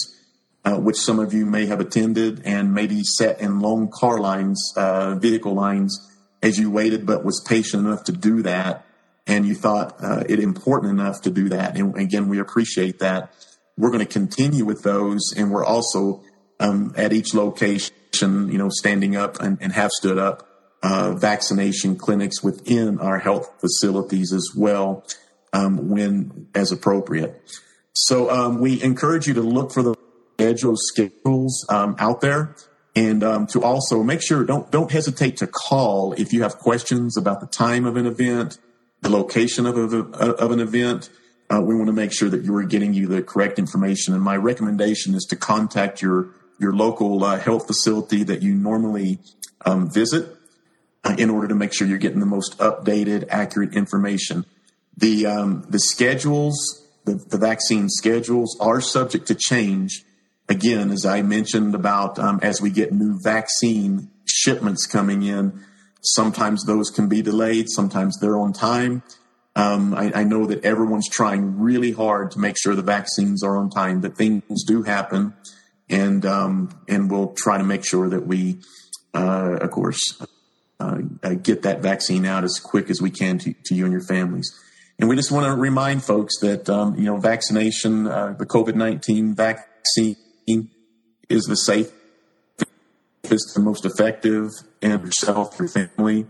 Uh, 0.65 0.79
which 0.79 0.97
some 0.97 1.19
of 1.19 1.35
you 1.35 1.45
may 1.45 1.67
have 1.67 1.81
attended 1.81 2.41
and 2.45 2.73
maybe 2.73 3.03
sat 3.03 3.41
in 3.41 3.59
long 3.59 3.91
car 3.91 4.21
lines, 4.21 4.73
uh, 4.77 5.17
vehicle 5.17 5.55
lines 5.55 6.09
as 6.43 6.59
you 6.59 6.71
waited, 6.71 7.07
but 7.07 7.25
was 7.25 7.43
patient 7.47 7.87
enough 7.87 8.05
to 8.05 8.13
do 8.13 8.43
that. 8.43 8.85
And 9.27 9.47
you 9.47 9.55
thought 9.55 9.97
uh, 10.03 10.25
it 10.29 10.41
important 10.41 10.91
enough 10.91 11.23
to 11.23 11.31
do 11.31 11.49
that. 11.51 11.77
And 11.77 11.97
again, 11.97 12.29
we 12.29 12.41
appreciate 12.41 12.99
that. 12.99 13.33
We're 13.79 13.91
going 13.91 14.05
to 14.05 14.13
continue 14.13 14.65
with 14.65 14.83
those. 14.83 15.33
And 15.37 15.53
we're 15.53 15.65
also 15.65 16.25
um, 16.59 16.93
at 16.97 17.13
each 17.13 17.33
location, 17.33 17.93
you 18.21 18.59
know, 18.59 18.69
standing 18.69 19.17
up 19.17 19.41
and, 19.41 19.59
and 19.61 19.73
have 19.73 19.91
stood 19.93 20.19
up 20.19 20.49
uh, 20.83 21.15
vaccination 21.15 21.97
clinics 21.97 22.43
within 22.43 22.99
our 22.99 23.21
health 23.21 23.53
facilities 23.61 24.33
as 24.33 24.51
well 24.57 25.07
um, 25.53 25.89
when 25.89 26.49
as 26.55 26.73
appropriate. 26.73 27.41
So 27.93 28.31
um, 28.31 28.61
we 28.61 28.83
encourage 28.83 29.29
you 29.29 29.35
to 29.35 29.43
look 29.43 29.71
for 29.71 29.83
the 29.83 29.95
schedule 30.35 30.75
schedules 30.77 31.65
um, 31.69 31.95
out 31.99 32.21
there 32.21 32.57
and 32.95 33.25
um, 33.25 33.47
to 33.49 33.63
also 33.63 34.03
make 34.03 34.23
sure 34.23 34.45
don't 34.45 34.71
don't 34.71 34.91
hesitate 34.91 35.39
to 35.39 35.47
call 35.47 36.13
if 36.15 36.33
you 36.33 36.43
have 36.43 36.59
questions 36.59 37.17
about 37.17 37.41
the 37.41 37.47
time 37.47 37.87
of 37.87 37.97
an 37.97 38.07
event, 38.07 38.59
the 39.01 39.09
location 39.09 39.67
of 39.67 39.77
a, 39.77 39.99
of 39.99 40.51
an 40.51 40.61
event. 40.61 41.11
Uh, 41.51 41.61
we 41.61 41.75
want 41.75 41.87
to 41.87 41.93
make 41.93 42.13
sure 42.13 42.31
that 42.31 42.45
you 42.45 42.55
are 42.57 42.65
getting 42.65 42.95
you 42.95 43.07
the 43.07 43.23
correct 43.23 43.59
information. 43.59 44.15
And 44.15 44.23
my 44.23 44.37
recommendation 44.37 45.15
is 45.15 45.27
to 45.31 45.37
contact 45.37 46.03
your 46.03 46.29
your 46.59 46.75
local 46.75 47.25
uh, 47.25 47.39
health 47.39 47.67
facility 47.67 48.23
that 48.25 48.43
you 48.43 48.55
normally 48.55 49.19
um, 49.65 49.91
visit 49.91 50.37
uh, 51.05 51.15
in 51.19 51.31
order 51.31 51.49
to 51.49 51.55
make 51.55 51.73
sure 51.75 51.87
you're 51.87 51.99
getting 51.99 52.21
the 52.21 52.27
most 52.27 52.59
updated, 52.59 53.27
accurate 53.31 53.75
information. 53.75 54.45
The 54.97 55.27
um, 55.27 55.65
the 55.69 55.79
schedules, 55.79 56.87
the, 57.05 57.15
the 57.15 57.39
vaccine 57.39 57.89
schedules, 57.89 58.57
are 58.61 58.83
subject 58.83 59.27
to 59.29 59.35
change 59.35 60.05
again, 60.53 60.91
as 60.91 61.05
I 61.05 61.23
mentioned 61.23 61.75
about 61.75 62.19
um, 62.19 62.39
as 62.43 62.61
we 62.61 62.71
get 62.71 62.93
new 62.93 63.19
vaccine 63.23 64.11
shipments 64.27 64.87
coming 64.87 65.23
in, 65.23 65.65
sometimes 66.03 66.65
those 66.67 66.91
can 66.91 67.09
be 67.09 67.23
delayed, 67.23 67.69
sometimes 67.69 68.19
they're 68.21 68.39
on 68.39 68.53
time. 68.53 69.03
Um, 69.57 69.95
I, 69.95 70.13
I, 70.15 70.25
know 70.25 70.47
that 70.47 70.65
everyone's 70.65 71.11
trying 71.11 71.59
really 71.59 71.93
hard 71.93 72.31
to 72.31 72.39
make 72.39 72.57
sure 72.59 72.75
the 72.75 72.83
vaccines 72.83 73.43
are 73.43 73.59
on 73.59 73.69
time, 73.69 74.01
that 74.01 74.17
things 74.17 74.65
do 74.65 74.83
happen, 74.83 75.35
and 75.91 76.25
um, 76.25 76.71
and 76.89 77.11
we'll 77.11 77.35
try 77.35 77.59
to 77.59 77.65
make 77.65 77.85
sure 77.85 78.09
that 78.09 78.27
we, 78.27 78.61
uh, 79.13 79.59
of 79.61 79.71
course, 79.71 80.01
uh, 80.81 81.03
uh, 81.23 81.35
get 81.35 81.63
that 81.63 81.83
vaccine 81.83 82.25
out 82.25 82.45
as 82.45 82.59
quick 82.61 82.89
as 82.89 83.03
we 83.03 83.11
can 83.11 83.39
to, 83.41 83.55
to 83.67 83.75
you 83.75 83.85
and 83.85 83.93
your 83.93 84.03
families. 84.03 84.51
And 84.99 85.07
we 85.07 85.17
just 85.17 85.31
want 85.31 85.45
to 85.45 85.55
remind 85.55 86.03
folks 86.03 86.39
that 86.41 86.71
um, 86.71 86.97
you 86.97 87.05
know 87.05 87.19
vaccination, 87.19 88.07
uh, 88.07 88.35
the 88.39 88.47
COVID 88.47 88.75
nineteen 88.75 89.35
vaccine 89.35 90.17
is 91.29 91.45
the 91.45 91.57
safest, 91.57 91.93
the 93.55 93.61
most 93.61 93.85
effective, 93.85 94.51
and 94.81 95.05
yourself, 95.05 95.59
your 95.59 95.69
family, 95.69 96.27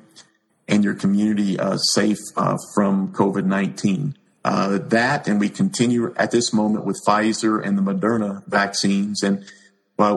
and 0.68 0.84
your 0.84 0.94
community 0.94 1.58
uh, 1.58 1.76
safe 1.76 2.18
uh, 2.36 2.56
from 2.74 3.12
COVID 3.12 3.44
19. 3.44 4.16
Uh, 4.44 4.78
that, 4.78 5.28
and 5.28 5.38
we 5.38 5.48
continue 5.48 6.12
at 6.16 6.32
this 6.32 6.52
moment 6.52 6.84
with 6.84 7.00
Pfizer 7.06 7.64
and 7.64 7.78
the 7.78 7.82
Moderna 7.82 8.44
vaccines. 8.46 9.22
And 9.22 9.44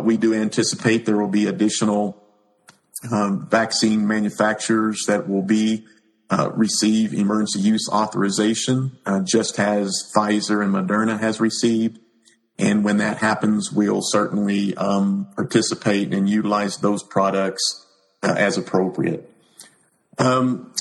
we 0.04 0.18
do 0.18 0.34
anticipate 0.34 1.06
there 1.06 1.18
will 1.18 1.28
be 1.28 1.46
additional 1.46 2.22
um, 3.12 3.48
vaccine 3.50 4.08
manufacturers 4.08 5.04
that 5.08 5.30
will 5.30 5.44
be 5.44 5.86
uh, 6.30 6.50
receive 6.56 7.14
emergency 7.14 7.60
use 7.60 7.88
authorization, 7.92 8.98
uh, 9.06 9.22
just 9.24 9.60
as 9.60 9.94
Pfizer 10.16 10.64
and 10.64 10.74
Moderna 10.74 11.20
has 11.20 11.40
received. 11.40 12.00
And 12.58 12.86
when 12.86 12.98
that 12.98 13.18
happens, 13.18 13.72
we'll 13.72 14.02
certainly 14.02 14.76
um, 14.76 15.28
participate 15.36 16.14
and 16.14 16.30
utilize 16.30 16.78
those 16.78 17.04
products 17.04 17.86
uh, 18.24 18.34
as 18.38 18.58
appropriate. 18.58 19.30
Um, 20.18 20.74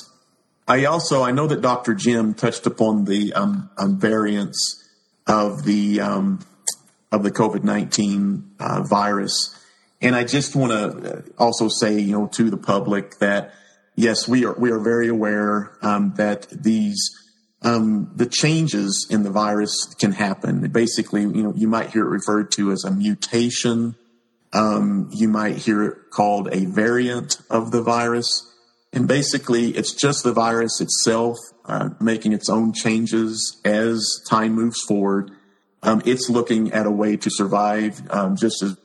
I 0.67 0.85
also 0.85 1.21
I 1.23 1.31
know 1.31 1.47
that 1.47 1.61
Dr. 1.61 1.93
Jim 1.93 2.33
touched 2.33 2.65
upon 2.65 3.05
the 3.05 3.33
um, 3.33 3.69
um 3.77 3.99
variants 3.99 4.83
of 5.27 5.63
the 5.63 6.01
um, 6.01 6.39
of 7.11 7.23
the 7.23 7.31
COVID 7.31 7.63
nineteen 7.63 8.51
uh, 8.59 8.81
virus, 8.81 9.55
and 10.01 10.15
I 10.15 10.23
just 10.23 10.55
want 10.55 10.71
to 10.71 11.17
uh, 11.17 11.21
also 11.37 11.67
say 11.67 11.99
you 11.99 12.13
know 12.13 12.27
to 12.27 12.49
the 12.49 12.57
public 12.57 13.19
that 13.19 13.53
yes 13.95 14.27
we 14.27 14.45
are 14.45 14.57
we 14.57 14.71
are 14.71 14.79
very 14.79 15.07
aware 15.07 15.77
um, 15.81 16.13
that 16.15 16.47
these 16.49 17.11
um, 17.65 18.11
the 18.15 18.27
changes 18.27 19.07
in 19.09 19.23
the 19.23 19.31
virus 19.31 19.95
can 19.99 20.11
happen. 20.11 20.69
Basically, 20.69 21.21
you 21.21 21.43
know, 21.43 21.53
you 21.55 21.67
might 21.67 21.89
hear 21.89 22.05
it 22.05 22.09
referred 22.09 22.51
to 22.51 22.71
as 22.71 22.83
a 22.83 22.91
mutation. 22.91 23.95
Um, 24.53 25.09
you 25.11 25.27
might 25.27 25.57
hear 25.57 25.83
it 25.83 25.97
called 26.11 26.47
a 26.51 26.65
variant 26.65 27.39
of 27.49 27.71
the 27.71 27.81
virus. 27.81 28.29
And 28.93 29.07
basically, 29.07 29.71
it's 29.71 29.93
just 29.93 30.23
the 30.23 30.31
virus 30.31 30.79
itself 30.79 31.37
uh, 31.65 31.89
making 31.99 32.33
its 32.33 32.49
own 32.49 32.71
changes 32.71 33.59
as 33.65 34.21
time 34.29 34.53
moves 34.53 34.81
forward. 34.87 35.31
Um, 35.81 36.03
it's 36.05 36.29
looking 36.29 36.71
at 36.71 36.85
a 36.85 36.91
way 36.91 37.17
to 37.17 37.29
survive, 37.31 37.99
um, 38.11 38.35
just 38.35 38.61
as 38.61 38.77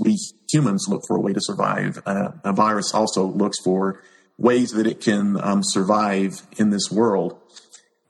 we 0.00 0.18
humans 0.50 0.86
look 0.88 1.02
for 1.06 1.16
a 1.16 1.20
way 1.20 1.32
to 1.32 1.40
survive. 1.40 2.02
Uh, 2.04 2.32
a 2.42 2.52
virus 2.52 2.92
also 2.92 3.24
looks 3.24 3.60
for 3.62 4.02
ways 4.38 4.72
that 4.72 4.86
it 4.86 5.00
can 5.00 5.40
um, 5.40 5.62
survive 5.62 6.42
in 6.56 6.70
this 6.70 6.90
world. 6.90 7.38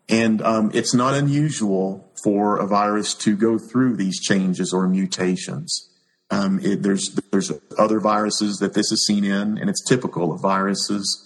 And 0.09 0.40
um, 0.42 0.70
it's 0.72 0.94
not 0.94 1.14
unusual 1.14 2.11
for 2.22 2.56
a 2.59 2.66
virus 2.66 3.14
to 3.14 3.36
go 3.36 3.59
through 3.59 3.96
these 3.96 4.20
changes 4.20 4.72
or 4.72 4.88
mutations. 4.88 5.90
Um, 6.30 6.61
it, 6.62 6.82
there's 6.82 7.14
there's 7.30 7.52
other 7.78 8.00
viruses 8.00 8.59
that 8.59 8.74
this 8.74 8.92
is 8.92 9.06
seen 9.06 9.24
in, 9.24 9.59
and 9.59 9.70
it's 9.70 9.84
typical 9.86 10.32
of 10.32 10.40
viruses. 10.40 11.24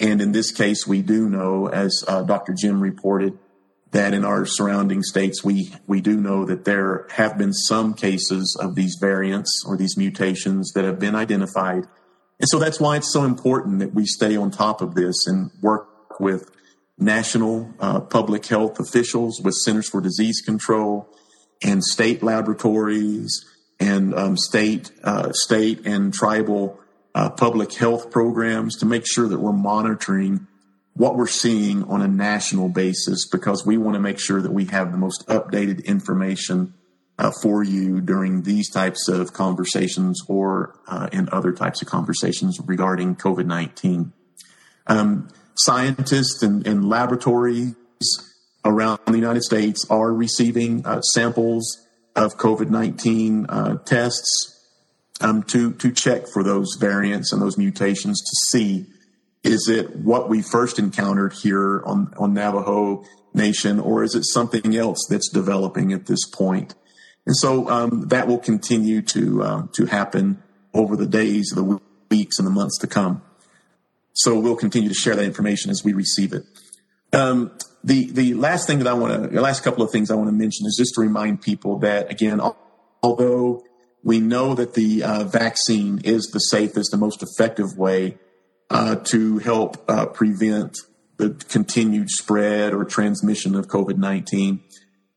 And 0.00 0.20
in 0.20 0.32
this 0.32 0.52
case, 0.52 0.86
we 0.86 1.02
do 1.02 1.28
know, 1.28 1.68
as 1.68 2.04
uh, 2.06 2.22
Dr. 2.22 2.54
Jim 2.54 2.80
reported, 2.80 3.38
that 3.90 4.14
in 4.14 4.24
our 4.24 4.44
surrounding 4.46 5.02
states, 5.02 5.42
we, 5.42 5.74
we 5.86 6.00
do 6.00 6.16
know 6.20 6.44
that 6.44 6.64
there 6.64 7.06
have 7.12 7.38
been 7.38 7.52
some 7.52 7.94
cases 7.94 8.56
of 8.60 8.74
these 8.74 8.96
variants 9.00 9.64
or 9.66 9.76
these 9.76 9.96
mutations 9.96 10.72
that 10.72 10.84
have 10.84 10.98
been 10.98 11.14
identified. 11.14 11.84
And 12.38 12.48
so 12.48 12.58
that's 12.58 12.78
why 12.78 12.96
it's 12.96 13.12
so 13.12 13.24
important 13.24 13.80
that 13.80 13.94
we 13.94 14.04
stay 14.06 14.36
on 14.36 14.50
top 14.50 14.82
of 14.82 14.94
this 14.94 15.26
and 15.26 15.50
work 15.62 16.20
with 16.20 16.50
national 16.98 17.72
uh, 17.78 18.00
public 18.00 18.46
health 18.46 18.78
officials, 18.80 19.40
with 19.42 19.54
Centers 19.54 19.88
for 19.88 20.00
Disease 20.00 20.40
Control, 20.40 21.08
and 21.62 21.82
state 21.84 22.22
laboratories, 22.22 23.44
and 23.80 24.14
um, 24.14 24.36
state, 24.36 24.90
uh, 25.04 25.32
state 25.32 25.86
and 25.86 26.12
tribal 26.12 26.80
uh, 27.14 27.30
public 27.30 27.72
health 27.74 28.10
programs 28.10 28.76
to 28.76 28.86
make 28.86 29.04
sure 29.06 29.28
that 29.28 29.38
we're 29.38 29.52
monitoring 29.52 30.46
what 30.94 31.16
we're 31.16 31.28
seeing 31.28 31.84
on 31.84 32.02
a 32.02 32.08
national 32.08 32.68
basis 32.68 33.26
because 33.28 33.64
we 33.64 33.78
want 33.78 33.94
to 33.94 34.00
make 34.00 34.18
sure 34.18 34.42
that 34.42 34.52
we 34.52 34.64
have 34.64 34.90
the 34.90 34.98
most 34.98 35.26
updated 35.28 35.84
information 35.84 36.74
uh, 37.18 37.30
for 37.42 37.62
you 37.62 38.00
during 38.00 38.42
these 38.42 38.68
types 38.68 39.08
of 39.08 39.32
conversations 39.32 40.20
or 40.28 40.74
uh, 40.88 41.08
in 41.12 41.28
other 41.30 41.52
types 41.52 41.82
of 41.82 41.88
conversations 41.88 42.58
regarding 42.64 43.14
COVID 43.16 43.46
19. 43.46 44.12
Um, 44.88 45.28
scientists 45.58 46.42
and, 46.42 46.66
and, 46.66 46.88
laboratories 46.88 47.74
around 48.64 49.00
the 49.06 49.16
United 49.16 49.42
States 49.42 49.86
are 49.90 50.12
receiving 50.12 50.84
uh, 50.86 51.00
samples 51.00 51.86
of 52.14 52.36
COVID 52.36 52.70
19 52.70 53.46
uh, 53.48 53.78
tests 53.78 54.54
um, 55.20 55.42
to, 55.44 55.72
to 55.74 55.90
check 55.90 56.28
for 56.32 56.42
those 56.42 56.76
variants 56.78 57.32
and 57.32 57.42
those 57.42 57.58
mutations 57.58 58.20
to 58.20 58.56
see 58.56 58.86
is 59.44 59.68
it 59.68 59.96
what 59.96 60.28
we 60.28 60.42
first 60.42 60.78
encountered 60.78 61.32
here 61.32 61.82
on, 61.84 62.12
on 62.18 62.34
Navajo 62.34 63.04
Nation, 63.34 63.78
or 63.78 64.02
is 64.02 64.14
it 64.14 64.24
something 64.24 64.76
else 64.76 64.98
that's 65.08 65.30
developing 65.30 65.92
at 65.92 66.06
this 66.06 66.26
point? 66.28 66.74
And 67.26 67.36
so 67.36 67.68
um, 67.68 68.08
that 68.08 68.26
will 68.26 68.38
continue 68.38 69.02
to 69.02 69.42
uh, 69.42 69.62
to 69.72 69.86
happen 69.86 70.42
over 70.74 70.96
the 70.96 71.06
days, 71.06 71.52
the 71.54 71.80
weeks, 72.10 72.38
and 72.38 72.46
the 72.46 72.50
months 72.50 72.78
to 72.78 72.86
come. 72.86 73.22
So 74.18 74.36
we'll 74.36 74.56
continue 74.56 74.88
to 74.88 74.94
share 74.94 75.14
that 75.14 75.24
information 75.24 75.70
as 75.70 75.84
we 75.84 75.92
receive 75.92 76.32
it. 76.32 76.44
Um, 77.12 77.52
the 77.84 78.10
the 78.10 78.34
last 78.34 78.66
thing 78.66 78.78
that 78.78 78.88
I 78.88 78.92
want 78.92 79.22
to, 79.22 79.28
the 79.28 79.40
last 79.40 79.62
couple 79.62 79.84
of 79.84 79.92
things 79.92 80.10
I 80.10 80.16
want 80.16 80.28
to 80.28 80.32
mention 80.32 80.66
is 80.66 80.76
just 80.76 80.94
to 80.96 81.00
remind 81.00 81.40
people 81.40 81.78
that 81.78 82.10
again, 82.10 82.40
although 83.00 83.62
we 84.02 84.18
know 84.18 84.54
that 84.54 84.74
the 84.74 85.04
uh, 85.04 85.24
vaccine 85.24 86.00
is 86.02 86.30
the 86.32 86.40
safest 86.40 86.92
and 86.92 87.00
most 87.00 87.22
effective 87.22 87.78
way 87.78 88.18
uh, 88.70 88.96
to 88.96 89.38
help 89.38 89.84
uh, 89.88 90.06
prevent 90.06 90.76
the 91.16 91.30
continued 91.48 92.10
spread 92.10 92.74
or 92.74 92.84
transmission 92.84 93.54
of 93.54 93.68
COVID 93.68 93.98
19. 93.98 94.60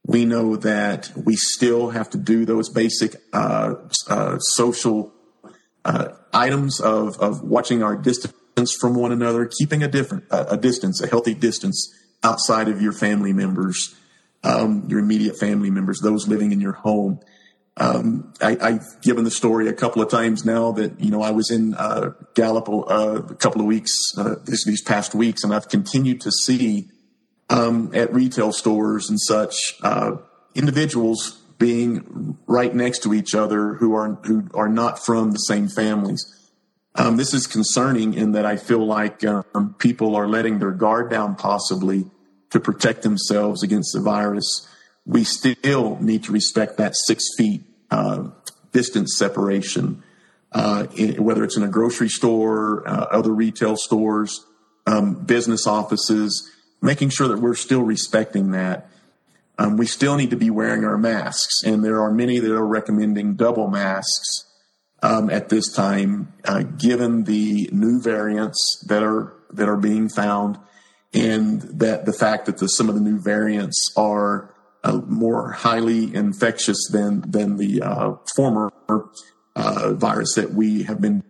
We 0.05 0.25
know 0.25 0.55
that 0.57 1.11
we 1.15 1.35
still 1.35 1.89
have 1.89 2.11
to 2.11 2.19
do 2.19 2.45
those 2.45 2.69
basic 2.69 3.15
uh, 3.33 3.75
uh 4.07 4.37
social 4.37 5.11
uh, 5.85 6.09
items 6.31 6.79
of, 6.79 7.17
of 7.17 7.41
watching 7.43 7.81
our 7.81 7.95
distance 7.95 8.35
from 8.69 8.95
one 8.95 9.11
another, 9.11 9.45
keeping 9.45 9.81
a 9.81 9.87
different 9.87 10.25
a 10.29 10.57
distance, 10.57 11.01
a 11.01 11.07
healthy 11.07 11.33
distance 11.33 11.89
outside 12.23 12.67
of 12.67 12.81
your 12.81 12.93
family 12.93 13.33
members, 13.33 13.95
um, 14.43 14.85
your 14.87 14.99
immediate 14.99 15.37
family 15.37 15.69
members, 15.69 15.99
those 16.01 16.27
living 16.27 16.51
in 16.51 16.61
your 16.61 16.73
home. 16.73 17.19
Um, 17.77 18.33
I, 18.41 18.71
have 18.71 19.01
given 19.01 19.23
the 19.23 19.31
story 19.31 19.69
a 19.69 19.73
couple 19.73 20.01
of 20.01 20.09
times 20.09 20.43
now 20.43 20.73
that 20.73 20.99
you 20.99 21.09
know 21.09 21.21
I 21.21 21.31
was 21.31 21.49
in 21.49 21.73
uh, 21.73 22.11
Gallup 22.35 22.67
uh, 22.69 23.21
a 23.29 23.35
couple 23.35 23.61
of 23.61 23.67
weeks 23.67 23.91
uh, 24.17 24.35
this, 24.43 24.65
these 24.65 24.81
past 24.81 25.15
weeks, 25.15 25.43
and 25.43 25.53
I've 25.53 25.69
continued 25.69 26.21
to 26.21 26.31
see 26.31 26.89
um, 27.49 27.91
at 27.93 28.13
retail 28.13 28.51
stores 28.51 29.09
and 29.09 29.19
such 29.19 29.75
uh, 29.83 30.17
individuals 30.53 31.39
being 31.59 32.37
right 32.47 32.73
next 32.75 33.03
to 33.03 33.13
each 33.13 33.33
other 33.35 33.75
who 33.75 33.93
are 33.95 34.15
who 34.25 34.47
are 34.53 34.69
not 34.69 35.03
from 35.03 35.31
the 35.31 35.37
same 35.37 35.69
families. 35.69 36.40
Um, 36.95 37.17
this 37.17 37.33
is 37.33 37.47
concerning 37.47 38.13
in 38.13 38.33
that 38.33 38.45
I 38.45 38.57
feel 38.57 38.85
like 38.85 39.23
um, 39.23 39.75
people 39.79 40.15
are 40.15 40.27
letting 40.27 40.59
their 40.59 40.71
guard 40.71 41.09
down 41.09 41.35
possibly 41.35 42.05
to 42.49 42.59
protect 42.59 43.03
themselves 43.03 43.63
against 43.63 43.93
the 43.93 44.01
virus 44.01 44.67
we 45.05 45.23
still 45.23 45.97
need 45.99 46.23
to 46.25 46.31
respect 46.31 46.77
that 46.77 46.95
six 46.95 47.23
feet 47.37 47.63
uh, 47.89 48.29
distance 48.71 49.17
separation, 49.17 50.03
uh, 50.51 50.87
in, 50.95 51.23
whether 51.23 51.43
it's 51.43 51.57
in 51.57 51.63
a 51.63 51.67
grocery 51.67 52.09
store, 52.09 52.87
uh, 52.87 53.07
other 53.11 53.31
retail 53.31 53.75
stores, 53.75 54.45
um, 54.85 55.25
business 55.25 55.65
offices, 55.65 56.49
making 56.81 57.09
sure 57.09 57.27
that 57.27 57.39
we're 57.39 57.55
still 57.55 57.81
respecting 57.81 58.51
that. 58.51 58.87
Um, 59.57 59.77
we 59.77 59.85
still 59.85 60.15
need 60.15 60.31
to 60.31 60.37
be 60.37 60.49
wearing 60.49 60.85
our 60.85 60.97
masks, 60.97 61.63
and 61.63 61.83
there 61.83 62.01
are 62.01 62.11
many 62.11 62.39
that 62.39 62.51
are 62.51 62.65
recommending 62.65 63.35
double 63.35 63.67
masks 63.67 64.45
um, 65.01 65.29
at 65.29 65.49
this 65.49 65.71
time, 65.73 66.33
uh, 66.45 66.63
given 66.63 67.23
the 67.23 67.69
new 67.71 68.01
variants 68.01 68.83
that 68.87 69.03
are 69.03 69.33
that 69.51 69.67
are 69.67 69.77
being 69.77 70.09
found, 70.09 70.57
and 71.13 71.61
that 71.79 72.05
the 72.05 72.13
fact 72.13 72.45
that 72.45 72.57
the, 72.57 72.67
some 72.67 72.87
of 72.87 72.95
the 72.95 73.01
new 73.01 73.19
variants 73.19 73.91
are 73.97 74.53
uh, 74.83 74.99
more 75.07 75.51
highly 75.51 76.13
infectious 76.13 76.77
than 76.91 77.29
than 77.29 77.57
the 77.57 77.81
uh, 77.81 78.15
former 78.35 78.71
uh, 79.55 79.93
virus 79.93 80.35
that 80.35 80.53
we 80.53 80.83
have 80.83 81.01
been 81.01 81.23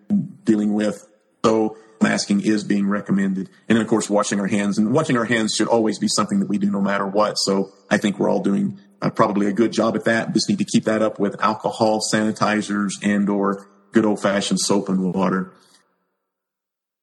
dealing 0.44 0.74
with. 0.74 1.08
So 1.44 1.78
masking 2.02 2.42
is 2.42 2.64
being 2.64 2.88
recommended, 2.88 3.50
and 3.70 3.78
then 3.78 3.82
of 3.82 3.88
course 3.88 4.10
washing 4.10 4.40
our 4.40 4.48
hands. 4.48 4.78
And 4.78 4.94
washing 4.94 5.18
our 5.18 5.26
hands 5.26 5.54
should 5.58 5.68
always 5.68 5.98
be 5.98 6.08
something 6.08 6.40
that 6.40 6.50
we 6.50 6.58
do 6.58 6.70
no 6.70 6.82
matter 6.82 7.08
what. 7.08 7.36
So 7.36 7.72
I 7.90 7.98
think 7.98 8.20
we're 8.20 8.30
all 8.30 8.44
doing 8.44 8.80
uh, 9.02 9.10
probably 9.10 9.48
a 9.48 9.54
good 9.54 9.72
job 9.72 9.96
at 9.96 10.06
that. 10.06 10.34
Just 10.34 10.50
need 10.50 10.60
to 10.60 10.66
keep 10.66 10.86
that 10.86 11.02
up 11.02 11.20
with 11.20 11.42
alcohol, 11.42 12.00
sanitizers, 12.14 12.92
and 13.02 13.30
or 13.30 13.68
good 13.92 14.06
old 14.06 14.22
fashioned 14.22 14.60
soap 14.60 14.90
and 14.90 15.14
water. 15.14 15.52